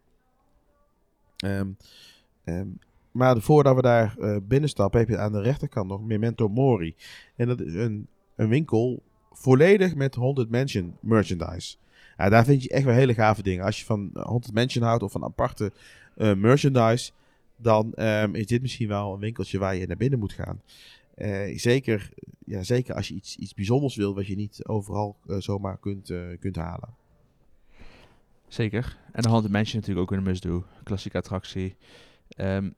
[3.12, 6.96] Maar voordat we daar binnenstappen, heb je aan de rechterkant nog Memento Mori.
[7.36, 11.76] En dat is een, een winkel volledig met Haunted Mansion merchandise.
[12.18, 13.66] Ja, daar vind je echt wel hele gave dingen.
[13.66, 15.72] Als je van Haunted Mansion houdt of van aparte
[16.16, 17.12] eh, merchandise,
[17.56, 20.62] dan ehm, is dit misschien wel een winkeltje waar je naar binnen moet gaan.
[21.16, 22.10] Eh, zeker,
[22.46, 26.10] ja, zeker als je iets, iets bijzonders wil, wat je niet overal eh, zomaar kunt,
[26.10, 26.90] eh, kunt halen.
[28.48, 28.98] Zeker.
[29.12, 30.64] En de Haunted Mansion natuurlijk ook een must-do.
[30.84, 31.76] Klassieke attractie.
[32.30, 32.70] Ehm,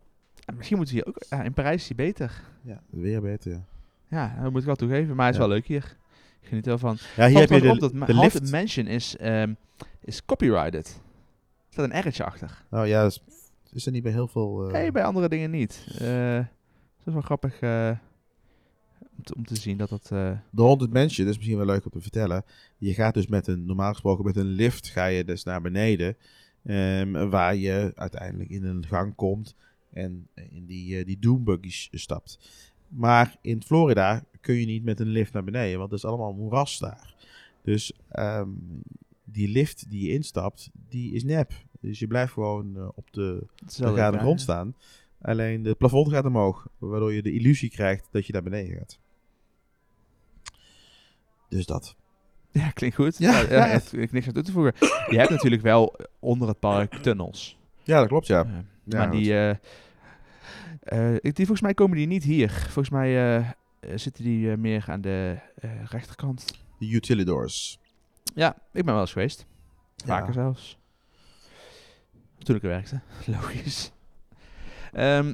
[0.45, 1.43] en misschien moeten we hier ook...
[1.45, 2.43] In Parijs is die beter.
[2.61, 3.51] Ja, weer beter.
[3.51, 3.65] Ja,
[4.09, 5.15] Ja, dat moet ik wel toegeven.
[5.15, 5.41] Maar hij is Ja.
[5.47, 5.97] wel leuk hier.
[6.43, 6.97] Ik geniet er wel van.
[7.15, 8.51] ja hier heb je de, op dat Ma- de lift.
[8.51, 9.53] Mansion is, ehm,
[10.03, 10.87] is copyrighted.
[10.87, 12.63] Er staat een R'tje achter.
[12.69, 13.23] Nou ja, is,
[13.73, 14.65] is er niet bij heel veel...
[14.67, 15.85] eh, Nee, bij andere dingen niet.
[15.99, 16.35] Eh,
[16.97, 17.91] dat is wel grappig eh,
[19.17, 20.07] om, te, om te zien dat dat...
[20.07, 22.43] De Haunted Mansion, dat is misschien wel leuk om te vertellen.
[22.77, 26.17] Je gaat dus met een, normaal gesproken met een lift ga je dus naar beneden.
[26.65, 29.55] ehm, waar je uiteindelijk in een gang komt
[29.93, 32.39] en in die, eh, die doombuggies stapt.
[32.95, 36.33] Maar in Florida kun je niet met een lift naar beneden, want het is allemaal
[36.33, 37.15] moeras daar.
[37.63, 38.49] Dus ehm,
[39.23, 41.51] die lift die je instapt, die is nep.
[41.79, 44.11] Dus je blijft gewoon eh, op de ja.
[44.11, 44.75] grond staan.
[45.21, 48.99] Alleen het plafond gaat omhoog, waardoor je de illusie krijgt dat je naar beneden gaat.
[51.49, 51.95] Dus dat.
[52.51, 53.17] Ja, klinkt goed.
[53.17, 53.69] Ja, Ja, ja.
[53.69, 54.73] echt, ik niks aan toe te voegen.
[55.09, 57.57] Je hebt natuurlijk wel onder het park tunnels.
[57.83, 58.65] Ja, dat klopt, ja.
[58.83, 59.33] Ja, maar die,
[60.81, 62.51] eh, die, volgens mij komen die niet hier.
[62.51, 63.51] Volgens mij eh, eh,
[63.95, 65.37] zitten die meer aan de
[65.89, 66.45] rechterkant.
[66.79, 67.79] De utilidors.
[68.35, 69.45] Ja, ik ben wel eens geweest.
[70.05, 70.33] Vaker Ja.
[70.33, 70.77] zelfs.
[72.37, 72.99] Toen ik er werkte.
[73.31, 73.91] Logisch.
[74.93, 75.33] Ehm,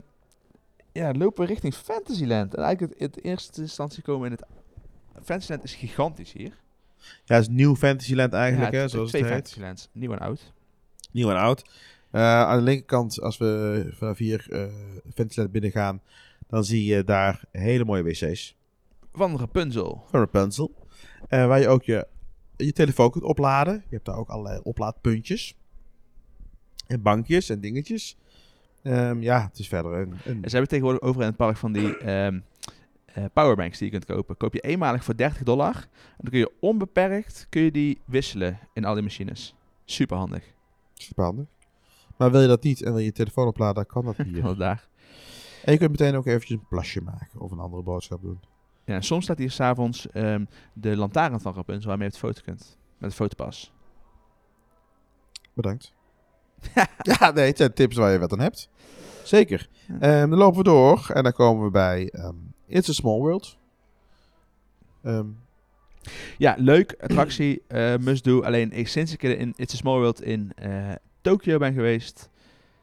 [0.91, 2.55] ja, lopen we richting Fantasyland.
[2.55, 4.45] En eigenlijk het, het eerste instantie komen in het...
[5.23, 6.57] Fantasyland is gigantisch hier.
[7.25, 9.39] Ja, het is nieuw Fantasyland eigenlijk, Ja, hè, het- zoals twee het heet.
[9.41, 9.89] Fantasylands.
[9.91, 10.53] Nieuw en oud.
[11.11, 11.69] Nieuw en oud.
[12.11, 14.63] Eh, aan de linkerkant, als we vanaf hier eh
[15.13, 16.01] Fantasyland binnen gaan,
[16.47, 18.55] dan zie je daar hele mooie wc's.
[19.11, 20.03] Van Rapunzel.
[20.09, 20.87] Van Rapunzel.
[21.27, 22.07] Eh, waar je ook je,
[22.57, 23.73] je telefoon kunt opladen.
[23.73, 25.57] Je hebt daar ook allerlei oplaadpuntjes.
[26.87, 28.17] En bankjes en dingetjes.
[28.83, 30.11] Ehm, ja, het is verder een...
[30.25, 32.39] een En ze hebben tegenwoordig over in het park van die ehm,
[33.05, 34.37] eh, powerbanks die je kunt kopen.
[34.37, 35.75] Koop je eenmalig voor 30 dollar.
[35.75, 39.55] En dan kun je onbeperkt kun je die wisselen in al die machines.
[39.85, 40.43] Super handig.
[40.93, 41.45] superhandig.
[42.19, 44.41] Maar wil je dat niet en wil je je telefoon opladen, dan kan dat hier.
[44.41, 44.87] Van daar.
[45.63, 48.39] En je kunt meteen ook eventjes een plasje maken of een andere boodschap doen.
[48.85, 52.41] Ja, en soms staat hier s'avonds um, de lantaarn van Rapunzel waarmee je het foto
[52.43, 52.77] kunt.
[52.97, 53.73] Met een fotopas.
[55.53, 55.93] Bedankt.
[57.19, 58.69] ja, nee, het zijn tips waar je wat aan hebt.
[59.23, 59.69] Zeker.
[59.87, 59.99] Ja.
[59.99, 62.35] Ehm, dan lopen we door en dan komen we bij ehm,
[62.67, 63.57] It's a Small World.
[66.37, 66.95] Ja, leuk.
[66.99, 67.63] Attractie.
[67.67, 68.41] eh, must do.
[68.41, 70.91] Alleen ik, sinds ik in It's a Small World in eh
[71.21, 72.29] Tokio ben geweest...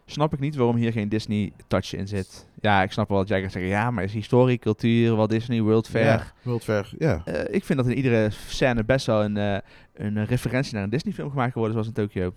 [0.09, 2.47] Snap ik niet waarom hier geen Disney touch in zit.
[2.61, 3.71] Ja, ik snap wel dat jij gaat zeggen...
[3.71, 6.05] Ja, maar is historie, cultuur, Walt Disney, World Fair...
[6.05, 7.23] Ja, World Fair, ja.
[7.25, 9.59] Eh, ik vind dat in iedere scène best wel een, eh,
[9.95, 12.35] een referentie naar een Disney film gemaakt kan worden, zoals in Tokio.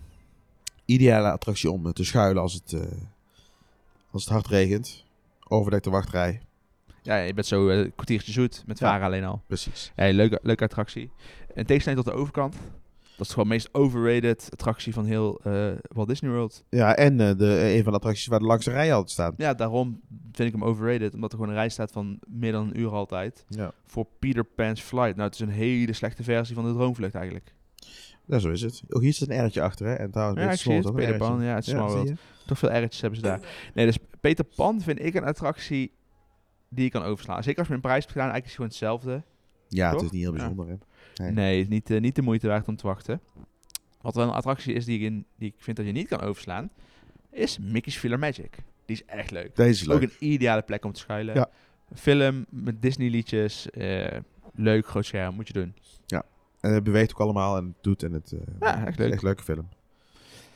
[0.86, 2.88] Ideale attractie om eh, te schuilen als het,
[4.12, 5.06] als het hard regent.
[5.48, 6.42] Overdekte wachtrij.
[7.02, 8.88] Ja, je bent zo een kwartiertje zoet met Ja.
[8.88, 9.42] varen alleen al.
[9.48, 9.92] Precies.
[9.96, 11.12] Ja, leuke, leuke attractie.
[11.56, 12.56] En tegenstelling tot de overkant.
[13.20, 16.64] Dat is gewoon de meest overrated attractie van heel eh, Walt Disney World.
[16.70, 19.34] Ja, en eh, de, een van de attracties waar de langste rijen altijd staan.
[19.38, 20.02] Ja, daarom
[20.32, 21.14] vind ik hem overrated.
[21.14, 23.46] Omdat er gewoon een rij staat van meer dan een uur altijd.
[23.48, 23.72] Ja.
[23.86, 25.16] Voor Peter Pan's Flight.
[25.16, 27.54] Nou, het is een hele slechte versie van de Droomvlucht eigenlijk.
[28.26, 28.82] ja, zo is het.
[28.90, 29.94] Ook hier zit een R'tje achter, hè.
[29.94, 30.86] En trouwens, Ja, ik zie het.
[30.86, 31.18] een Peter.
[31.18, 32.14] Pan, ja, het is je?
[32.46, 33.40] Toch veel R'tjes hebben ze daar.
[33.74, 35.92] Nee, dus Peter Pan vind ik een attractie
[36.70, 37.44] die je kan overslaan.
[37.44, 39.24] Zeker als je hem in prijs hebt gedaan, eigenlijk is het gewoon hetzelfde.
[39.68, 40.38] Ja, het is niet heel Ja.
[40.38, 40.76] bijzonder, hè.
[41.20, 41.32] Nee.
[41.32, 43.22] Nee, niet, eh, niet de moeite waard om te wachten.
[44.02, 46.22] Wat wel een attractie is die ik, in, die ik vind dat je niet kan
[46.22, 46.70] overslaan,
[47.32, 48.58] is Mickey's Filler Magic.
[48.86, 49.56] Die is echt leuk.
[49.56, 50.10] Deze is Ook leuk.
[50.20, 51.36] een ideale plek om te schuilen.
[51.36, 51.50] Ja.
[51.96, 53.70] Film met Disney liedjes.
[53.70, 54.18] eh,
[54.54, 55.74] leuk, groot scherm, moet je doen.
[56.62, 58.32] En het beweegt ook allemaal en het doet en het...
[58.32, 59.12] eh, Ja, echt is leuk.
[59.14, 59.68] echt leuke film.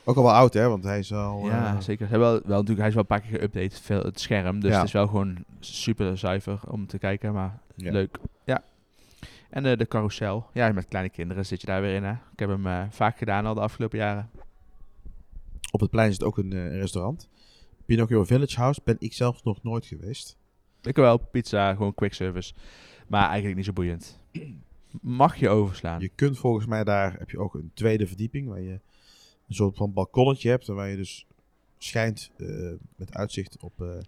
[0.04, 1.46] Ook al wel oud, hè, want hij is al...
[1.46, 2.04] ja, zeker.
[2.06, 4.60] Ze hebben wel, wel, natuurlijk, hij is wel een paar keer geüpdate, veel, het scherm.
[4.60, 4.76] Dus Ja.
[4.76, 7.92] het is wel gewoon super zuiver om te kijken, maar Ja.
[7.92, 8.18] leuk.
[9.54, 10.46] En eh, de carousel.
[10.52, 12.04] Ja, met kleine kinderen zit je daar weer in.
[12.04, 12.12] Hè?
[12.12, 14.30] Ik heb hem eh, vaak gedaan al de afgelopen jaren.
[15.70, 17.28] Op het plein zit ook een eh, restaurant.
[17.84, 20.36] Pinocchio Village House ben ik zelfs nog nooit geweest.
[20.82, 22.54] Ik wel pizza, gewoon quick service.
[23.06, 24.20] Maar eigenlijk niet zo boeiend.
[25.00, 26.00] Mag je overslaan.
[26.00, 28.80] Je kunt volgens mij daar, heb je ook een tweede verdieping, waar je
[29.48, 31.26] een soort van balkonnetje hebt, en waar je dus
[31.78, 32.30] schijnt
[32.96, 34.02] met uitzicht op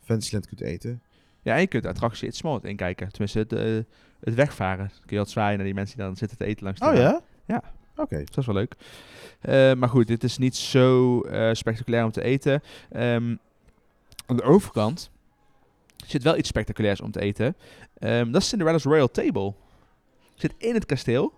[0.00, 1.02] Fantasyland kunt eten.
[1.42, 3.08] Ja, en je kunt de attractie It's Small inkijken.
[3.08, 4.86] Tenminste, eh, het wegvaren.
[4.88, 6.86] Dan kun je wat zwaaien naar die mensen die dan zitten te eten langs de
[6.86, 7.00] Oh baan.
[7.02, 7.20] ja?
[7.46, 7.62] Ja.
[7.96, 8.16] Oké.
[8.16, 8.74] Dus dat is wel leuk.
[9.40, 12.62] Eh, maar goed, dit is niet zo eh, spectaculair om te eten.
[12.90, 13.36] Ehm,
[14.26, 15.10] aan de overkant
[16.06, 17.56] zit wel iets spectaculairs om te eten.
[17.98, 19.54] Ehm, dat is Cinderella's Royal Table.
[20.34, 21.32] Zit in het kasteel.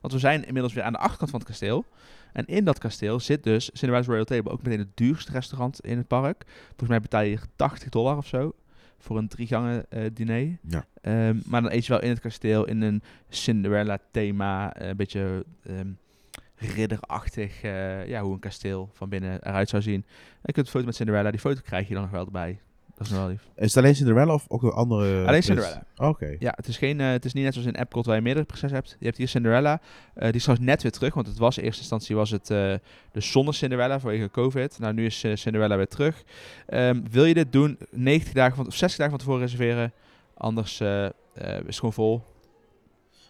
[0.00, 1.84] Want we zijn inmiddels weer aan de achterkant van het kasteel.
[2.32, 4.50] En in dat kasteel zit dus Cinderella's Royal Table.
[4.52, 6.44] Ook meteen het duurste restaurant in het park.
[6.66, 8.52] Volgens mij betaal je 80 dollar of zo.
[8.98, 10.58] Voor een drie gangen eh, diner.
[10.68, 10.86] Ja.
[11.00, 14.74] Ehm, maar dan eet je wel in het kasteel in een Cinderella thema.
[14.74, 15.88] eh, een beetje ehm,
[16.56, 17.62] ridderachtig.
[17.62, 20.04] eh, ja, hoe een kasteel van binnen eruit zou zien.
[20.04, 21.30] En je kunt een foto met Cinderella.
[21.30, 22.60] Die foto krijg je dan nog wel erbij.
[22.96, 23.48] Dat is nog wel lief.
[23.56, 25.26] Is het alleen Cinderella of ook nog andere?
[25.26, 25.42] Alleen?
[25.42, 25.84] Cinderella.
[25.96, 26.36] Oké.
[26.38, 28.46] Ja, het is, geen, eh, het is niet net zoals in Epcot waar je meerdere
[28.46, 28.96] prinsessen hebt.
[28.98, 29.80] Je hebt hier Cinderella.
[30.14, 32.50] Eh, die is trouwens net weer terug, want het was in eerste instantie was het
[32.50, 32.74] eh,
[33.12, 34.78] de zonder Cinderella vanwege COVID.
[34.78, 36.24] Nou, nu is Cinderella weer terug.
[36.66, 39.92] Ehm, wil je dit doen, 90 dagen van, of 60 dagen van tevoren reserveren.
[40.34, 40.86] Anders is
[41.66, 42.22] het gewoon vol.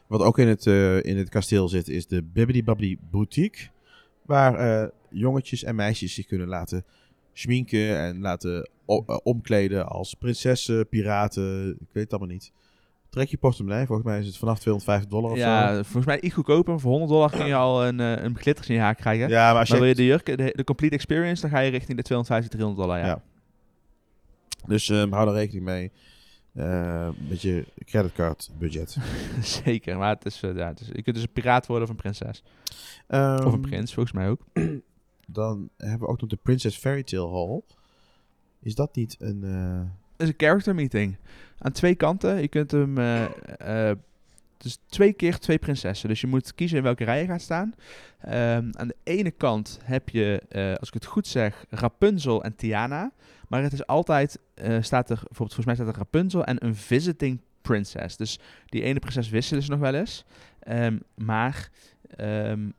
[0.06, 0.66] Wat ook in het,
[1.04, 3.68] in het kasteel zit, is de Bibbidi Babbidi Boutique.
[4.22, 6.84] Waar jongetjes en meisjes zich kunnen laten
[7.34, 11.70] schminken en laten eh, omkleden als prinsessen, piraten.
[11.70, 12.52] Ik weet het allemaal niet.
[13.10, 13.86] Trek je portemonnee.
[13.86, 15.82] Volgens mij is het vanaf 250 dollar of Ja, zo.
[15.82, 16.80] volgens mij iets goedkoper.
[16.80, 19.28] Voor 100 dollar kun je al een, eh, een glitters in je haar krijgen.
[19.28, 21.70] Ja, maar als je, wil je de jurk, de, de complete experience, dan ga je
[21.70, 22.98] richting de 250, 300 dollar.
[22.98, 23.06] Ja.
[23.06, 23.22] Ja.
[24.66, 25.92] Dus ehm, hou er rekening mee.
[26.54, 28.96] Eh, met je creditcard budget.
[29.64, 31.90] Zeker, maar het is, eh, ja, het is, je kunt dus een piraat worden of
[31.90, 32.42] een prinses.
[33.06, 34.40] Ehm, of een prins, volgens mij ook.
[35.26, 37.60] Dan hebben we ook nog de Princess Fairy Tale Hall.
[38.60, 39.42] Is dat niet een...
[39.42, 41.16] Het is een character meeting.
[41.58, 42.40] Aan twee kanten.
[42.40, 42.98] Je kunt hem...
[42.98, 43.96] eh eh,
[44.56, 46.08] dus twee keer twee prinsessen.
[46.08, 47.74] Dus je moet kiezen in welke rij je gaat staan.
[48.18, 50.42] Ehm, aan de ene kant heb je,
[50.80, 53.12] als ik het goed zeg, Rapunzel en Tiana.
[53.48, 54.38] Maar het is altijd,
[54.80, 58.16] staat er, bijvoorbeeld volgens mij staat er Rapunzel en een visiting princess.
[58.16, 60.24] Dus die ene prinses wisselen ze nog wel eens.
[60.58, 61.70] Ehm, maar
[62.16, 62.70] ehm,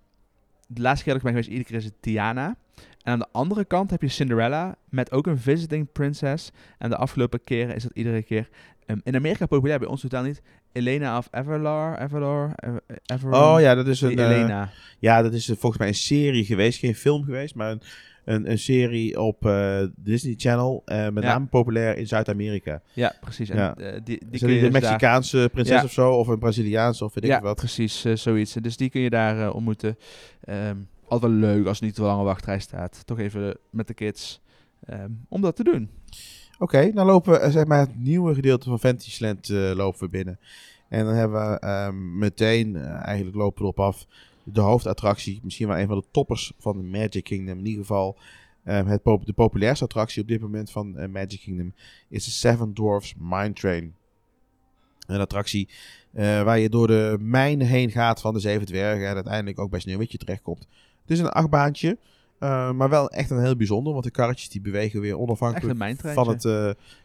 [0.68, 2.56] de laatste keer dat ik ben geweest, iedere keer is het Tiana.
[3.04, 6.52] En aan de andere kant heb je Cinderella met ook een visiting princess.
[6.78, 8.50] En de afgelopen keren is dat iedere keer
[8.86, 10.42] ehm, in Amerika populair, bij ons totaal niet.
[10.72, 13.44] Elena of Everlar, Everlar, Ever- Everard.
[13.44, 14.18] Oh ja, dat is een...
[14.20, 14.70] eh, Elena.
[15.00, 16.80] Ja, dat is eh, volgens mij een serie geweest.
[16.80, 17.82] Geen film geweest, maar een,
[18.26, 20.82] een, een serie op eh, Disney Channel.
[20.86, 21.30] eh, met Ja.
[21.30, 22.82] name populair in Zuid-Amerika.
[22.94, 23.50] Ja, precies.
[23.50, 23.76] En, Ja.
[23.76, 25.84] eh, die, die kun je een dus daar- Mexicaanse prinses Ja.
[25.84, 26.12] of zo?
[26.12, 27.56] Of een Braziliaanse of weet ik ja, wat?
[27.56, 28.54] precies, zoiets.
[28.54, 29.98] Dus die kun je daar ontmoeten.
[30.44, 30.76] Ehm,
[31.08, 33.02] altijd leuk als er niet te lange wachtrij staat.
[33.06, 34.42] Toch even met de kids
[34.86, 35.90] ehm, om dat te doen.
[36.60, 40.40] Oké, dan lopen we zeg maar het nieuwe gedeelte van Fantasyland lopen we binnen.
[40.90, 44.06] En dan hebben we ehm, meteen, eigenlijk lopen we erop af,
[44.46, 45.40] de hoofdattractie.
[45.44, 47.58] Misschien wel een van de toppers van de Magic Kingdom.
[47.58, 48.18] In ieder geval
[48.64, 51.74] ehm, het pop- de populairste attractie op dit moment van eh, Magic Kingdom
[52.10, 53.96] is de Seven Dwarfs Mine Train.
[55.08, 55.70] Een attractie
[56.14, 59.70] eh, waar je door de mijnen heen gaat van de Zeven Dwergen en uiteindelijk ook
[59.70, 60.68] bij Sneeuwwitje terechtkomt.
[61.02, 61.98] Het is een achtbaantje,
[62.40, 65.78] eh, maar wel echt een heel bijzonder, want de karretjes die bewegen weer onafhankelijk
[66.14, 66.44] van het...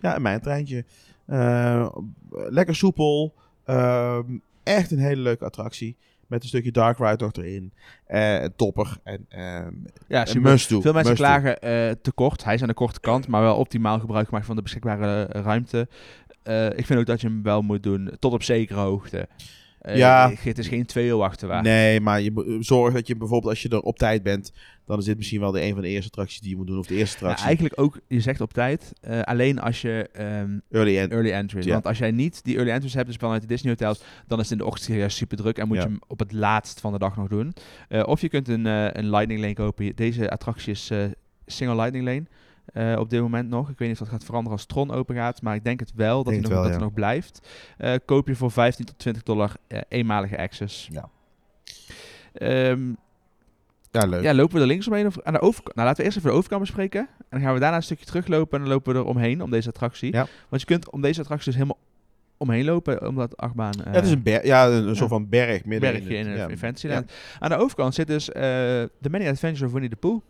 [0.01, 0.85] ja, een mijntreintje.
[2.31, 3.35] Lekker soepel.
[3.65, 5.97] Ehm, echt een hele leuke attractie.
[6.31, 7.73] Met een stukje dark ride nog erin.
[8.07, 8.97] Eh, topper.
[9.03, 9.73] En ehm
[10.09, 10.51] Ja, super.
[10.51, 10.81] must do.
[10.81, 12.45] Veel mensen Must klagen eh, te kort.
[12.45, 15.43] Hij is aan de korte kant, maar wel optimaal gebruik gemaakt van de beschikbare eh,
[15.43, 15.89] ruimte.
[16.77, 19.29] Ik vind ook dat je hem wel moet doen tot op zekere hoogte.
[19.95, 20.33] Ja.
[20.41, 21.63] Het is geen twee uur wachten.
[21.63, 24.53] Nee, maar je zorg dat je bijvoorbeeld als je er op tijd bent,
[24.91, 26.79] dan is dit misschien wel de een van de eerste attracties die je moet doen.
[26.79, 27.47] Of de eerste attractie.
[27.47, 31.13] eigenlijk ook, je zegt op tijd, eh, alleen als je ehm, Early end.
[31.13, 31.65] early entries.
[31.65, 31.73] Ja.
[31.73, 34.45] Want als jij niet die early entries hebt, dus vanuit de Disney hotels, dan is
[34.51, 35.83] het in de ochtend super druk en moet Ja.
[35.83, 37.53] je hem op het laatst van de dag nog doen.
[37.89, 39.97] Eh, of je kunt een, eh, een lightning lane kopen.
[39.97, 40.91] Deze attractie is
[41.47, 42.25] single lightning lane.
[42.99, 43.71] op dit moment nog.
[43.71, 45.93] Ik weet niet of dat gaat veranderen als Tron open gaat, maar ik denk het
[45.95, 46.77] wel dat, hij nog, het wel, dat ja.
[46.77, 47.49] hij nog blijft.
[48.05, 49.57] Koop je voor 15 tot 20 dollar
[49.89, 50.89] eenmalige access.
[50.93, 51.11] Ja.
[52.33, 52.93] Ehm,
[53.91, 54.23] Ja, leuk.
[54.23, 55.75] ja, lopen we er linksomheen of aan de overkant?
[55.77, 57.01] Nou, laten we eerst even de overkant bespreken.
[57.01, 59.51] En dan gaan we daarna een stukje teruglopen en dan lopen we er omheen om
[59.51, 60.13] deze attractie.
[60.13, 60.27] Ja.
[60.49, 61.79] Want je kunt om deze attractie dus helemaal
[62.37, 63.73] omheen lopen, omdat de achtbaan...
[63.85, 66.51] Ja, het is een, ber ja, een, een soort van berg midden bergje in, het-
[66.51, 67.13] in, Fantasyland.
[67.39, 68.43] Aan de overkant zit dus eh
[69.01, 70.21] The Many Adventures of Winnie the Pooh.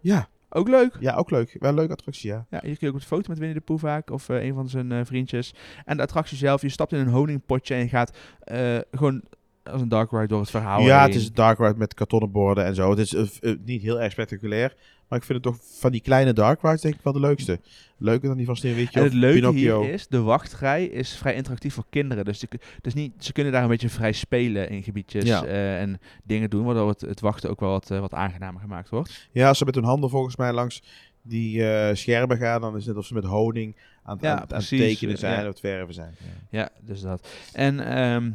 [0.00, 0.96] Ja, Ook leuk.
[1.00, 1.56] ja, ook leuk.
[1.58, 2.46] Wel een leuke attractie, ja.
[2.50, 4.54] Ja, hier kun je ook een foto met Winnie the Pooh vaak, of eh, een
[4.54, 5.54] van zijn eh, vriendjes.
[5.84, 9.22] En de attractie zelf, je stapt in een honingpotje en je gaat eh, gewoon
[9.64, 11.06] als een dark ride door het verhaal ja, heen.
[11.12, 12.90] het is dark ride met kartonnen borden en zo.
[12.90, 14.74] Het is eh, eh, niet heel erg spectaculair.
[15.08, 17.60] Maar ik vind het toch van die kleine dark rides denk ik wel de leukste.
[17.98, 19.82] Leuker dan die van Sneeuwwitje En het leuke Pinocchio.
[19.82, 22.24] hier is, de wachtrij is vrij interactief voor kinderen.
[22.24, 22.48] Dus, die,
[22.80, 25.44] dus niet, ze kunnen daar een beetje vrij spelen in gebiedjes Ja.
[25.44, 29.28] eh, en dingen doen, waardoor het, het wachten ook wel wat, wat aangenamer gemaakt wordt.
[29.32, 30.82] Ja, als ze met hun handen volgens mij langs
[31.22, 31.62] die
[31.96, 34.52] schermen gaan, dan is het net of ze met honing aan, het- Ja, aan, het-
[34.52, 35.40] aan het precies, tekenen zijn ja.
[35.40, 36.14] of het verven zijn.
[36.50, 36.58] Ja.
[36.60, 37.28] Ja, dus dat.
[37.52, 38.30] En ehm,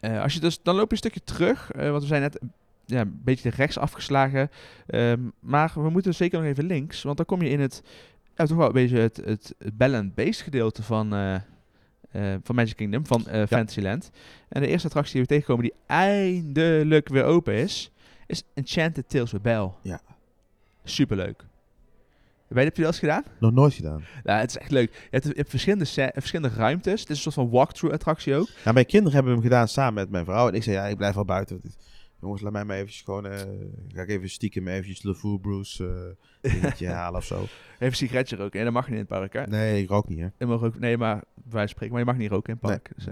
[0.00, 2.38] eh, als je dus, dan loop je een stukje terug, eh, want we zijn net
[2.84, 4.50] ja, een beetje rechts afgeslagen.
[4.86, 7.82] Ehm, maar we moeten zeker nog even links, want dan kom je in het,
[8.36, 12.54] ja, toch wel een beetje het, het, het Bell and Base gedeelte van, eh, van
[12.54, 14.10] Magic Kingdom, van Fantasyland.
[14.48, 17.90] En de eerste attractie die we tegenkomen die eindelijk weer open is,
[18.26, 19.70] is Enchanted Tales with Belle.
[19.82, 20.00] Ja.
[20.84, 21.44] Superleuk.
[22.48, 23.22] Weet je, heb je dat eens gedaan?
[23.38, 24.04] Nog nooit gedaan.
[24.22, 24.92] Nou, het is echt leuk.
[24.92, 27.00] Je hebt, je hebt verschillende, verschillende ruimtes.
[27.00, 28.48] Het is een soort van walkthrough attractie ook.
[28.62, 30.48] Nou, mijn kinderen hebben hem gedaan samen met mijn vrouw.
[30.48, 31.60] En ik zei, ja, ik blijf wel buiten.
[32.20, 33.26] Jongens, laat mij maar eventjes gewoon...
[33.26, 33.38] eh,
[33.88, 37.42] ga ik even stiekem eventjes Le Fou Bruce eh dingetje halen of zo.
[37.42, 37.48] Even
[37.78, 38.58] een sigaretje roken.
[38.58, 39.46] En dat mag niet in het park, hè?
[39.46, 40.28] Nee, ik rook niet, hè.
[40.38, 42.92] Je mag ook, nee, maar wij spreken, maar je mag niet roken in het park.
[42.96, 43.04] Dus,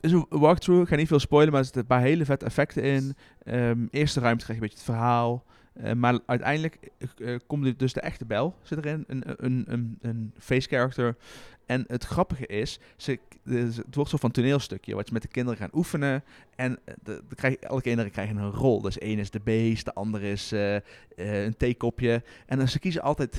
[0.00, 2.44] dus een walkthrough, ik ga niet veel spoilen, maar er zitten een paar hele vette
[2.44, 3.14] effecten in.
[3.42, 5.44] Ehm, eerste ruimte krijg je een beetje het verhaal.
[5.72, 9.64] Eh, maar uiteindelijk eh, eh, komt er dus de echte bel zit erin, een, een,
[9.66, 11.16] een, een face character.
[11.66, 15.58] En het grappige is, ze, het wordt zo van toneelstukje, wat je met de kinderen
[15.58, 16.24] gaan oefenen.
[16.56, 18.80] En de, de krijg, elke kinderen krijgen een rol.
[18.80, 20.50] Dus één is de beest, de andere is
[21.16, 22.22] een theekopje.
[22.46, 23.36] En dan ze kiezen altijd,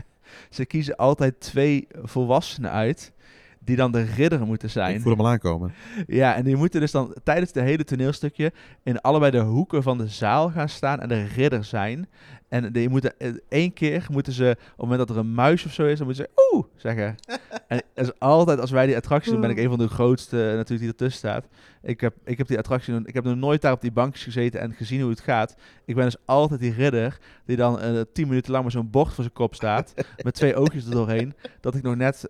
[0.50, 3.12] ze kiezen altijd twee volwassenen uit,
[3.64, 4.94] die dan de ridder moeten zijn.
[4.94, 5.72] Ik voel hem al aankomen.
[6.06, 8.52] Ja, en die moeten dus dan tijdens het hele toneelstukje
[8.82, 12.08] in allebei de hoeken van de zaal gaan staan en de ridder zijn.
[12.52, 15.64] En die moeten eh, één keer moeten ze, op het moment dat er een muis
[15.64, 17.16] of zo is, dan moeten ze oeh zeggen.
[17.68, 20.36] en dat is altijd, als wij die attractie doen, ben ik een van de grootste
[20.40, 21.46] eh, natuurlijk die ertussen staat.
[21.82, 24.22] Ik heb, ik heb die attractie, doen- ik heb nog nooit daar op die bankjes
[24.24, 25.56] gezeten en gezien hoe het gaat.
[25.84, 29.12] Ik ben dus altijd die ridder die dan eh, tien minuten lang met zo'n bord
[29.14, 32.24] voor zijn kop staat, met twee oogjes er doorheen, dat ik nog net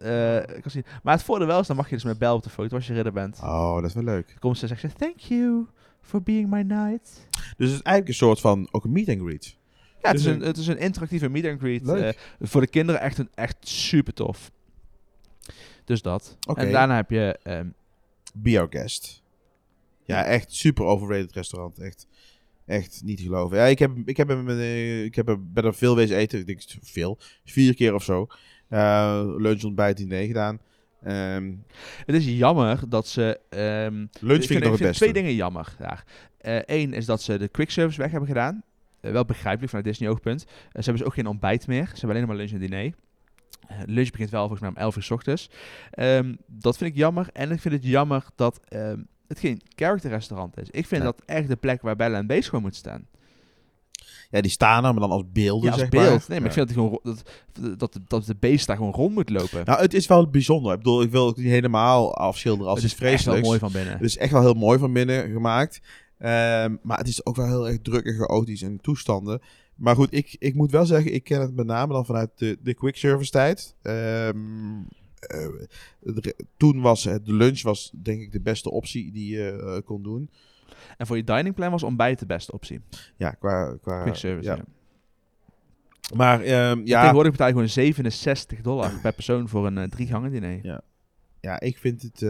[0.61, 0.85] kan zien.
[1.03, 2.86] Maar het voordeel wel is, dan mag je dus met bel op de foto als
[2.86, 3.39] je ridder bent.
[3.43, 4.27] Oh, dat is wel leuk.
[4.27, 5.66] Dan komt ze en zegt ze, thank you
[6.01, 7.28] for being my knight.
[7.57, 9.61] Dus het is eigenlijk een soort van, ook een meet and greet.
[10.03, 11.85] Ja, het is, Dus een, een- het is een interactieve meet and greet.
[12.05, 14.51] Eh, voor de kinderen echt, een, echt super tof.
[15.85, 16.37] Dus dat.
[16.59, 17.39] En daarna heb je...
[17.43, 17.66] ehm,
[18.35, 19.23] Be Our Guest.
[20.05, 21.79] Ja, echt super overrated restaurant.
[21.79, 22.07] Echt,
[22.66, 23.57] echt niet te geloven.
[23.57, 26.39] Ja, ik heb, ik heb, hem, eh, ik heb hem, ben er veel wezen eten.
[26.39, 27.19] Ik denk veel.
[27.45, 28.27] Vier keer of zo.
[28.69, 30.61] Eh, lunch, ontbijt, diner gedaan.
[31.03, 31.53] Ehm,
[32.07, 33.41] het is jammer dat ze...
[33.49, 35.03] ehm, lunch vind ik nog het beste.
[35.05, 36.05] twee dingen jammer daar.
[36.66, 38.62] Eén is dat ze de quick service weg hebben gedaan.
[39.03, 40.45] Eh, wel begrijpelijk vanuit Disney oogpunt.
[40.45, 41.85] Eh, ze hebben dus ook geen ontbijt meer.
[41.85, 42.95] Ze hebben alleen nog maar lunch en diner.
[43.69, 45.51] Eh, lunch begint wel volgens mij om 11 uur 's ochtends.
[45.91, 47.29] Ehm, dat vind ik jammer.
[47.33, 50.70] En ik vind het jammer dat ehm, het geen character restaurant is.
[50.70, 53.07] Ik vind dat echt de plek waar Bella en Beast gewoon moet staan.
[54.31, 56.05] Ja, die staan er, maar dan als beelden, Ja, als zeg beeld.
[56.09, 56.24] maar.
[56.29, 59.31] Nee, maar ik vind dat, gewoon, dat, dat, dat de beest daar gewoon rond moet
[59.31, 59.65] lopen.
[59.65, 60.73] Nou, het is wel bijzonder.
[60.73, 63.47] Ik bedoel, ik wil het niet helemaal afschilderen als het is echt wel vreselijks.
[63.47, 63.93] mooi van binnen.
[63.93, 65.81] Het is echt wel heel mooi van binnen gemaakt.
[66.23, 69.40] Ehm, maar het is ook wel heel erg druk en chaotisch in toestanden.
[69.74, 72.59] Maar goed, ik, ik moet wel zeggen, ik ken het met name dan vanuit de,
[72.62, 73.74] de quick service tijd.
[73.82, 74.36] Ehm,
[75.20, 75.49] eh,
[76.01, 79.86] de- toen was het, de lunch was denk ik de beste optie die je eh,
[79.86, 80.31] kon doen.
[80.97, 82.81] En voor je dining plan was ontbijt de beste optie.
[83.16, 83.77] Ja, qua...
[83.81, 84.57] qua Quick service, ja.
[84.57, 84.65] ja.
[86.16, 90.07] Maar ehm, ja, Tegenwoordig betaal je gewoon 67 dollar per persoon voor een eh, drie
[90.07, 90.59] gangen diner.
[90.62, 90.81] Ja.
[91.40, 92.23] ja, ik vind het...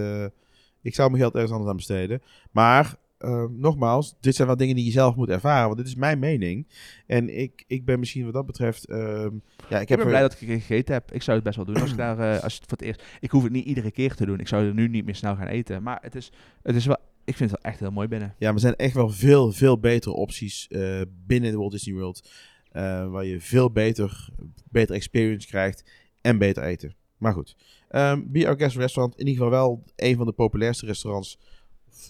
[0.82, 2.22] ik zou mijn geld ergens anders aan besteden.
[2.50, 5.64] Maar eh, nogmaals, dit zijn wel dingen die je zelf moet ervaren.
[5.66, 6.66] Want dit is mijn mening.
[7.06, 8.84] En ik, ik ben misschien wat dat betreft...
[8.84, 9.30] ehm,
[9.68, 11.12] ja, ik ben er- blij dat ik gegeten heb.
[11.12, 13.02] Ik zou het best wel doen als ik daar, eh, als het voor het eerst.
[13.20, 14.40] Ik hoef het niet iedere keer te doen.
[14.40, 15.82] Ik zou er nu niet meer snel gaan eten.
[15.82, 16.32] Maar het is,
[16.62, 16.96] het is wel.
[17.24, 18.28] Ik vind het wel echt heel mooi binnen.
[18.38, 21.94] Ja, maar er zijn echt wel veel, veel betere opties eh, binnen de Walt Disney
[21.94, 22.30] World.
[22.70, 24.28] eh, waar je veel beter,
[24.70, 25.90] beter experience krijgt
[26.20, 26.94] en beter eten.
[27.16, 27.56] Maar goed.
[27.88, 31.38] Ehm Be Our Guest Restaurant, in ieder geval wel een van de populairste restaurants.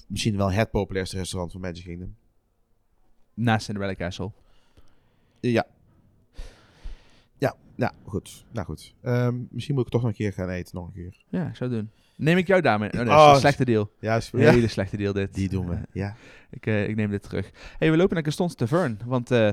[0.08, 2.14] Misschien wel het populairste restaurant van Magic Kingdom.
[3.34, 4.30] Naast Cinderella Castle.
[5.40, 5.66] Ja.
[7.38, 8.44] Ja, nou goed.
[8.50, 8.94] Nou goed.
[9.02, 11.16] Ehm, misschien moet ik toch nog een keer gaan eten, nog een keer.
[11.28, 11.90] Ja, ik zou doen.
[12.16, 12.88] Neem ik jou daarmee?
[12.88, 13.90] Oh, nee, dat Oh, is een slechte deal.
[14.00, 14.50] Ja, is, Een ja.
[14.52, 15.34] hele slechte deal dit.
[15.34, 15.74] die doen we.
[15.74, 16.14] Eh, Ja.
[16.50, 17.50] ik, eh, ik neem dit terug.
[17.78, 18.98] hey, we lopen naar Gaston's Tavern.
[19.04, 19.50] Want eh,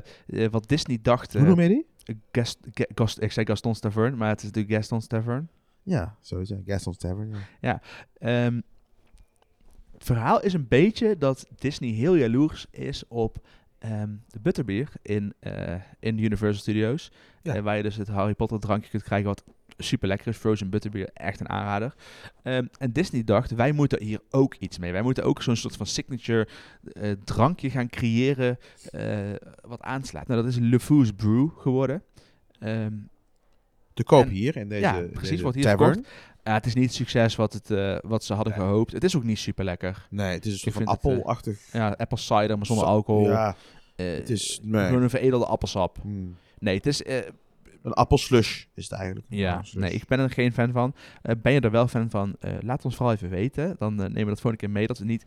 [0.52, 1.34] wat Disney dacht...
[1.34, 1.86] Hoe noem je die?
[2.32, 5.50] Gast, Ga- Gast- ik zei Gaston's Tavern, maar het is natuurlijk Gaston's Tavern.
[5.84, 6.62] Ja, sowieso.
[6.66, 7.34] Gaston's Tavern.
[7.62, 7.82] Ja.
[8.18, 8.64] Ehm, het
[10.06, 13.48] verhaal is een beetje dat Disney heel jaloers is op
[13.80, 17.12] ehm, de butterbeer in, eh, in Universal Studios.
[17.42, 17.56] Ja.
[17.56, 19.44] Eh, waar je dus het Harry Potter drankje kunt krijgen wat
[19.78, 20.38] super lekker is.
[20.38, 21.94] Frozen butterbeer, echt een aanrader.
[22.44, 24.92] Ehm, en Disney dacht, wij moeten hier ook iets mee.
[24.92, 26.48] Wij moeten ook zo'n soort van signature
[26.94, 28.58] eh, drankje gaan creëren
[29.62, 30.28] wat aanslaat.
[30.28, 32.04] Nou, dat is Le Fou's Brew geworden.
[32.60, 32.94] Ehm,
[33.94, 36.06] Te koop En- hier in deze, ja, precies, deze wordt hier tavern.
[36.50, 38.60] Ja, het is niet het succes wat, het, eh, wat ze hadden Ja.
[38.60, 38.92] gehoopt.
[38.92, 40.08] Het is ook niet super lekker.
[40.10, 41.60] Nee, het is een soort van eh, appelachtig.
[41.72, 43.28] Ja, apple cider, maar zonder Zo- alcohol.
[43.30, 43.56] Ja,
[43.96, 44.60] Eh, het is...
[44.64, 44.88] Nee.
[44.88, 45.98] Gewoon een veredelde appelsap.
[46.02, 46.36] Hmm.
[46.60, 47.04] Nee, het is...
[47.84, 49.28] Een appelslush is het eigenlijk.
[49.30, 50.94] Een ja, nee, ik ben er geen fan van.
[51.42, 52.36] Ben je er wel fan van?
[52.60, 53.76] Laat ons vooral even weten.
[53.80, 54.88] Dan nemen we dat volgende keer mee.
[54.88, 55.24] Dat, we niet,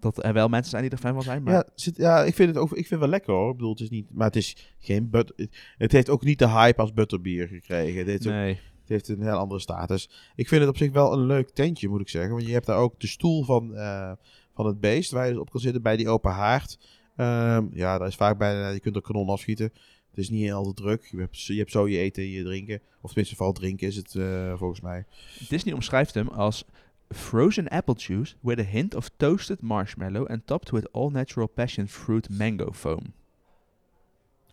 [0.00, 1.42] dat er wel mensen zijn die er fan van zijn.
[1.42, 3.50] Maar Ja, zit, ja, ik vind het ook ik vind het wel lekker hoor.
[3.50, 6.38] Ik bedoel, het is niet, maar het is geen but, het, het heeft ook niet
[6.38, 8.06] de hype als butterbier gekregen.
[8.12, 8.60] Het ook- nee.
[8.84, 10.10] Het heeft een heel andere status.
[10.36, 12.32] Ik vind het op zich wel een leuk tentje, moet ik zeggen.
[12.32, 14.12] Want je hebt daar ook de stoel van, eh,
[14.54, 16.78] van het beest, waar je dus op kan zitten bij die open haard.
[17.16, 19.72] Ehm, ja, daar is vaak bij, je kunt er kanon afschieten.
[20.10, 21.08] Het is niet al te druk.
[21.10, 22.80] Je hebt, je hebt zo je eten en je drinken.
[23.00, 25.04] Of tenminste, vooral drinken is het eh, volgens mij.
[25.48, 26.64] Disney omschrijft hem als
[27.08, 31.88] frozen apple juice with a hint of toasted marshmallow and topped with all natural passion
[31.88, 33.12] fruit mango foam.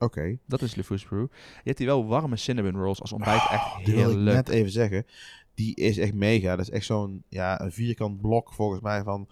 [0.02, 0.38] Oké.
[0.46, 1.28] Dat is LeFou's Brew.
[1.32, 3.48] Je hebt hier wel warme cinnamon rolls als ontbijt.
[3.50, 4.34] Echt wilde heel leuk.
[4.34, 5.06] net even zeggen.
[5.54, 6.56] Die is echt mega.
[6.56, 9.28] Dat is echt zo'n ja, een vierkant blok volgens mij van,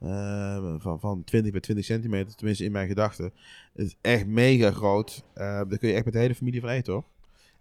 [0.00, 2.34] eh, van, van 20 bij 20 centimeter.
[2.34, 3.32] Tenminste in mijn gedachten.
[3.72, 5.24] Het is echt mega groot.
[5.34, 7.04] Eh, daar kun je echt met de hele familie van eten hoor.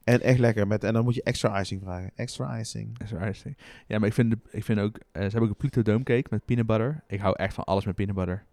[0.04, 0.68] En echt lekker.
[0.68, 2.12] Met, en dan moet je extra icing vragen.
[2.16, 3.00] Extra icing.
[3.02, 3.56] Is die.
[3.88, 4.96] Ja, maar ik vind, de, ik vind ook...
[4.98, 7.04] eh, ze hebben ook een Pluto Dome cake met peanut butter.
[7.08, 8.46] Ik hou echt van alles met peanut butter.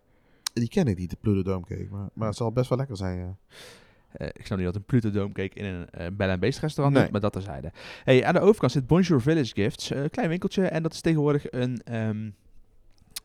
[0.53, 1.87] Die ken ik niet, de Pluto Dome cake.
[1.91, 3.19] Maar, maar het zal best wel lekker zijn.
[3.19, 3.37] Ja.
[4.17, 6.59] Eh, ik snap niet dat een Pluto Dome cake in een eh Bell and Beast
[6.61, 7.03] restaurant Nee.
[7.05, 7.73] doet, maar dat terzijde.
[8.05, 9.91] Hey, aan de overkant zit Bonjour Village Gifts.
[9.91, 12.31] eh, Een klein winkeltje en dat is tegenwoordig een, ehm,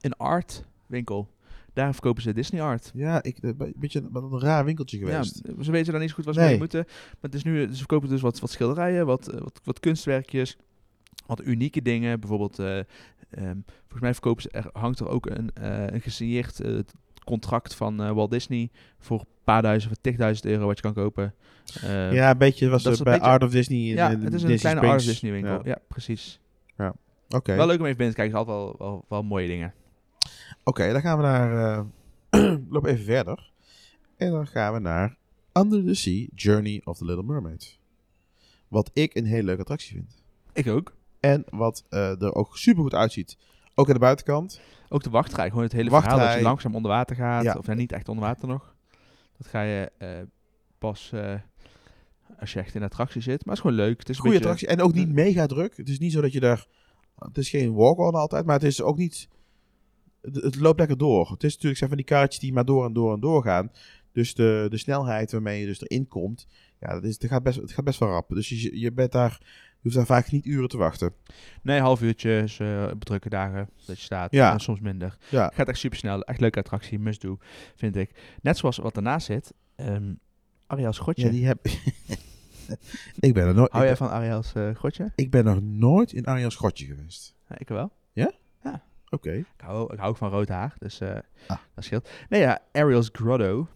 [0.02, 1.30] een art winkel.
[1.74, 2.92] Daar verkopen ze Disney art.
[2.94, 5.42] Ja, ik, een beetje een raar winkeltje geweest.
[5.58, 6.50] Ja, ze weten daar niet zo goed wat ze Nee.
[6.50, 6.84] mee moeten.
[6.88, 10.58] Maar het is nu, ze verkopen dus wat, wat schilderijen, wat, eh, wat, wat kunstwerkjes,
[11.26, 12.20] wat unieke dingen.
[12.20, 12.78] Bijvoorbeeld, eh,
[13.30, 16.80] ehm, volgens mij verkopen ze, er hangt er ook een, eh, een gesigneerd eh,
[17.24, 18.70] contract van eh, Walt Disney
[19.00, 21.34] voor een paar duizend, voor tigduizend euro wat je kan kopen.
[21.82, 23.78] Eh, ja, een beetje was dat het is bij beetje- Art of Disney.
[23.80, 24.86] ja, het is een Disney kleine Springs.
[24.88, 25.54] Art of Disney winkel.
[25.54, 25.62] Ja.
[25.64, 26.40] Ja, precies.
[27.30, 27.56] Oké.
[27.56, 28.38] Wel leuk om even binnen te kijken.
[28.38, 29.74] Het is altijd wel, wel, wel mooie dingen.
[30.64, 31.78] Oké, dan gaan we naar.
[32.32, 33.52] eh loop even verder.
[34.18, 35.18] En dan gaan we naar
[35.54, 37.80] Under the Sea Journey of the Little Mermaid.
[38.68, 40.22] Wat ik een hele leuke attractie vind.
[40.54, 40.96] Ik ook.
[41.20, 43.38] En wat er ook super goed uitziet.
[43.82, 44.62] Ook aan de buitenkant.
[44.90, 45.50] Ook de wachtrij.
[45.50, 46.38] Gewoon het hele verhaal dat Wachtrij.
[46.38, 47.44] je langzaam onder water gaat.
[47.44, 47.56] Ja.
[47.58, 48.76] Of ja, niet echt onder water nog.
[49.38, 50.10] Dat ga je eh,
[50.78, 51.34] pas eh,
[52.40, 53.46] als je echt in de attractie zit.
[53.46, 54.00] Maar het is gewoon leuk.
[54.00, 54.68] Het is een Goede attractie.
[54.68, 55.78] En ook niet mega druk.
[55.78, 56.66] Het is niet zo dat je daar.
[57.16, 58.46] Het is geen walk-on altijd.
[58.46, 59.28] Maar het is ook niet.
[60.22, 61.32] Het, het loopt lekker door.
[61.32, 63.72] Het is natuurlijk zijn van die kaartjes die maar door en door en door gaan.
[64.12, 66.48] Dus de, de snelheid waarmee je dus erin komt.
[66.80, 68.30] Ja, dat is, het, gaat best, het gaat best wel rap.
[68.30, 69.42] Dus je, je bent daar.
[69.84, 71.14] Je hoeft daar vaak niet uren te wachten.
[71.62, 74.32] Nee, half uurtje is eh, op drukke dagen dat je staat.
[74.32, 74.54] Ja.
[74.54, 75.18] En soms minder.
[75.30, 75.52] Ja.
[75.54, 76.22] Gaat echt super snel.
[76.24, 77.00] Echt leuke attractie.
[77.00, 77.38] Must do,
[77.76, 78.12] vind ik.
[78.42, 79.54] Net zoals wat daarnaast zit.
[79.76, 80.14] ehm
[80.68, 81.26] Ariel's Grotje.
[81.26, 81.66] Ja, die heb
[83.20, 83.34] ik.
[83.34, 83.72] ben er nooit.
[83.72, 85.12] Hou jij ben, van Ariel's eh Grotje?
[85.16, 87.36] ik ben nog nooit in Arjan's grotje geweest.
[87.50, 87.92] Ja, ik wel.
[89.14, 89.32] Oké.
[89.32, 91.10] Ik hou, ik hou ook van rood haar, dus eh,
[91.48, 91.58] Ah.
[91.76, 92.10] dat scheelt.
[92.30, 93.68] Nee ja, Ariel's Grotto.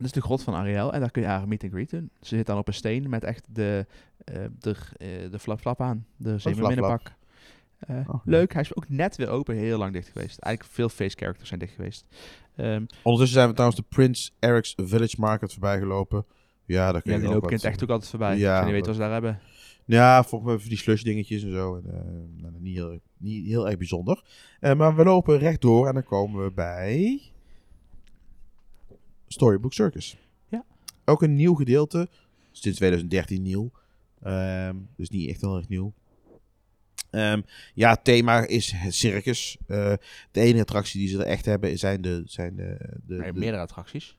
[0.00, 2.10] Dat is de grot van Ariel en daar kun je haar meet and greet doen.
[2.20, 3.86] Ze zit dan op een steen met echt de,
[4.24, 6.06] eh de, eh, de flap flap aan.
[6.16, 7.12] De zeemerminnenpak.
[7.78, 10.38] Eh Oh, leuk, hij is ook net weer open, heel lang dicht geweest.
[10.38, 12.04] Eigenlijk veel face characters zijn dicht geweest.
[12.56, 16.24] Ehm, Ondertussen zijn we trouwens de Prince Eric's Village Market voorbij gelopen.
[16.64, 18.36] Ja, daar kun ja, je die ook lopen wat, kind echt ook altijd voorbij.
[18.36, 19.40] Ja, Ja, je weet wat- wat ze daar hebben.
[19.84, 21.76] Ja, volgens mij voor die slush dingetjes en zo.
[21.76, 24.22] En, nou, niet, heel, niet heel erg bijzonder.
[24.60, 27.20] Maar we lopen rechtdoor en dan komen we bij
[29.34, 30.16] Storybook Circus.
[30.48, 30.64] Ja.
[31.04, 32.08] Ook een nieuw gedeelte.
[32.50, 33.70] Sinds 2013 nieuw.
[34.22, 35.92] Ehm, dus niet echt heel erg nieuw.
[37.10, 37.40] Ehm,
[37.74, 39.56] ja, het thema is het circus.
[39.66, 39.92] Eh,
[40.30, 42.22] de enige attractie die ze er echt hebben zijn de...
[42.26, 42.76] Zijn de,
[43.06, 44.16] de, Nee, de- meerdere attracties.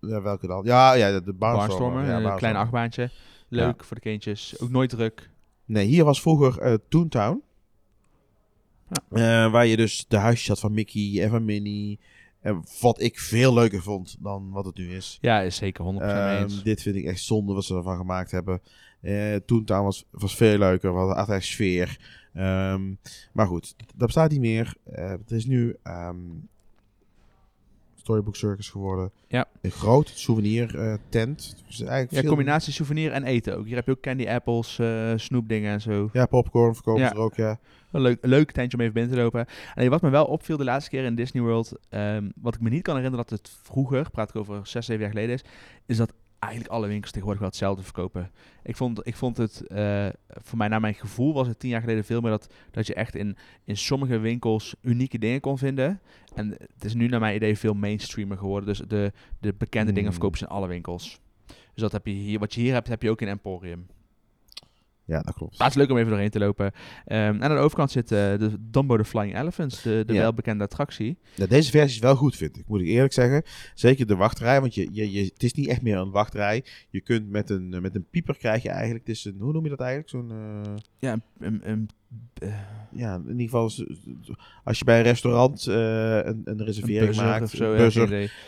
[0.00, 0.64] ja, welke dan?
[0.64, 2.56] Ja, ja de, de Barnstormer, ja, een klein Barnstormer.
[2.60, 3.10] achtbaantje.
[3.48, 4.58] Leuk voor de kindjes.
[4.60, 5.30] Ook nooit druk.
[5.64, 7.42] Nee, hier was vroeger eh Toontown.
[9.10, 12.00] Eh, waar je dus de huisjes had van Mickey en van Minnie.
[12.42, 15.18] En wat ik veel leuker vond dan wat het nu is.
[15.20, 16.00] Ja, is zeker 100% mee
[16.36, 16.62] Ehm, eens.
[16.62, 18.60] dit vind ik echt zonde wat ze ervan gemaakt hebben.
[19.00, 20.92] Eh Toontown was, was veel leuker.
[20.92, 21.98] We hadden echt sfeer.
[22.34, 22.82] Ehm,
[23.32, 24.74] maar goed, dat bestaat niet meer.
[24.84, 26.16] Eh, het is nu ehm,
[27.94, 29.10] Storybook Circus geworden.
[29.28, 29.46] Ja.
[29.60, 31.56] Een groot souvenir eh, tent.
[31.66, 33.66] Dus eigenlijk Ja, veel- combinatie souvenir en eten ook.
[33.66, 34.80] Hier heb je ook candy apples,
[35.16, 36.10] snoepdingen en zo.
[36.12, 37.08] Ja, popcorn verkopen Ja.
[37.08, 37.58] ze er ook, ja.
[37.92, 39.46] Een leuk, een leuk tentje om even binnen te lopen.
[39.74, 42.70] En wat me wel opviel de laatste keer in Disney World, ehm, wat ik me
[42.70, 45.44] niet kan herinneren dat het vroeger, praat ik over 6, 7 jaar geleden is,
[45.86, 48.30] is dat eigenlijk alle winkels tegenwoordig wel hetzelfde verkopen.
[48.62, 51.80] Ik vond, ik vond het, eh, voor mij naar mijn gevoel was het tien jaar
[51.80, 56.00] geleden veel meer dat, dat je echt in, in sommige winkels unieke dingen kon vinden.
[56.34, 58.68] En het is nu naar mijn idee veel mainstreamer geworden.
[58.68, 60.12] Dus de, de bekende dingen Hmm.
[60.12, 61.20] verkopen ze in alle winkels.
[61.46, 63.86] Dus dat heb je hier, wat je hier hebt, heb je ook in Emporium.
[65.04, 65.58] Ja, dat klopt.
[65.58, 66.72] Maar het is leuk om even doorheen te lopen.
[67.04, 70.20] Ehm, en aan de overkant zit eh, de Dumbo the Flying Elephants, de, de Ja.
[70.20, 71.18] welbekende attractie.
[71.34, 72.68] Ja, deze versie is wel goed, vind ik.
[72.68, 73.42] Moet ik eerlijk zeggen.
[73.74, 76.64] Zeker de wachtrij, want je, je, je, het is niet echt meer een wachtrij.
[76.90, 79.06] Je kunt met een, met een pieper krijg je eigenlijk...
[79.06, 80.08] Het is een, hoe noem je dat eigenlijk?
[80.10, 80.30] Zo'n...
[80.30, 81.88] eh, Ja, een, een, een,
[82.94, 83.84] ja, in ieder geval, z-
[84.64, 85.74] als je bij een restaurant eh,
[86.16, 87.74] een, een reservering maakt, of zo.
[87.74, 88.06] ja,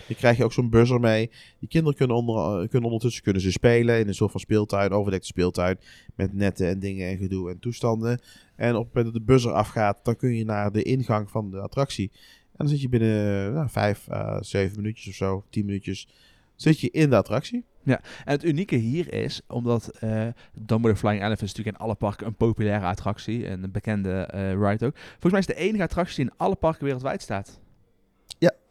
[0.09, 1.31] dan krijg je ook zo'n buzzer mee.
[1.59, 4.91] Die kinderen kunnen, onder, eh, kunnen ondertussen kunnen ze spelen in een soort van speeltuin,
[4.91, 5.78] overdekte speeltuin,
[6.15, 8.20] met netten en dingen en gedoe en toestanden.
[8.57, 11.51] En op het moment dat de buzzer afgaat, dan kun je naar de ingang van
[11.51, 12.11] de attractie.
[12.15, 16.09] En dan zit je binnen nou, vijf, à zeven minuutjes of zo, tien minuutjes,
[16.56, 17.64] zit je in de attractie.
[17.85, 21.94] En het unieke hier is, omdat eh Dumbo the Flying Elephant is natuurlijk in alle
[21.94, 23.47] parken een populaire attractie.
[23.47, 24.97] En een bekende eh, ride ook.
[24.97, 27.60] Volgens mij is het de enige attractie die in alle parken wereldwijd staat.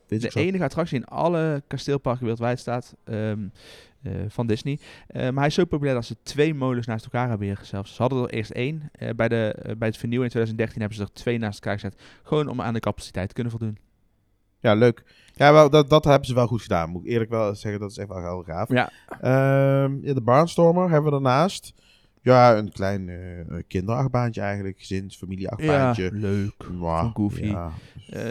[0.08, 0.40] Weet De zo.
[0.40, 3.48] enige attractie in alle kasteelparken wereldwijd staat ehm,
[4.02, 4.80] eh, van Disney.
[5.14, 7.96] Maar hij is zo populair dat ze twee molens naast elkaar hebben hier zelfs.
[7.96, 8.92] Ze hadden er eerst één.
[9.16, 12.02] Bij, de, bij het vernieuwen in 2013 hebben ze er twee naast elkaar gezet.
[12.24, 13.78] Gewoon om aan de capaciteit te kunnen voldoen.
[14.64, 15.04] Ja, leuk.
[15.36, 16.90] Ja, wel, dat, dat hebben ze wel goed gedaan.
[16.90, 18.70] Moet ik eerlijk wel zeggen, dat is echt wel heel gaaf.
[18.70, 18.92] Ja,
[19.22, 21.74] Ehm, ja, de Barnstormer hebben we daarnaast.
[22.24, 23.18] Ja, een klein eh
[23.68, 24.80] kinderachtbaantje eigenlijk.
[24.80, 26.10] Gezins, ja familieachtbaantje.
[26.12, 26.54] leuk.
[26.60, 27.46] Ja, van Goofy.
[27.46, 27.72] Ja,
[28.10, 28.22] Eh,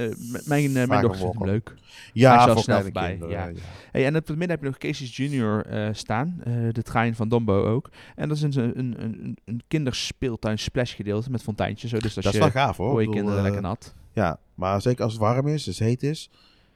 [0.46, 1.74] mijn eh, mijn dochter vindt hem leuk.
[2.12, 3.46] ja Hij is snel kinderen, ja.
[3.46, 3.52] ja.
[3.92, 6.40] Hey, en op het midden heb je nog Casey's Junior staan.
[6.72, 7.90] de trein van Dombo ook.
[8.16, 11.90] En dat is een, een, een, een kinderspeeltuin splash gedeelte met fonteintjes.
[11.90, 11.98] Zo.
[11.98, 12.90] Dus Dat is je wel gaaf hoor.
[12.90, 13.94] voor je kinderen lekker nat.
[14.12, 16.30] Ja, maar zeker als het warm is, als het heet is.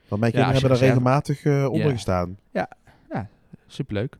[0.07, 1.93] Want mijn Ja, kinderen hebben reserve- regelmatig onder Ja.
[1.93, 2.37] gestaan.
[3.69, 4.17] Superleuk.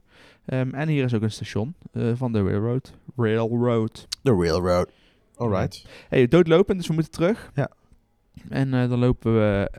[0.47, 2.93] Ehm, en hier is ook een station eh, van de Railroad.
[3.15, 4.07] Railroad.
[4.21, 4.91] De Railroad.
[5.35, 5.85] Alright.
[6.09, 7.51] Hey, doodlopen, dus we moeten terug.
[7.55, 7.71] Ja.
[8.49, 9.69] En eh, dan lopen we...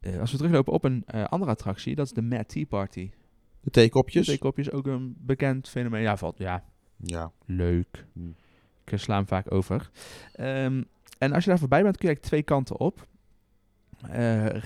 [0.00, 3.10] eh, als we teruglopen op een andere attractie, dat is de Mad Tea Party.
[3.60, 4.24] De theekopjes.
[4.26, 6.02] Twee kopjes, ook een bekend fenomeen.
[6.02, 6.64] Ja, valt, ja,
[6.96, 7.32] Ja.
[7.46, 8.06] leuk.
[8.12, 8.34] Hmm.
[8.84, 9.90] Ik sla hem vaak over.
[10.32, 10.82] Ehm,
[11.18, 13.06] en als je daar voorbij bent, kun je eigenlijk twee kanten op.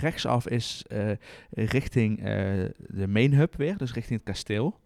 [0.00, 0.84] Rechtsaf is
[1.50, 2.18] richting
[2.86, 4.78] de main hub weer, dus richting het kasteel.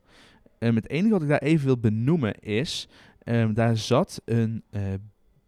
[0.59, 4.83] En het enige wat ik daar even wil benoemen is, ehm, daar zat een eh,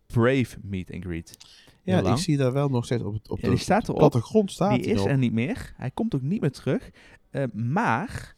[0.06, 1.36] Brave meet and greet.
[1.82, 3.98] Ja, ik zie daar wel nog steeds op, op Ja, de die staat erop.
[3.98, 5.72] plattegrond staat Die is er niet meer.
[5.76, 6.90] Hij komt ook niet meer terug.
[7.30, 8.34] Eh, maar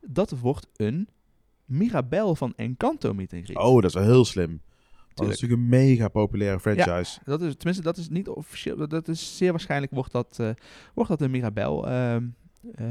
[0.00, 1.08] dat wordt een
[1.64, 3.56] Mirabel van Encanto meet and greet.
[3.58, 4.50] Oh, dat is wel heel slim.
[4.50, 5.40] Dat is Tuurlijk.
[5.40, 7.20] natuurlijk een mega populaire franchise.
[7.24, 8.88] Dat is, tenminste, dat is niet officieel.
[8.88, 10.50] dat- is zeer waarschijnlijk wordt dat, eh,
[10.94, 11.88] wordt dat een Mirabel.
[11.88, 12.26] ehm,
[12.74, 12.86] eh,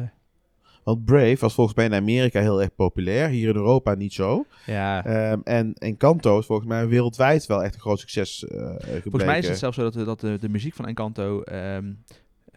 [0.86, 3.28] Want Brave was volgens mij in Amerika heel erg populair.
[3.30, 4.46] Hier in Europa niet zo.
[4.66, 5.06] ja.
[5.06, 9.02] Ehm, en Encanto is volgens mij wereldwijd wel echt een groot succes gebleken.
[9.02, 11.94] Volgens mij is het zelfs zo dat, de- dat de, de muziek van Encanto ehm,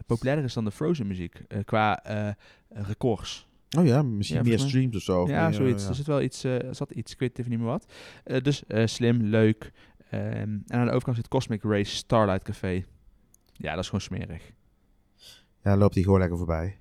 [0.05, 1.41] populairder is dan de Frozen muziek.
[1.47, 2.29] eh, qua eh,
[2.69, 3.47] records.
[3.77, 5.21] Oh ja, misschien Ja, meer streams of zo.
[5.21, 5.83] of ja, meer, zoiets.
[5.83, 5.89] ja.
[5.89, 7.91] Er zit wel iets, er zat iets, ik weet even niet meer wat.
[8.43, 9.71] Dus slim, leuk.
[10.09, 12.83] Ehm, en aan de overkant zit Cosmic Race Starlight Café.
[13.53, 14.51] Ja, dat is gewoon smerig.
[15.63, 16.77] Ja, loopt hij gewoon lekker voorbij.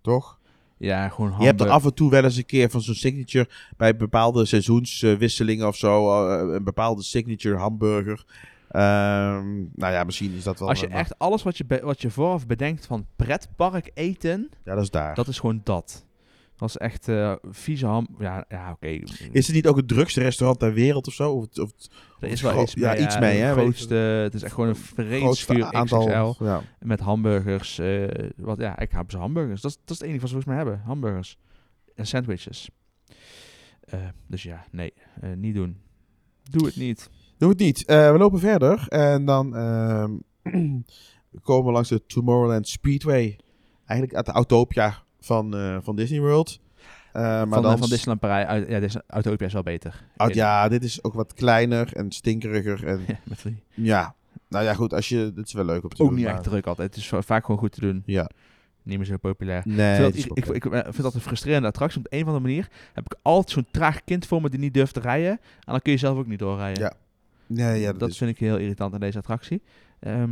[0.00, 0.40] Toch?
[0.82, 3.48] Ja, gewoon Je hebt er af en toe wel eens een keer van zo'n signature
[3.76, 6.24] bij bepaalde seizoenswisselingen of zo.
[6.28, 8.24] eh, een bepaalde signature hamburger.
[8.68, 10.68] Ehm, nou ja, misschien is dat wel.
[10.68, 14.82] Als je echt alles wat je, wat je vooraf bedenkt van pretpark eten, Ja, dat
[14.82, 15.14] is daar.
[15.14, 16.06] dat is gewoon dat.
[16.62, 18.06] Dat is echt eh vieze ham...
[18.18, 18.86] Ja, ja oké.
[19.32, 21.32] Is het niet ook het drukste restaurant ter wereld of zo?
[21.32, 21.72] Of, of
[22.20, 23.02] Er is wel iets ja, mee.
[23.02, 26.06] iets mee, hè, grootste, het is echt gewoon een vreesvuur aantal.
[26.06, 26.44] XXL.
[26.44, 26.62] Ja.
[26.78, 27.78] Met hamburgers.
[27.78, 28.04] eh,
[28.36, 29.60] wat, ja, ik heb ze hamburgers.
[29.60, 30.82] Dat is, dat is het enige wat ze volgens mij hebben.
[30.86, 31.38] Hamburgers.
[31.94, 32.70] En sandwiches.
[33.80, 34.92] Eh, dus ja, nee.
[35.20, 35.76] eh, niet doen.
[36.50, 37.10] Doe het niet.
[37.38, 37.84] Doe het niet.
[37.84, 40.10] Eh, we lopen verder en dan ehm,
[41.46, 43.38] komen we langs de Tomorrowland Speedway.
[43.84, 46.60] Eigenlijk uit de Autopia van, eh, van Disney World.
[47.12, 48.46] Eh, maar van, dan van Disneyland Parijs.
[48.46, 50.04] uit- Ja, deze Autopia is wel beter.
[50.16, 52.86] Oh, ja, dit is ook wat kleiner en stinkeriger.
[52.86, 54.14] En Ja, met die- ja,
[54.48, 54.92] nou ja, goed.
[54.94, 56.16] Als je, dit is wel leuk om te Ook doen.
[56.16, 56.88] niet maar- echt druk altijd.
[56.88, 58.02] Het is va- vaak gewoon goed te doen.
[58.06, 58.30] Ja,
[58.82, 59.62] Niet meer zo populair.
[59.64, 59.90] nee.
[59.90, 61.98] Ik vind, het dat, is ik, ook ik, ik, eh, vind dat een frustrerende attractie.
[61.98, 64.58] Op de een of andere manier heb ik altijd zo'n traag kind voor me die
[64.58, 65.30] niet durft te rijden.
[65.30, 66.82] En dan kun je zelf ook niet doorrijden.
[66.82, 66.92] Ja,
[67.46, 68.16] Nee, ja, dat, dat is...
[68.16, 69.62] vind ik heel irritant aan deze attractie.
[70.00, 70.30] Ehm,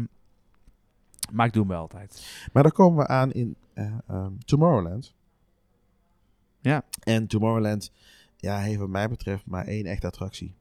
[1.33, 2.27] maar ik doe hem wel altijd.
[2.53, 5.15] Maar dan komen we aan in eh, ehm, Tomorrowland.
[6.61, 6.85] Ja.
[7.03, 7.93] En Tomorrowland,
[8.37, 10.55] ja, heeft wat mij betreft maar één echte attractie.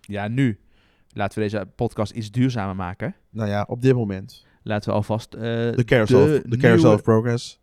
[0.00, 0.58] Ja, nu.
[1.12, 3.14] Laten we deze podcast iets duurzamer maken.
[3.30, 4.46] Nou ja, op dit moment.
[4.62, 5.34] Laten we alvast...
[5.34, 7.60] eh, De Carousel, de of, de carousel nieuwe- of Progress.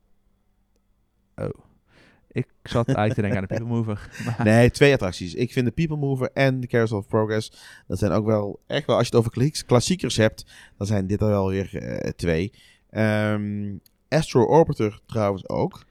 [2.32, 4.10] Ik zat eigenlijk te denken aan de People Mover.
[4.26, 5.34] Maar Nee, twee attracties.
[5.34, 7.52] Ik vind de People Mover en de Carousel of Progress,
[7.88, 10.46] dat zijn ook wel, echt wel, als je het over kla- klassiekers hebt,
[10.78, 12.52] dan zijn dit er wel weer eh, twee.
[12.90, 13.76] Ehm,
[14.10, 15.84] Astro Orbiter trouwens ook.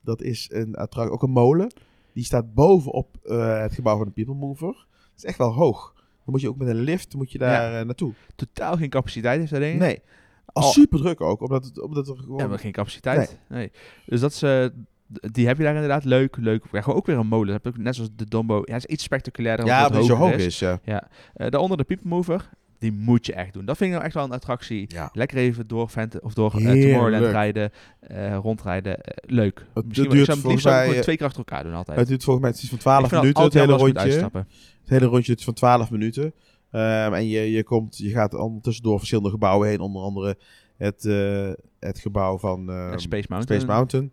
[0.00, 1.72] Dat is een attractie, ook een molen.
[2.12, 4.72] Die staat bovenop eh, het gebouw van de People Mover.
[4.90, 5.92] Dat is echt wel hoog.
[5.94, 8.12] Dan moet je ook met een lift moet je daar eh, naartoe.
[8.34, 9.78] totaal geen capaciteit heeft dat ding.
[9.78, 10.00] Nee.
[10.46, 12.38] Al Al- super druk ook, omdat, het, omdat er gewoon...
[12.38, 13.38] Ja, maar geen capaciteit.
[13.48, 13.70] Nee.
[14.06, 14.42] Dus dat is...
[15.12, 16.64] die heb je daar inderdaad leuk, leuk.
[16.72, 17.52] Ja, gewoon ook weer een molen.
[17.52, 18.62] Dat heb ik net zoals de Dombo.
[18.64, 19.66] Ja, het is iets spectaculairder.
[19.66, 21.08] ja, omdat omdat het het zo hoog is, ja.
[21.34, 22.48] Eh, daaronder de People Mover.
[22.78, 23.64] die moet je echt doen.
[23.64, 24.84] Dat vind ik nou echt wel een attractie.
[24.88, 25.10] Ja.
[25.12, 25.90] Lekker even door
[26.22, 26.82] of door eh.
[26.82, 27.70] Tomorrowland rijden,
[28.00, 28.98] eh, rondrijden.
[29.26, 29.66] Leuk.
[29.74, 31.98] Het Misschien duurt wel- ik zou mij, twee keer achter elkaar doen altijd.
[31.98, 34.30] Het duurt volgens mij het is van Ik 12 vind het minuten, het hele rondje.
[34.80, 36.32] Het hele rondje is van 12 minuten.
[36.70, 39.80] Ehm, en je, je, komt, je gaat ondertussen door verschillende gebouwen heen.
[39.80, 40.36] Onder andere
[40.76, 41.04] het,
[41.86, 43.60] het gebouw van ehm, Eh, Space Mountain.
[43.60, 44.12] Space Mountain.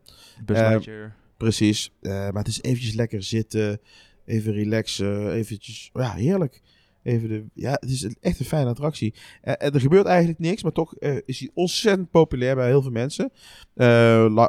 [0.57, 1.15] Eh, Lightyear.
[1.37, 1.91] Precies.
[2.01, 3.79] Eh, maar het is eventjes lekker zitten.
[4.25, 5.31] Even relaxen.
[5.31, 6.61] Eventjes, ja, heerlijk.
[7.03, 9.13] Even de, ja, het is echt een fijne attractie.
[9.41, 12.81] Eh, en er gebeurt eigenlijk niks, maar toch eh, is hij ontzettend populair bij heel
[12.81, 13.31] veel mensen.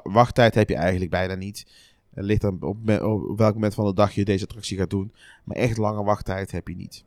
[0.02, 1.66] Wachttijd heb je eigenlijk bijna niet.
[2.14, 4.90] Het ligt dan op, me- op welk moment van de dag je deze attractie gaat
[4.90, 5.12] doen.
[5.44, 7.04] Maar echt lange wachttijd heb je niet.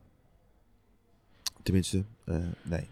[1.64, 2.03] Tenminste,
[2.64, 2.88] nee.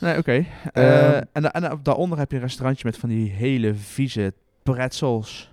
[0.00, 0.32] Nee, oké.
[0.72, 3.74] Eh, Ehm, en, da- en da- daaronder heb je een restaurantje met van die hele
[3.74, 5.52] vieze pretzels.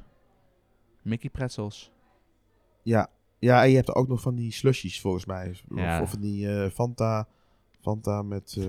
[1.01, 1.91] Mickey pretzels.
[2.83, 3.07] Ja.
[3.39, 5.55] ja, en je hebt er ook nog van die slushies volgens mij.
[5.75, 6.01] Ja.
[6.01, 7.27] Of, van die eh, Fanta,
[7.81, 8.55] Fanta met...
[8.59, 8.65] eh.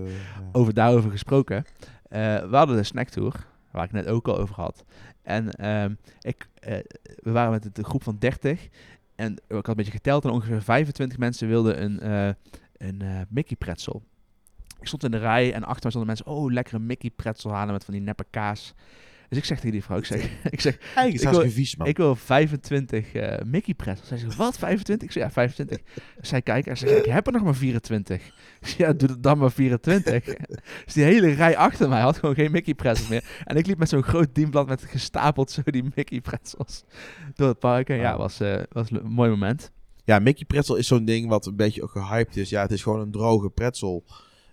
[0.52, 1.64] Over daarover gesproken.
[2.08, 4.84] we hadden de snacktour, waar ik net ook al over had.
[5.22, 6.48] En ehm, ik,
[7.22, 8.68] we waren met een groep van 30.
[9.16, 12.08] En ik had een beetje geteld en ongeveer 25 mensen wilden een,
[12.76, 14.02] een Mickey pretzel.
[14.80, 17.72] Ik stond in de rij en achter me stonden mensen, oh, lekkere Mickey pretzel halen
[17.72, 18.74] met van die neppe kaas.
[19.28, 21.76] Dus ik zeg tegen die vrouw, ik zeg, ik zeg Eigenlijk is Ik wil- vies,
[21.76, 21.86] man.
[21.86, 24.08] ik wil 25 eh, Mickey pretzels.
[24.08, 25.06] Zij zegt, wat, 25?
[25.08, 25.78] Ik zeg, ja, 25.
[26.20, 28.26] Zij kijkt en ze zegt, ik heb er nog maar 24.
[28.26, 30.24] Ik zeg, ja, doe het dan maar 24.
[30.84, 33.24] dus die hele rij achter mij had gewoon geen Mickey pretzels meer.
[33.44, 36.84] En ik liep met zo'n groot dienblad met gestapeld zo die Mickey pretzels
[37.34, 37.88] door het park.
[37.88, 39.70] En ja, was, eh, was een mooi moment.
[40.04, 42.50] Ja, Mickey pretzel is zo'n ding wat een beetje ook gehyped is.
[42.50, 44.04] Ja, het is gewoon een droge pretzel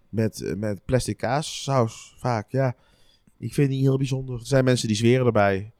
[0.10, 2.52] met, eh, met plastic kaassaus vaak.
[2.52, 2.76] Ja,
[3.38, 4.40] ik vind het niet heel bijzonder.
[4.40, 5.72] Er zijn mensen die zweren erbij.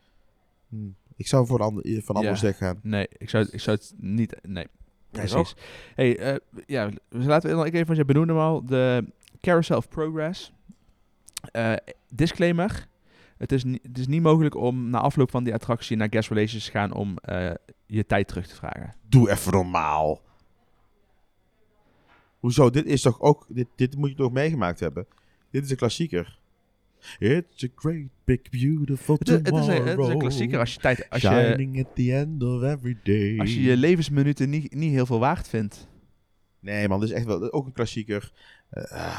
[0.70, 0.76] Hm.
[1.16, 2.46] Ik zou voor ander, van anders Ja.
[2.48, 2.80] weggaan.
[2.84, 4.36] Nee, ik zou, ik zou het niet...
[4.42, 4.68] Nee,
[5.12, 5.56] Nee, precies.
[5.96, 6.36] hey, eh,
[6.66, 9.06] ja, dus laten we even, want je benoemde hem al, de
[9.42, 10.52] Carousel of Progress.
[11.52, 11.74] Eh,
[12.10, 12.88] disclaimer.
[13.38, 16.66] Het is, het is niet mogelijk om na afloop van die attractie naar guest relations
[16.66, 17.52] te gaan om eh,
[17.86, 18.94] je tijd terug te vragen.
[19.10, 20.22] Doe even normaal.
[22.46, 22.70] Hoezo?
[22.70, 23.46] Dit is toch ook...
[23.48, 25.06] Dit, dit moet je toch meegemaakt hebben?
[25.52, 26.40] Dit is een klassieker.
[27.20, 30.74] It's a great, big, beautiful Het is, het, is een, het is een klassieker als
[30.74, 33.40] je tijd, als je, Shining at the end of every day.
[33.40, 35.88] als je je levensminuten niet, niet heel veel waard vindt.
[36.60, 38.32] Nee man, dit is echt wel ook een klassieker.
[38.70, 39.18] Eh,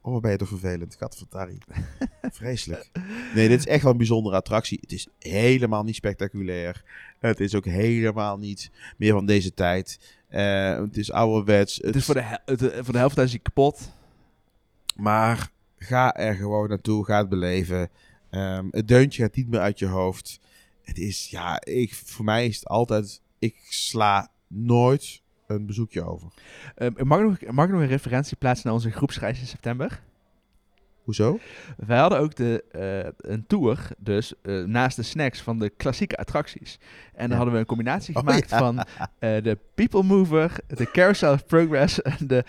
[0.00, 0.96] oh, wat ben je toch vervelend.
[0.96, 1.58] Katvertari.
[2.22, 2.90] Vreselijk.
[3.34, 4.78] Nee, dit is echt wel een bijzondere attractie.
[4.80, 6.84] Het is helemaal niet spectaculair.
[7.18, 10.18] Het is ook helemaal niet meer van deze tijd.
[10.30, 11.76] Eh, het is ouderwets.
[11.82, 13.92] Het is voor de, het, voor de helft is hij kapot.
[14.96, 17.04] Maar ga er gewoon naartoe.
[17.04, 17.90] Ga het beleven.
[18.30, 20.40] Ehm, het deuntje gaat niet meer uit je hoofd.
[20.82, 23.20] Het is, ja, ik, voor mij is het altijd...
[23.38, 26.28] Ik sla nooit een bezoekje over.
[26.74, 30.02] Eh, mag, ik nog, mag ik nog een referentie plaatsen naar onze groepsreis in september?
[31.10, 31.38] Hoezo?
[31.76, 36.16] Wij hadden ook de, eh, een tour, dus eh, naast de snacks van de klassieke
[36.16, 36.78] attracties.
[37.12, 37.34] En dan Ja.
[37.34, 38.58] hadden we een combinatie Oh, gemaakt ja.
[38.58, 42.44] van eh, de People Mover, de Carousel of Progress, en de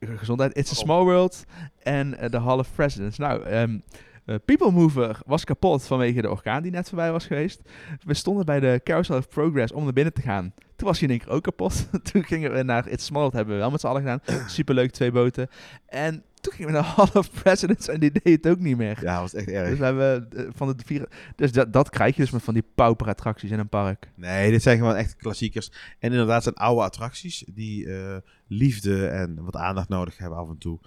[0.00, 1.44] gezondheid It's a Small World
[1.82, 3.18] en de Hall of Presidents.
[3.18, 3.78] Nou, ehm,
[4.24, 7.60] eh, People Mover was kapot vanwege de orkaan die net voorbij was geweest.
[8.04, 10.52] We stonden bij de Carousel of Progress om naar binnen te gaan.
[10.76, 11.88] Toen was hij in één keer ook kapot.
[12.12, 14.20] Toen gingen we naar It's a Small World, hebben we wel met z'n allen gedaan.
[14.48, 15.48] Superleuk, twee boten.
[15.86, 18.98] En toen gingen we naar Hall of Presidents en die deed het ook niet meer.
[19.02, 19.68] Ja, was echt erg.
[19.68, 21.08] Dus we hebben eh, van de vier.
[21.36, 24.10] Dus dat, dat krijg je dus met van die pauperattracties in een park.
[24.14, 25.70] Nee, dit zijn gewoon echt klassiekers.
[25.98, 28.16] En inderdaad zijn oude attracties die eh,
[28.46, 30.78] liefde en wat aandacht nodig hebben af en toe.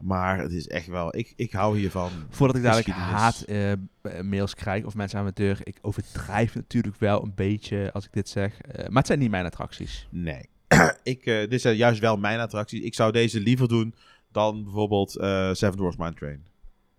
[0.00, 2.10] Maar het is echt wel, ik, ik hou hiervan.
[2.30, 5.58] Voordat ik dadelijk haat-mails krijg of mensen aan mijn deur.
[5.62, 8.60] Ik overdrijf natuurlijk wel een beetje als ik dit zeg.
[8.60, 10.06] eh, maar het zijn niet mijn attracties.
[10.10, 10.48] Nee.
[11.02, 12.80] ik, eh, dit zijn juist wel mijn attracties.
[12.80, 13.94] Ik zou deze liever doen
[14.32, 16.44] dan bijvoorbeeld eh, Seven Dwarfs Mine Train.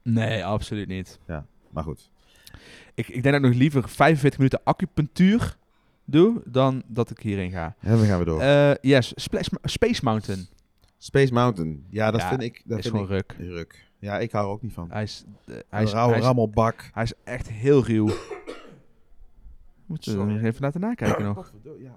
[0.03, 1.19] Nee, absoluut niet.
[1.69, 2.10] Maar goed.
[2.93, 5.57] Ik, ik denk dat ik nog liever 45 minuten acupunctuur
[6.05, 7.76] doe dan dat ik hierin ga.
[7.80, 8.41] En dan gaan we door.
[8.41, 10.47] Eh, yes, Splash, Space Mountain.
[10.97, 11.85] Space Mountain.
[11.89, 13.47] Ja, dat Ja, vind ik, dat is vind gewoon ik ruk.
[13.49, 13.91] ruk.
[13.99, 14.88] Ja, ik hou er ook niet van.
[14.91, 16.89] Hij is, eh, hij Een is, rauwe rammelbak.
[16.93, 18.10] hij is echt heel ruw.
[19.85, 21.53] Moeten we even laten nakijken nog.
[21.80, 21.95] Ja.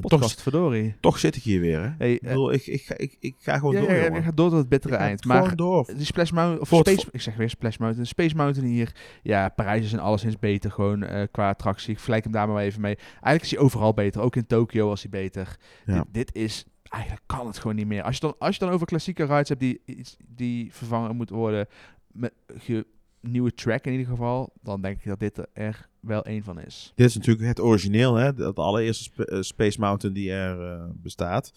[0.00, 0.96] Podcast, verdorie.
[1.00, 1.88] Toch zit ik hier weer, hè?
[1.98, 4.20] Hey, Ik, eh, bedoel, ik, ik, ga- ik, ik ga gewoon ja, door, ja, ja,
[4.22, 5.24] gaat door tot het bittere Ik eind.
[5.24, 5.86] Maar door.
[5.96, 9.84] die Splash Mountain, of Space, ik zeg weer Splash Mountain, Space Mountain hier, ja, Parijs
[9.84, 11.90] is in alleszins beter gewoon eh, qua attractie.
[11.90, 12.96] Ik vergelijk hem daar maar even mee.
[12.96, 15.56] Eigenlijk is hij overal beter, ook in Tokio was hij beter.
[15.84, 18.02] Dit, dit is, eigenlijk kan het gewoon niet meer.
[18.02, 19.80] Als je dan, als je dan over klassieke rides hebt die,
[20.28, 21.66] die vervangen moeten worden
[22.12, 22.86] met ge,
[23.20, 26.92] nieuwe track in ieder geval, dan denk ik dat dit er wel één van is.
[26.94, 28.34] Dit is natuurlijk het origineel, hè?
[28.34, 31.52] De, de allereerste sp- eh, Space Mountain die er eh, bestaat.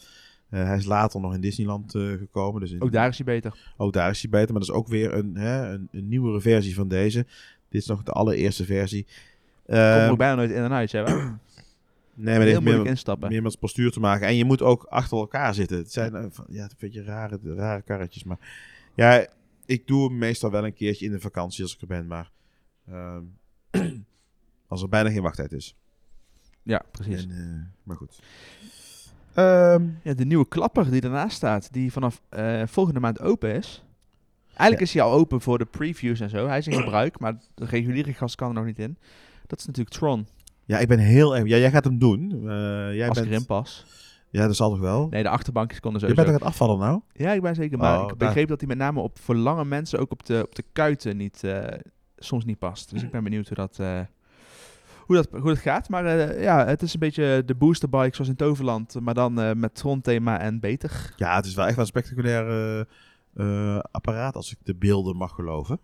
[0.50, 2.62] Eh, hij is later nog in Disneyland gekomen.
[2.62, 3.74] Dus in- Ook daar is hij beter.
[3.78, 4.52] ook daar is hij beter.
[4.54, 7.26] Maar dat is ook weer een, hè, een, een nieuwere versie van deze.
[7.70, 9.04] Dit is nog de allereerste versie.
[9.66, 11.04] Komt Ehm, ook bijna nooit in en uit, hè?
[11.04, 11.34] nee, maar
[12.24, 13.30] dit heeft moeilijk meer, instappen.
[13.30, 14.28] meer met het postuur te maken.
[14.28, 15.78] En je moet ook achter elkaar zitten.
[15.78, 18.24] Het zijn ja, een beetje rare, rare karretjes.
[18.24, 18.38] Maar
[18.96, 19.26] ja,
[19.66, 22.08] ik doe hem meestal wel een keertje in de vakantie als ik er ben.
[22.08, 22.32] Maar
[22.88, 23.24] ehm,
[24.68, 25.76] als er bijna geen wachttijd is.
[26.64, 27.24] Ja, precies.
[27.24, 28.20] En, eh, maar goed.
[29.34, 33.84] Ehm, Ja, de nieuwe klapper die ernaast staat, die vanaf eh, volgende maand open is.
[34.48, 36.48] Eigenlijk is hij al open voor de previews en zo.
[36.48, 38.98] Hij is in gebruik, maar de reguliere gast kan er nog niet in.
[39.48, 40.28] Dat is natuurlijk Tron,
[40.72, 41.48] ja, ik ben heel erg...
[41.48, 42.32] Ja, jij gaat hem doen.
[42.32, 43.86] Eh, jij als ik bent.
[44.32, 45.08] Ja, dat zal toch wel?
[45.10, 46.26] Nee, de achterbankjes konden je sowieso.
[46.32, 47.02] bent er aan het afvallen nou?
[47.26, 47.78] Ja, ik ben zeker.
[47.78, 50.26] Maar Oh, ik daar- begreep dat hij met name op voor lange mensen ook op
[50.26, 51.80] de, op de kuiten niet, eh,
[52.18, 52.90] soms niet past.
[52.92, 54.00] Dus ik ben benieuwd hoe dat, eh,
[55.06, 55.90] hoe dat, hoe dat gaat.
[55.90, 58.96] Maar eh, ja, het is een beetje de boosterbike zoals in Toverland.
[59.02, 61.14] Maar dan met Tron-thema en beter.
[61.16, 62.86] Ja, het is wel echt wel een spectaculair
[63.92, 65.80] apparaat als ik de beelden mag geloven.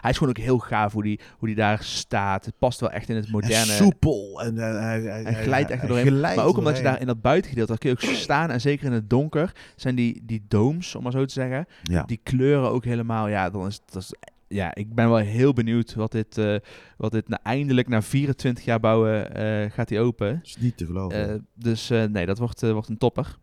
[0.00, 2.44] Hij is gewoon ook heel gaaf hoe die, hoe die daar staat.
[2.44, 3.72] Het past wel echt in het En moderne...
[3.72, 4.42] soepel.
[4.42, 6.06] En, eh, hij, hij, Hij glijdt echt doorheen.
[6.06, 8.50] glijdt Maar ook omdat je daar in dat buitengedeelte, daar kun je ook staan.
[8.50, 11.66] En zeker in het donker zijn die, die domes, om maar zo te zeggen.
[11.82, 12.02] Ja.
[12.02, 13.28] Die kleuren ook helemaal.
[13.28, 14.14] Ja, dan is, dat is,
[14.48, 16.56] ja ik ben wel heel benieuwd wat dit, eh,
[16.96, 20.34] wat dit na, eindelijk na 24 jaar bouwen eh, gaat die open.
[20.34, 21.46] Dat is niet te geloven.
[21.54, 23.36] Dus nee, dat wordt, wordt een topper.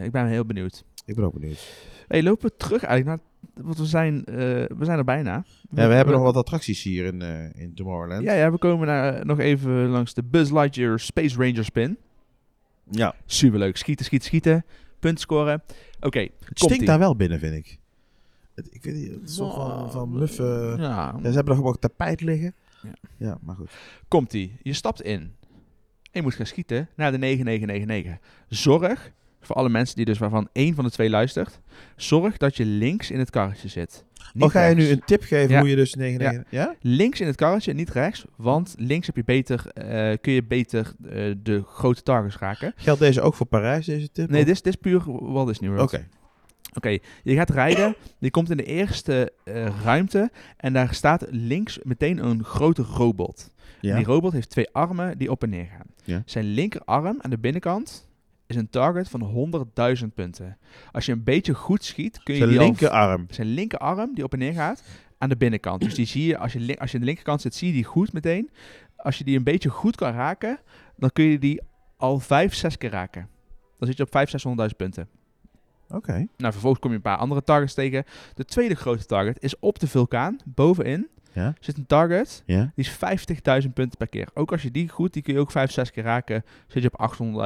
[0.00, 0.84] Ik ben heel benieuwd.
[1.04, 1.88] ik ben ook benieuwd.
[2.08, 3.29] Hey, lopen we terug eigenlijk naar...
[3.54, 4.34] Want we zijn, eh,
[4.76, 5.44] we zijn er bijna.
[5.70, 8.22] Ja, we hebben nog wat attracties hier in, eh, in Tomorrowland.
[8.22, 11.96] Ja, ja, we komen naar, nog even langs de Buzz Lightyear Space Ranger Spin.
[12.90, 13.14] ja.
[13.26, 13.76] Superleuk.
[13.76, 14.64] Schieten, schieten, schieten.
[14.98, 15.62] Punt scoren.
[16.00, 17.78] Oké, Het stinkt daar wel binnen, vind ik.
[18.54, 20.74] Het, ik vind die- het soort van, van muffe...
[20.78, 22.54] Ja, Ja, ze hebben nog ook tapijt liggen.
[22.82, 22.90] Ja.
[23.16, 23.70] Ja, maar goed.
[24.08, 24.56] komt-ie.
[24.62, 25.20] Je stapt in.
[25.20, 25.30] En
[26.12, 28.18] je moet gaan schieten naar de 9999.
[28.48, 31.60] Zorg, voor alle mensen die dus waarvan één van de twee luistert,
[31.96, 34.04] zorg dat je links in het karretje zit.
[34.32, 35.60] Niet Oh, ga je nu een tip geven Ja.
[35.60, 36.50] hoe je dus 99...
[36.50, 36.74] Ja?
[36.80, 38.24] Links in het karretje, niet rechts.
[38.36, 42.72] Want links heb je beter, eh, kun je beter eh, de grote targets raken.
[42.76, 44.28] Geldt deze ook voor Parijs, deze tip?
[44.30, 45.02] Nee, Of- dit is, dit is puur
[45.32, 45.92] Walt Disney World.
[45.94, 46.06] Oké.
[46.74, 47.96] Oké, je gaat rijden.
[48.18, 50.30] Je komt in de eerste eh, ruimte.
[50.56, 53.50] En daar staat links meteen een grote robot.
[53.80, 53.96] Ja.
[53.96, 55.86] Die robot heeft twee armen die op en neer gaan.
[56.04, 56.22] Ja.
[56.24, 58.08] Zijn linkerarm aan de binnenkant
[58.50, 59.52] is een target van
[60.02, 60.58] 100.000 punten.
[60.92, 63.26] Als je een beetje goed schiet, kun je Zijn die linkerarm.
[63.30, 64.82] zijn linkerarm die op en neer gaat
[65.18, 65.80] aan de binnenkant.
[65.82, 67.84] Dus die zie je als je, als je aan de linkerkant zit, zie je die
[67.84, 68.50] goed meteen.
[68.96, 70.58] Als je die een beetje goed kan raken,
[70.96, 71.60] dan kun je die
[71.96, 73.28] al 5, 6 keer raken.
[73.78, 74.28] Dan zit je op
[74.64, 75.08] 500.000, 600.000 punten.
[75.88, 76.12] Oké.
[76.12, 78.04] Nou, vervolgens kom je een paar andere targets tegen.
[78.34, 81.08] De tweede grote target is op de vulkaan, bovenin.
[81.32, 81.54] Ja.
[81.60, 82.72] Zit een target, Ja.
[82.74, 82.90] die is
[83.64, 84.28] 50.000 punten per keer.
[84.34, 86.90] Ook als je die goed, die kun je ook 5, 6 keer raken, zit je
[86.92, 87.00] op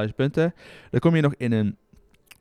[0.07, 0.53] 800.000 punten.
[0.89, 1.77] Dan kom je nog in een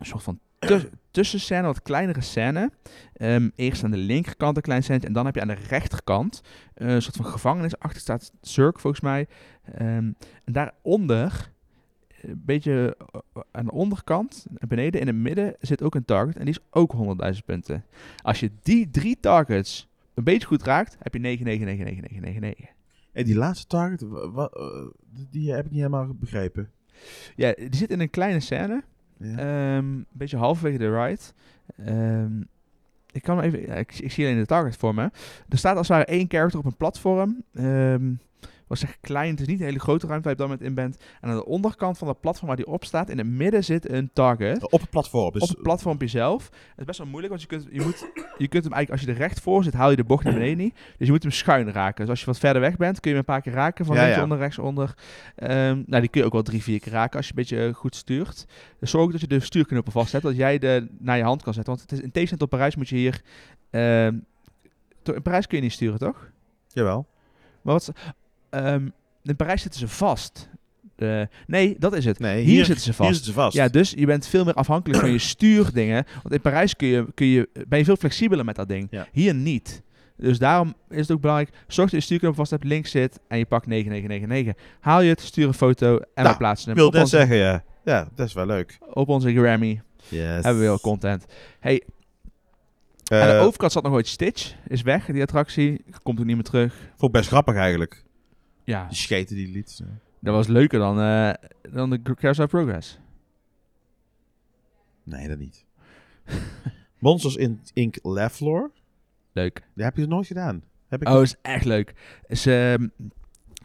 [0.00, 2.70] soort van tu- tussenscène, wat kleinere scène.
[3.14, 6.42] Ehm, eerst aan de linkerkant een klein scène en dan heb je aan de rechterkant
[6.74, 7.78] eh, een soort van gevangenis.
[7.78, 9.26] Achter staat Zurk volgens mij.
[9.74, 10.12] Ehm,
[10.44, 11.52] en daaronder,
[12.22, 16.36] een beetje eh, aan de onderkant, en beneden in het midden, zit ook een target.
[16.36, 17.84] En die is ook 100.000 punten.
[18.22, 22.72] Als je die drie targets een beetje goed raakt, heb je 9999999.
[23.12, 24.86] En die laatste target, wa- wa- eh,
[25.30, 26.70] die heb ik niet helemaal begrepen.
[27.36, 28.82] Ja, die zit in een kleine scène.
[29.18, 29.36] Ja.
[29.38, 31.20] Ehm, een beetje halverwege de ride.
[31.76, 32.40] Ehm,
[33.12, 33.60] ik kan even.
[33.60, 35.10] ja, ik, ik zie alleen de target voor me.
[35.48, 37.44] Er staat als het ware één character op een platform.
[37.54, 38.12] Ehm
[38.66, 40.68] was zeg klein, het is niet een hele grote ruimte waar je op dat moment
[40.68, 41.04] in bent.
[41.20, 43.90] En aan de onderkant van dat platform waar die op staat, in het midden zit
[43.90, 44.70] een target.
[44.70, 45.32] Op het platform.
[45.32, 46.44] Dus op het platformpje zelf.
[46.44, 47.98] Het is best wel moeilijk, want je kunt, je, moet,
[48.38, 50.32] je kunt hem eigenlijk, als je er recht voor zit, haal je de bocht naar
[50.32, 50.74] beneden niet.
[50.74, 52.00] Dus je moet hem schuin raken.
[52.00, 53.84] Dus als je wat verder weg bent, kun je hem een paar keer raken.
[53.84, 54.22] Van Ja, links ja.
[54.22, 54.94] onder, rechts onder.
[55.36, 57.66] Ehm, nou, die kun je ook wel drie, vier keer raken als je een beetje
[57.66, 58.46] eh, goed stuurt.
[58.78, 61.54] Dus zorg dat je de stuurknoppen vast hebt, dat jij de naar je hand kan
[61.54, 61.72] zetten.
[61.74, 63.20] Want het is, in tegenstelling tot Parijs moet je hier...
[65.02, 66.30] to- in Parijs kun je niet sturen, toch?
[66.68, 67.06] Jawel.
[67.62, 67.92] Maar wat...
[68.54, 68.88] ehm,
[69.22, 70.48] in Parijs zitten ze vast.
[70.96, 72.18] Eh, nee, dat is het.
[72.18, 73.08] Nee, hier, hier, zitten ze vast.
[73.08, 73.56] hier zitten ze vast.
[73.56, 76.04] Ja, dus je bent veel meer afhankelijk van je stuurdingen.
[76.22, 78.86] Want in Parijs kun je, kun je, ben je veel flexibeler met dat ding.
[78.90, 79.06] Ja.
[79.12, 79.82] Hier niet.
[80.16, 81.50] Dus daarom is het ook belangrijk.
[81.66, 84.78] Zorg dat je stuurknop vast hebt, links zit en je pakt 9999.
[84.80, 87.02] Haal je het, stuur een foto en Nou, we plaatsen ik hem wil op net
[87.02, 87.62] onze, zeggen, ja.
[87.84, 88.78] Ja, dat is wel leuk.
[88.92, 89.80] op onze Grammy.
[90.08, 90.20] Yes.
[90.20, 91.24] Hebben we weer content.
[91.60, 91.82] Hey,
[93.04, 94.54] Eh, aan de overkant zat nog ooit Stitch.
[94.68, 95.84] Is weg, die attractie.
[96.02, 96.74] Komt ook niet meer terug.
[96.74, 98.04] Vond ik best grappig eigenlijk.
[98.64, 99.80] Ja, Die scheten die lied.
[100.20, 101.32] dat was leuker dan, eh
[101.72, 102.98] dan de Carousel Progress.
[105.02, 105.64] Nee, dat niet.
[106.98, 107.96] Monsters in Inc.
[108.02, 108.70] Laugh Floor.
[109.32, 109.62] Leuk.
[109.74, 110.62] Die heb je nog nooit gedaan.
[110.88, 111.94] Heb ik Oh, is echt leuk.
[112.26, 112.88] Is, ehm,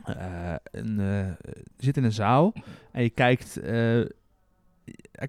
[0.03, 2.53] eh, een, eh, je zit in een zaal
[2.91, 3.99] en je kijkt, eh,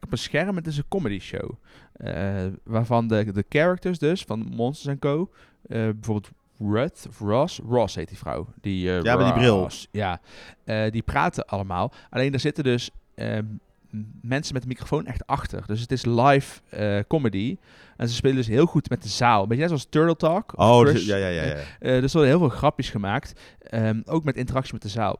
[0.02, 0.56] op een scherm.
[0.56, 1.50] Het is een comedy show.
[1.92, 5.30] Eh, waarvan de, de characters dus, van Monsters Co.
[5.62, 6.30] eh, bijvoorbeeld
[6.60, 8.46] Ruth, of Ross, Ross heet die vrouw.
[8.60, 9.68] Die, eh, Ja, met die bril.
[9.90, 10.20] Ja,
[10.64, 11.92] Eh, die praten allemaal.
[12.10, 15.62] Alleen er zitten dus eh, m- mensen met de microfoon echt achter.
[15.66, 17.56] Dus het is live eh, comedy.
[17.96, 19.42] En ze spelen dus heel goed met de zaal.
[19.46, 20.52] Beetje net zoals Turtle Talk.
[20.58, 20.92] Oh, Crush.
[20.94, 21.42] dus- ja, ja, ja.
[21.44, 21.54] ja.
[21.78, 23.40] Eh, er worden heel veel grapjes gemaakt.
[23.60, 25.18] ehm, ook met interactie met de zaal.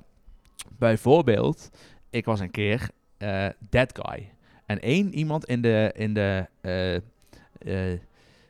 [0.78, 1.70] Bijvoorbeeld,
[2.10, 2.88] ik was een keer
[3.70, 4.32] that guy.
[4.66, 6.46] En één iemand in de, in de,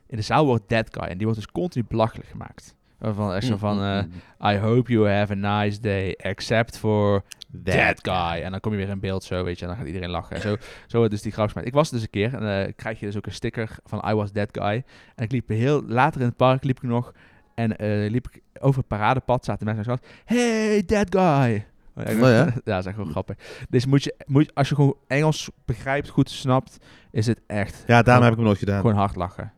[0.07, 1.03] in de zaal wordt that guy.
[1.07, 2.75] En die wordt dus continu belachelijk gemaakt.
[3.01, 7.23] Waarvan echt zo van, eh, I hope you have a nice day, except for
[7.63, 8.41] that guy.
[8.43, 10.35] En dan kom je weer in beeld zo, weet je, en dan gaat iedereen lachen.
[10.35, 10.55] En zo,
[10.87, 11.67] zo dus die grapjes gemaakt.
[11.67, 14.13] Ik was dus een keer, en eh krijg je dus ook een sticker van I
[14.13, 14.83] was that guy.
[15.15, 17.13] En ik liep heel, later in het park liep ik nog,
[17.55, 21.65] en eh, liep ik over het paradepad, zaten mensen me, hey, that guy.
[21.95, 22.45] Oh ja?
[22.45, 23.35] ja, dat is echt wel grappig.
[23.69, 26.77] Dus moet je, moet je, als je gewoon Engels begrijpt, goed snapt,
[27.11, 28.81] is het echt Ja, daarom heb ik hem nooit gedaan.
[28.81, 29.51] gewoon hard lachen.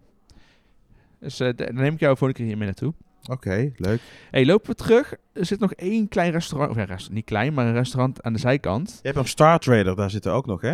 [1.19, 2.93] Dus eh, dan neem ik jou volgende keer hier mee naartoe.
[3.29, 4.01] Oké, leuk.
[4.31, 5.15] hey, lopen we terug.
[5.33, 8.33] Er zit nog één klein restaurant, of ja, rest- niet klein, maar een restaurant aan
[8.33, 8.89] de zijkant.
[8.89, 10.71] Je hebt nog Star Trader, daar zitten ook nog, hè?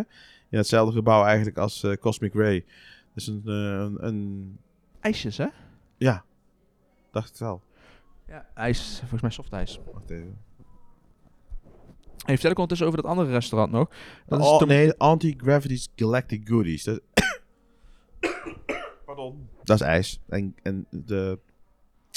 [0.50, 2.66] In hetzelfde gebouw eigenlijk als eh, Cosmic Ray.
[3.14, 4.58] Dus een, eh, een, een...
[5.00, 5.48] IJsjes, hè?
[5.98, 6.24] Ja,
[7.12, 7.62] dacht het wel.
[8.28, 8.46] Ja.
[8.54, 9.80] IJs, volgens mij softijs.
[9.94, 10.38] Wacht even.
[12.26, 13.90] Hey, vertel ik ondertussen over dat andere restaurant nog.
[14.28, 16.84] Dat is oh, nee, Anti-Gravity's Galactic Goodies.
[16.84, 17.02] Dat...
[19.06, 19.50] Pardon.
[19.64, 20.20] Dat is ijs.
[20.28, 21.40] En, en de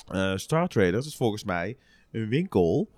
[0.09, 1.77] eh, Star Trader dat is volgens mij
[2.11, 2.91] een winkel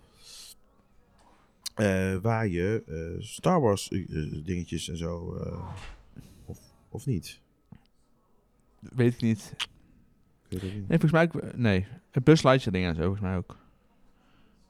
[1.75, 3.89] eh, waar je eh, Star Wars
[4.45, 5.41] dingetjes en zo...
[6.47, 6.59] of,
[6.89, 7.41] of niet?
[8.81, 9.55] Weet ik niet.
[9.57, 9.67] Ik
[10.49, 10.89] weet het niet.
[10.89, 11.57] Nee, volgens mij ook...
[11.57, 13.59] Nee, een buslightje dingen en zo, volgens mij ook.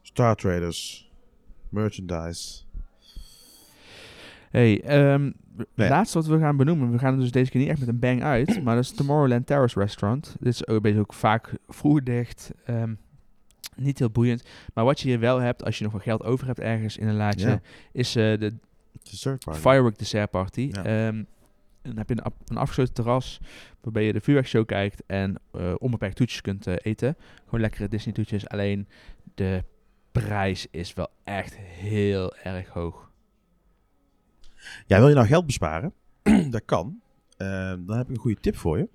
[0.03, 1.11] Star Traders.
[1.69, 2.63] Merchandise.
[4.51, 5.31] hey, ehm
[5.75, 5.89] Nee.
[5.89, 6.91] laatste wat we gaan benoemen.
[6.91, 8.55] We gaan er dus deze keer niet echt met een bang uit.
[8.65, 10.37] Maar dat is Tomorrowland Terrace Restaurant.
[10.41, 12.51] Dit is ook, vaak vroeg dicht.
[12.65, 12.95] ehm,
[13.77, 14.45] niet heel boeiend.
[14.75, 17.09] Maar wat je hier wel hebt, als je nog wat geld over hebt ergens in
[17.09, 17.61] een laadje, Ja.
[17.93, 18.53] is eh, de
[19.11, 19.61] Dessert party.
[19.61, 20.69] Firework Dessert Party.
[20.73, 20.85] Ja.
[20.85, 21.23] Ehm,
[21.83, 22.17] dan heb je
[22.47, 23.41] een afgesloten terras
[23.81, 27.17] waarbij je de vuurwerkshow kijkt en eh, onbeperkt toetjes kunt eh, eten.
[27.45, 28.49] Gewoon lekkere Disney toetjes.
[28.49, 28.89] Alleen
[29.35, 29.65] de
[30.13, 33.04] prijs is wel echt heel erg hoog.
[34.87, 35.93] Ja, wil je nou geld besparen?
[36.51, 37.01] dat kan.
[37.37, 38.89] Ehm, dan heb ik een goede tip voor je.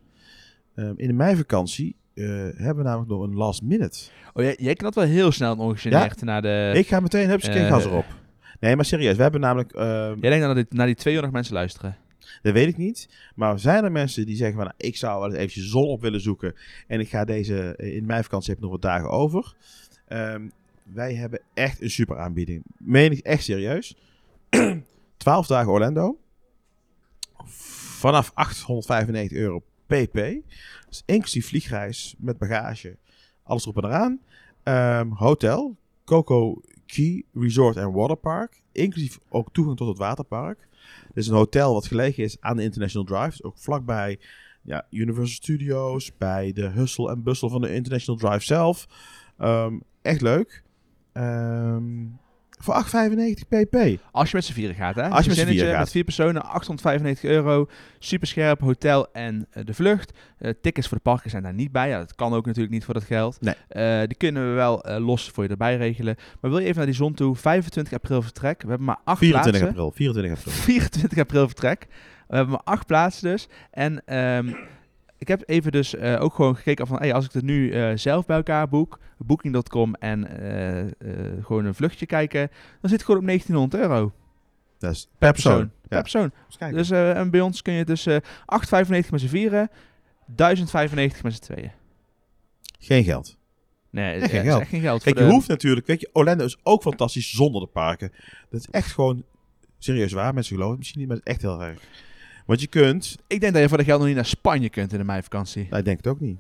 [0.76, 2.26] Ehm, in de meivakantie eh,
[2.56, 4.00] hebben we namelijk nog een last minute.
[4.34, 6.72] Oh, jij, jij knalt wel heel snel en ongegeneerd naar de...
[6.76, 8.06] ik ga meteen, heb eh, gas erop.
[8.60, 9.16] Nee, maar serieus.
[9.16, 11.98] We hebben namelijk, ehm, Jij denkt dat dit, naar die 200 mensen luisteren.
[12.42, 13.10] dat weet ik niet.
[13.36, 16.02] Maar zijn er mensen die zeggen van, nou, ik zou wel eens eventjes zon op
[16.02, 16.56] willen zoeken.
[16.88, 19.56] En ik ga deze, eh, in de meivakantie heb ik nog wat dagen over.
[20.94, 22.64] Wij hebben echt een super aanbieding.
[22.78, 23.96] Meen ik echt serieus.
[25.20, 26.20] 12 dagen Orlando.
[28.00, 30.14] Vanaf 895 euro pp.
[30.88, 32.98] Dus inclusief vliegreis met bagage.
[33.44, 34.20] Alles erop en eraan.
[34.64, 35.78] Ehm, hotel.
[36.06, 38.62] Coco Key Resort and Waterpark.
[38.72, 40.68] Inclusief ook toegang tot het waterpark.
[41.08, 43.30] Dit is een hotel wat gelegen is aan de International Drive.
[43.30, 44.20] Dus ook vlakbij
[44.62, 46.18] ja, Universal Studios.
[46.18, 48.88] Bij de hustle en bustle van de International Drive zelf.
[49.38, 50.64] Ehm, echt leuk.
[51.12, 52.06] Ehm,
[52.64, 54.00] voor 8,95 pp.
[54.12, 55.10] Als je met z'n vieren gaat, hè?
[55.10, 55.80] Als je met z'n vieren gaat.
[55.80, 57.68] Met vier personen, 895 euro.
[58.00, 60.12] Superscherp, hotel en eh, de vlucht.
[60.38, 61.90] Eh, tickets voor de parken zijn daar niet bij.
[61.90, 63.42] Ja, dat kan ook natuurlijk niet voor dat geld.
[63.42, 63.56] Nee.
[63.68, 66.16] Eh, die kunnen we wel los voor je erbij regelen.
[66.42, 67.36] Maar wil je even naar die zon toe?
[67.36, 68.62] 25 april vertrek.
[68.62, 69.68] We hebben maar acht 24 plaatsen.
[69.68, 69.92] april.
[69.92, 70.54] 24 april.
[70.74, 71.88] 24 april vertrek.
[72.28, 73.48] We hebben maar acht plaatsen dus.
[73.72, 74.54] En ehm,
[75.20, 76.98] ik heb even dus eh, ook gewoon gekeken van...
[76.98, 81.76] Hey, als ik het nu eh, zelf bij elkaar boek, booking.com en eh, gewoon een
[81.76, 82.48] vluchtje kijken...
[82.82, 84.14] dan zit het gewoon op 1900 euro
[84.80, 85.72] Dat is per persoon.
[85.90, 86.02] Ja.
[86.02, 86.32] persoon.
[86.72, 89.70] Dus en bij ons kun je dus eh 8,95 met z'n vieren,
[90.26, 91.72] 1095 met z'n tweeën.
[92.80, 93.38] Geen geld.
[93.90, 94.62] Nee, dat geen geld.
[94.62, 95.04] echt geen geld.
[95.04, 95.88] Kijk, je de- hoeft natuurlijk...
[95.88, 98.12] Weet je, Orlando is ook fantastisch zonder de parken.
[98.50, 99.24] Dat is echt gewoon...
[99.78, 101.80] Serieus waar, mensen geloven misschien niet, maar het is echt heel erg.
[102.50, 103.18] Want je kunt...
[103.28, 105.64] Ik denk dat je voor dat geld nog niet naar Spanje kunt in de meivakantie.
[105.64, 106.38] Nou, ik denk het ook niet.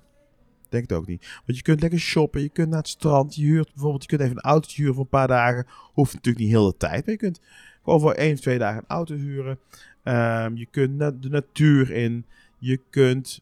[0.63, 1.41] Ik denk het ook niet.
[1.45, 4.21] Want je kunt lekker shoppen, je kunt naar het strand, je huurt bijvoorbeeld, je kunt
[4.21, 5.65] even een auto huren voor een paar dagen.
[5.93, 7.41] Hoeft natuurlijk niet heel de tijd, maar je kunt
[7.83, 9.59] gewoon voor één of twee dagen een auto huren.
[10.03, 12.25] Ehm, je kunt na- de natuur in.
[12.57, 13.41] Je kunt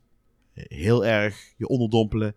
[0.53, 2.35] heel erg je onderdompelen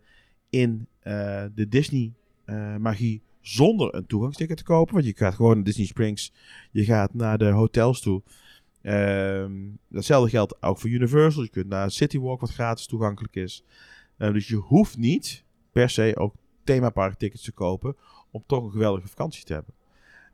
[0.49, 2.13] in eh, de Disney
[2.45, 4.93] eh, magie zonder een toegangsticket te kopen.
[4.93, 6.31] Want je gaat gewoon naar Disney Springs,
[6.71, 8.21] je gaat naar de hotels toe.
[8.81, 9.53] Ehm,
[9.87, 11.43] datzelfde geldt ook voor Universal.
[11.43, 13.63] Je kunt naar City Walk, wat gratis toegankelijk is.
[14.17, 17.95] Eh, dus je hoeft niet per se ook themaparktickets te kopen
[18.31, 19.73] om toch een geweldige vakantie te hebben.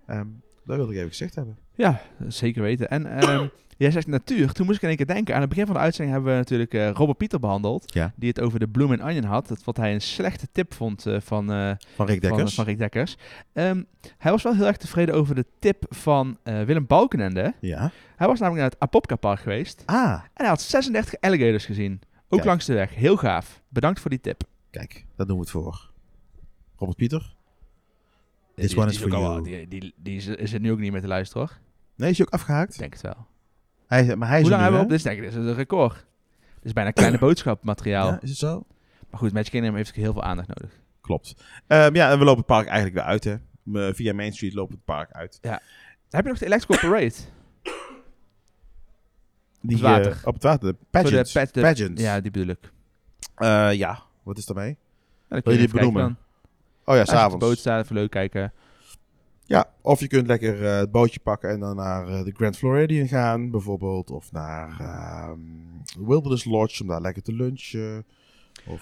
[0.06, 0.28] Ehm,
[0.68, 1.58] Dat wilde ik even gezegd hebben.
[1.74, 2.90] Ja, zeker weten.
[2.90, 4.52] En ehm, jij zegt natuur.
[4.52, 5.34] Toen moest ik in één keer denken.
[5.36, 7.94] Aan het begin van de uitzending hebben we natuurlijk eh, Robert Pieter behandeld.
[7.94, 8.14] Ja.
[8.16, 9.48] Die het over de Bloom and Onion had.
[9.48, 12.56] Dat wat hij een slechte tip vond eh, van, eh, Van Rick Dekkers.
[12.56, 13.18] van Rick Dekkers.
[13.54, 13.84] Ehm,
[14.18, 17.54] hij was wel heel erg tevreden over de tip van Willem Balkenende.
[17.60, 17.92] Ja.
[18.16, 19.84] Hij was namelijk naar het Apopka Park geweest.
[19.86, 21.94] Ah, En hij had 36 alligators gezien.
[21.94, 22.44] Ook Kijk.
[22.46, 22.96] langs de weg.
[22.96, 23.62] Heel gaaf.
[23.70, 24.44] Bedankt voor die tip.
[24.70, 25.92] kijk, dat doen we het voor.
[26.76, 27.36] Robert Pieter?
[28.66, 29.44] Die- one die is ook for al- you.
[29.44, 31.58] Die, die, die is, is er nu ook niet meer te luisteren, hoor.
[31.96, 32.74] Nee, is hij ook afgehaakt?
[32.74, 33.26] Ik denk het wel.
[33.88, 34.92] Hij, maar hij is Hoe lang hebben we op?
[34.92, 35.94] Dit is, denk ik, dit is een record.
[36.56, 38.08] Dit is bijna kleine boodschapmateriaal.
[38.08, 38.64] Ja, is het zo?
[39.10, 40.72] Maar goed, Magic Kingdom heeft heel veel aandacht nodig.
[41.02, 41.36] Klopt.
[41.68, 43.36] Ehm, ja, en we lopen het park eigenlijk weer uit, hè.
[43.64, 45.40] Me- Via Main Street lopen het park uit.
[46.10, 47.14] Heb je nog de Electrical Parade?
[49.62, 50.12] Die, het water.
[50.12, 50.72] eh, op het water.
[50.72, 51.32] De de pageant.
[51.34, 52.00] pet- de- Pageant.
[52.00, 52.72] Ja, die bedoel ik.
[53.36, 54.78] Eh, ja, wat is daarmee?
[55.30, 56.18] Ja, Wil je die benoemen?
[56.88, 57.46] Oh ja, je op de s'avonds.
[57.46, 58.54] boot even leuk kijken.
[59.46, 62.58] Ja, of je kunt lekker eh, het bootje pakken en dan naar eh, de Grand
[62.58, 64.12] Floridian gaan, bijvoorbeeld.
[64.12, 65.40] Of naar ehm,
[66.08, 68.06] Wilderness Lodge om daar lekker te lunchen.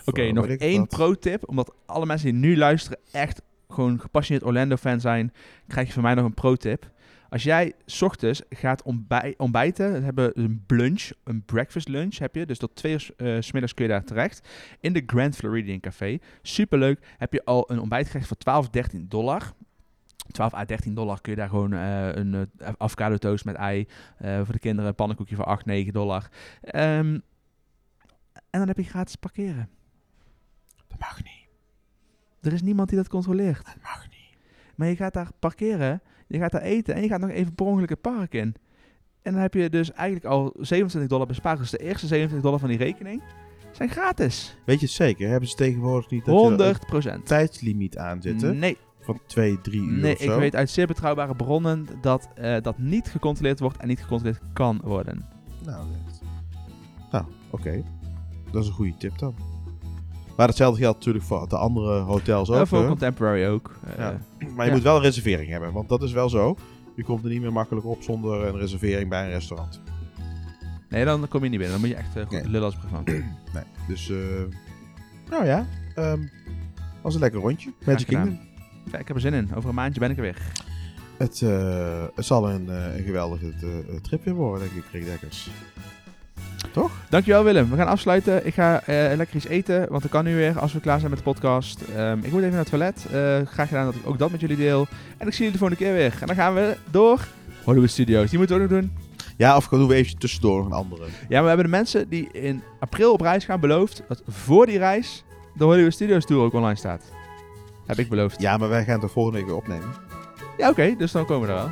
[0.06, 1.50] Oké, eh, nog één pro-tip.
[1.50, 5.34] Omdat alle mensen die nu luisteren echt gewoon gepassioneerd Orlando-fan zijn,
[5.68, 6.90] krijg je van mij nog een pro-tip.
[7.30, 12.18] Als jij 's ochtends gaat ontbij ontbijten, dan hebben we een lunch, een breakfast lunch
[12.18, 12.46] heb je.
[12.46, 14.48] Dus tot twee uur eh, 's middags kun je daar terecht.
[14.80, 16.18] In de Grand Floridian Café.
[16.42, 17.06] Superleuk.
[17.18, 19.54] Heb je al een ontbijtgerecht voor 12, 13 dollar.
[20.32, 23.88] 12 à 13 dollar kun je daar gewoon eh, een eh, avocado toast met ei.
[24.18, 26.30] eh, voor de kinderen een pannenkoekje voor 8, 9 dollar.
[26.62, 27.20] Ehm,
[28.34, 29.70] en dan heb je gratis parkeren.
[30.88, 31.48] Dat mag niet.
[32.42, 33.66] Er is niemand die dat controleert.
[33.66, 34.38] Dat mag niet.
[34.76, 37.66] Maar je gaat daar parkeren, je gaat daar eten en je gaat nog even per
[37.66, 38.56] ongeluk het park in.
[39.22, 41.58] En dan heb je dus eigenlijk al 27 dollar bespaard.
[41.58, 43.22] Dus de eerste 27 dollar van die rekening
[43.72, 44.58] zijn gratis.
[44.66, 45.30] Weet je het zeker?
[45.30, 47.26] Hebben ze tegenwoordig niet dat je er 100 een procent.
[47.26, 48.60] tijdslimiet aan zitten?
[48.60, 52.78] Nee, Van 2, 3 uur nee ik weet uit zeer betrouwbare bronnen dat eh, dat
[52.78, 55.26] niet gecontroleerd wordt en niet gecontroleerd kan worden.
[55.66, 56.22] Nou, net.
[57.12, 57.84] nou oké.
[58.52, 59.36] Dat is een goede tip dan.
[60.38, 62.56] Maar hetzelfde geldt natuurlijk voor de andere hotels ook.
[62.62, 62.88] Eh, voor hè?
[62.88, 63.72] Contemporary ook.
[63.98, 64.18] Ja.
[64.56, 64.76] Maar je Ja.
[64.78, 66.56] moet wel een reservering hebben, want dat is wel zo.
[66.96, 69.82] Je komt er niet meer makkelijk op zonder een reservering bij een restaurant.
[70.90, 71.80] Nee, dan kom je niet binnen.
[71.80, 72.44] Dan moet je echt eh, goed Nee.
[72.50, 73.04] lullen als brugman.
[73.54, 73.64] Nee.
[73.88, 74.18] Dus, eh
[75.30, 76.20] nou ja, ehm
[77.02, 77.74] was een lekker rondje.
[77.86, 78.08] Magic.
[78.08, 78.40] Kingdom.
[78.92, 79.56] Ja, ik heb er zin in.
[79.56, 80.42] Over een maandje ben ik er weer.
[81.18, 83.54] Het, eh, het zal een, een geweldige
[84.02, 85.50] trip weer worden, denk ik, Rick Dekkers.
[86.72, 86.92] Toch?
[87.10, 87.70] Dankjewel Willem.
[87.70, 88.46] We gaan afsluiten.
[88.46, 91.10] Ik ga eh, lekker iets eten, want dat kan nu weer als we klaar zijn
[91.10, 91.82] met de podcast.
[91.82, 93.06] Ehm, ik moet even naar het toilet.
[93.06, 93.12] Eh,
[93.54, 94.88] graag gedaan dat ik ook dat met jullie deel.
[95.18, 96.18] En ik zie jullie de volgende keer weer.
[96.22, 97.28] En dan gaan we door
[97.64, 98.30] Hollywood Studios.
[98.30, 98.92] Die moeten we ook nog doen.
[99.38, 101.04] Ja, of doen we even tussendoor nog een andere.
[101.04, 104.66] Ja, maar we hebben de mensen die in april op reis gaan beloofd dat voor
[104.66, 105.24] die reis
[105.54, 107.04] de Hollywood Studios Tour ook online staat.
[107.86, 108.42] Heb ik beloofd.
[108.42, 109.88] Ja, maar wij gaan het er volgende week weer opnemen.
[110.58, 110.96] Ja, oké.
[110.98, 111.70] dus dan komen we er wel.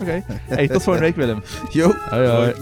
[0.00, 0.24] Oké.
[0.28, 1.42] Hey, tot volgende week Willem.
[1.70, 1.92] Jo.
[2.08, 2.54] Hoi hoi.